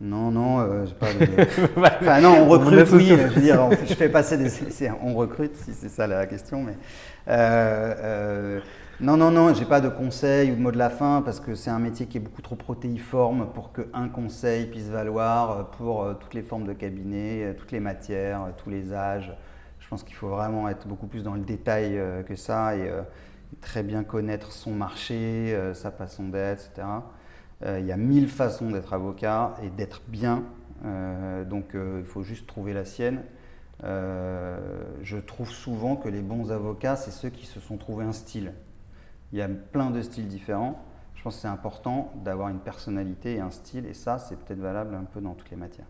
Non, 0.00 0.30
non, 0.30 0.60
euh, 0.60 0.86
pas 0.98 1.08
enfin, 2.00 2.20
non, 2.20 2.42
on 2.42 2.48
recrute, 2.48 2.88
oui, 2.92 3.06
je 3.08 3.14
veux 3.14 3.40
dire, 3.40 3.68
je 3.84 3.94
fais 3.94 4.08
passer 4.08 4.36
des... 4.36 4.48
On 5.02 5.14
recrute, 5.14 5.56
si 5.56 5.72
c'est 5.74 5.88
ça 5.88 6.06
la 6.06 6.26
question, 6.26 6.62
mais... 6.62 6.76
Euh, 7.26 7.94
euh, 7.98 8.60
non, 9.00 9.16
non, 9.16 9.32
non, 9.32 9.52
j'ai 9.54 9.64
pas 9.64 9.80
de 9.80 9.88
conseil 9.88 10.52
ou 10.52 10.54
de 10.54 10.60
mot 10.60 10.70
de 10.70 10.78
la 10.78 10.90
fin, 10.90 11.20
parce 11.22 11.40
que 11.40 11.56
c'est 11.56 11.70
un 11.70 11.80
métier 11.80 12.06
qui 12.06 12.18
est 12.18 12.20
beaucoup 12.20 12.42
trop 12.42 12.54
protéiforme 12.54 13.48
pour 13.52 13.72
qu'un 13.72 14.08
conseil 14.08 14.66
puisse 14.66 14.88
valoir 14.88 15.70
pour 15.72 16.06
toutes 16.20 16.34
les 16.34 16.42
formes 16.42 16.66
de 16.66 16.72
cabinet, 16.74 17.54
toutes 17.58 17.72
les 17.72 17.80
matières, 17.80 18.40
tous 18.56 18.70
les 18.70 18.92
âges. 18.92 19.32
Je 19.80 19.88
pense 19.88 20.04
qu'il 20.04 20.14
faut 20.14 20.28
vraiment 20.28 20.68
être 20.68 20.86
beaucoup 20.86 21.06
plus 21.08 21.24
dans 21.24 21.34
le 21.34 21.40
détail 21.40 22.00
que 22.28 22.36
ça 22.36 22.76
et 22.76 22.90
très 23.60 23.82
bien 23.82 24.04
connaître 24.04 24.52
son 24.52 24.72
marché, 24.72 25.56
sa 25.74 25.90
façon 25.90 26.28
d'être, 26.28 26.70
etc. 26.70 26.86
Euh, 27.64 27.80
il 27.80 27.86
y 27.86 27.92
a 27.92 27.96
mille 27.96 28.28
façons 28.28 28.70
d'être 28.70 28.92
avocat 28.92 29.54
et 29.62 29.70
d'être 29.70 30.02
bien. 30.08 30.44
Euh, 30.84 31.44
donc 31.44 31.74
euh, 31.74 31.98
il 32.00 32.06
faut 32.06 32.22
juste 32.22 32.46
trouver 32.46 32.72
la 32.72 32.84
sienne. 32.84 33.22
je 33.82 35.16
trouve 35.18 35.50
souvent 35.50 35.96
que 35.96 36.08
les 36.08 36.22
bons 36.22 36.50
avocats, 36.52 36.96
c'est 36.96 37.10
ceux 37.10 37.30
qui 37.30 37.46
se 37.46 37.60
sont 37.60 37.76
trouvés 37.76 38.04
un 38.04 38.12
style. 38.12 38.52
Il 39.32 39.38
y 39.38 39.42
a 39.42 39.48
plein 39.48 39.90
de 39.90 40.02
styles 40.02 40.28
différents. 40.28 40.82
Je 41.14 41.22
pense 41.22 41.36
que 41.36 41.42
c'est 41.42 41.48
important 41.48 42.12
d'avoir 42.24 42.48
une 42.48 42.60
personnalité 42.60 43.34
et 43.34 43.40
un 43.40 43.50
style, 43.50 43.86
et 43.86 43.94
ça, 43.94 44.18
c'est 44.18 44.36
peut-être 44.36 44.60
valable 44.60 44.94
un 44.94 45.02
peu 45.02 45.20
dans 45.20 45.34
toutes 45.34 45.50
les 45.50 45.56
matières. 45.56 45.88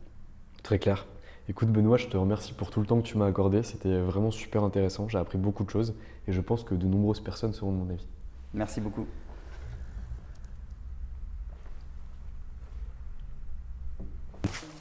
Très 0.62 0.78
clair. 0.78 1.06
Écoute 1.50 1.68
Benoît, 1.68 1.98
je 1.98 2.08
te 2.08 2.16
remercie 2.16 2.52
pour 2.52 2.70
tout 2.70 2.80
le 2.80 2.86
temps 2.86 2.98
que 2.98 3.06
tu 3.06 3.16
m'as 3.16 3.26
accordé. 3.26 3.62
C'était 3.62 4.00
vraiment 4.00 4.30
super 4.30 4.64
intéressant. 4.64 5.08
J'ai 5.08 5.18
appris 5.18 5.38
beaucoup 5.38 5.64
de 5.64 5.70
choses 5.70 5.94
et 6.26 6.32
je 6.32 6.40
pense 6.40 6.64
que 6.64 6.74
de 6.74 6.86
nombreuses 6.86 7.20
personnes 7.20 7.52
seront 7.52 7.72
de 7.72 7.76
mon 7.76 7.90
avis. 7.90 8.06
Merci 8.52 8.80
beaucoup. 8.80 9.06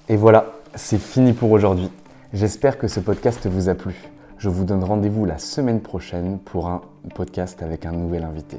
Et 0.10 0.16
voilà, 0.16 0.54
c'est 0.74 1.00
fini 1.00 1.34
pour 1.34 1.52
aujourd'hui. 1.52 1.90
J'espère 2.32 2.78
que 2.78 2.88
ce 2.88 3.02
podcast 3.02 3.46
vous 3.46 3.68
a 3.68 3.76
plu. 3.76 4.10
Je 4.38 4.48
vous 4.48 4.64
donne 4.64 4.82
rendez-vous 4.82 5.26
la 5.26 5.38
semaine 5.38 5.82
prochaine 5.82 6.40
pour 6.40 6.70
un 6.70 6.82
podcast 7.14 7.62
avec 7.62 7.86
un 7.86 7.92
nouvel 7.92 8.24
invité. 8.24 8.58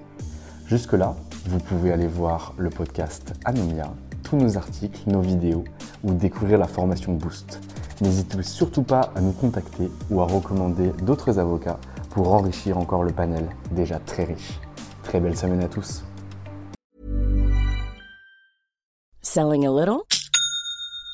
Jusque-là, 0.67 1.15
vous 1.47 1.59
pouvez 1.59 1.91
aller 1.91 2.07
voir 2.07 2.53
le 2.59 2.69
podcast 2.69 3.33
Anomia, 3.47 3.91
tous 4.25 4.37
nos 4.37 4.59
articles, 4.59 5.01
nos 5.07 5.23
vidéos 5.23 5.65
ou 6.05 6.13
découvrir 6.13 6.59
la 6.59 6.67
formation 6.67 7.15
Boost. 7.15 7.61
N'hésitez 8.03 8.43
surtout 8.43 8.83
pas 8.83 9.11
à 9.17 9.23
nous 9.23 9.33
contacter 9.33 9.91
ou 10.11 10.21
à 10.21 10.27
recommander 10.27 10.91
d'autres 11.03 11.39
avocats 11.39 11.79
pour 12.11 12.35
enrichir 12.35 12.77
encore 12.77 13.05
le 13.05 13.13
panel 13.13 13.47
déjà 13.71 13.99
très 13.99 14.25
riche. 14.25 14.61
Très 15.03 15.19
belle 15.19 15.37
semaine 15.37 15.63
à 15.63 15.69
tous. 15.69 16.05
Selling 19.23 19.67
a 19.67 19.71
little 19.71 20.05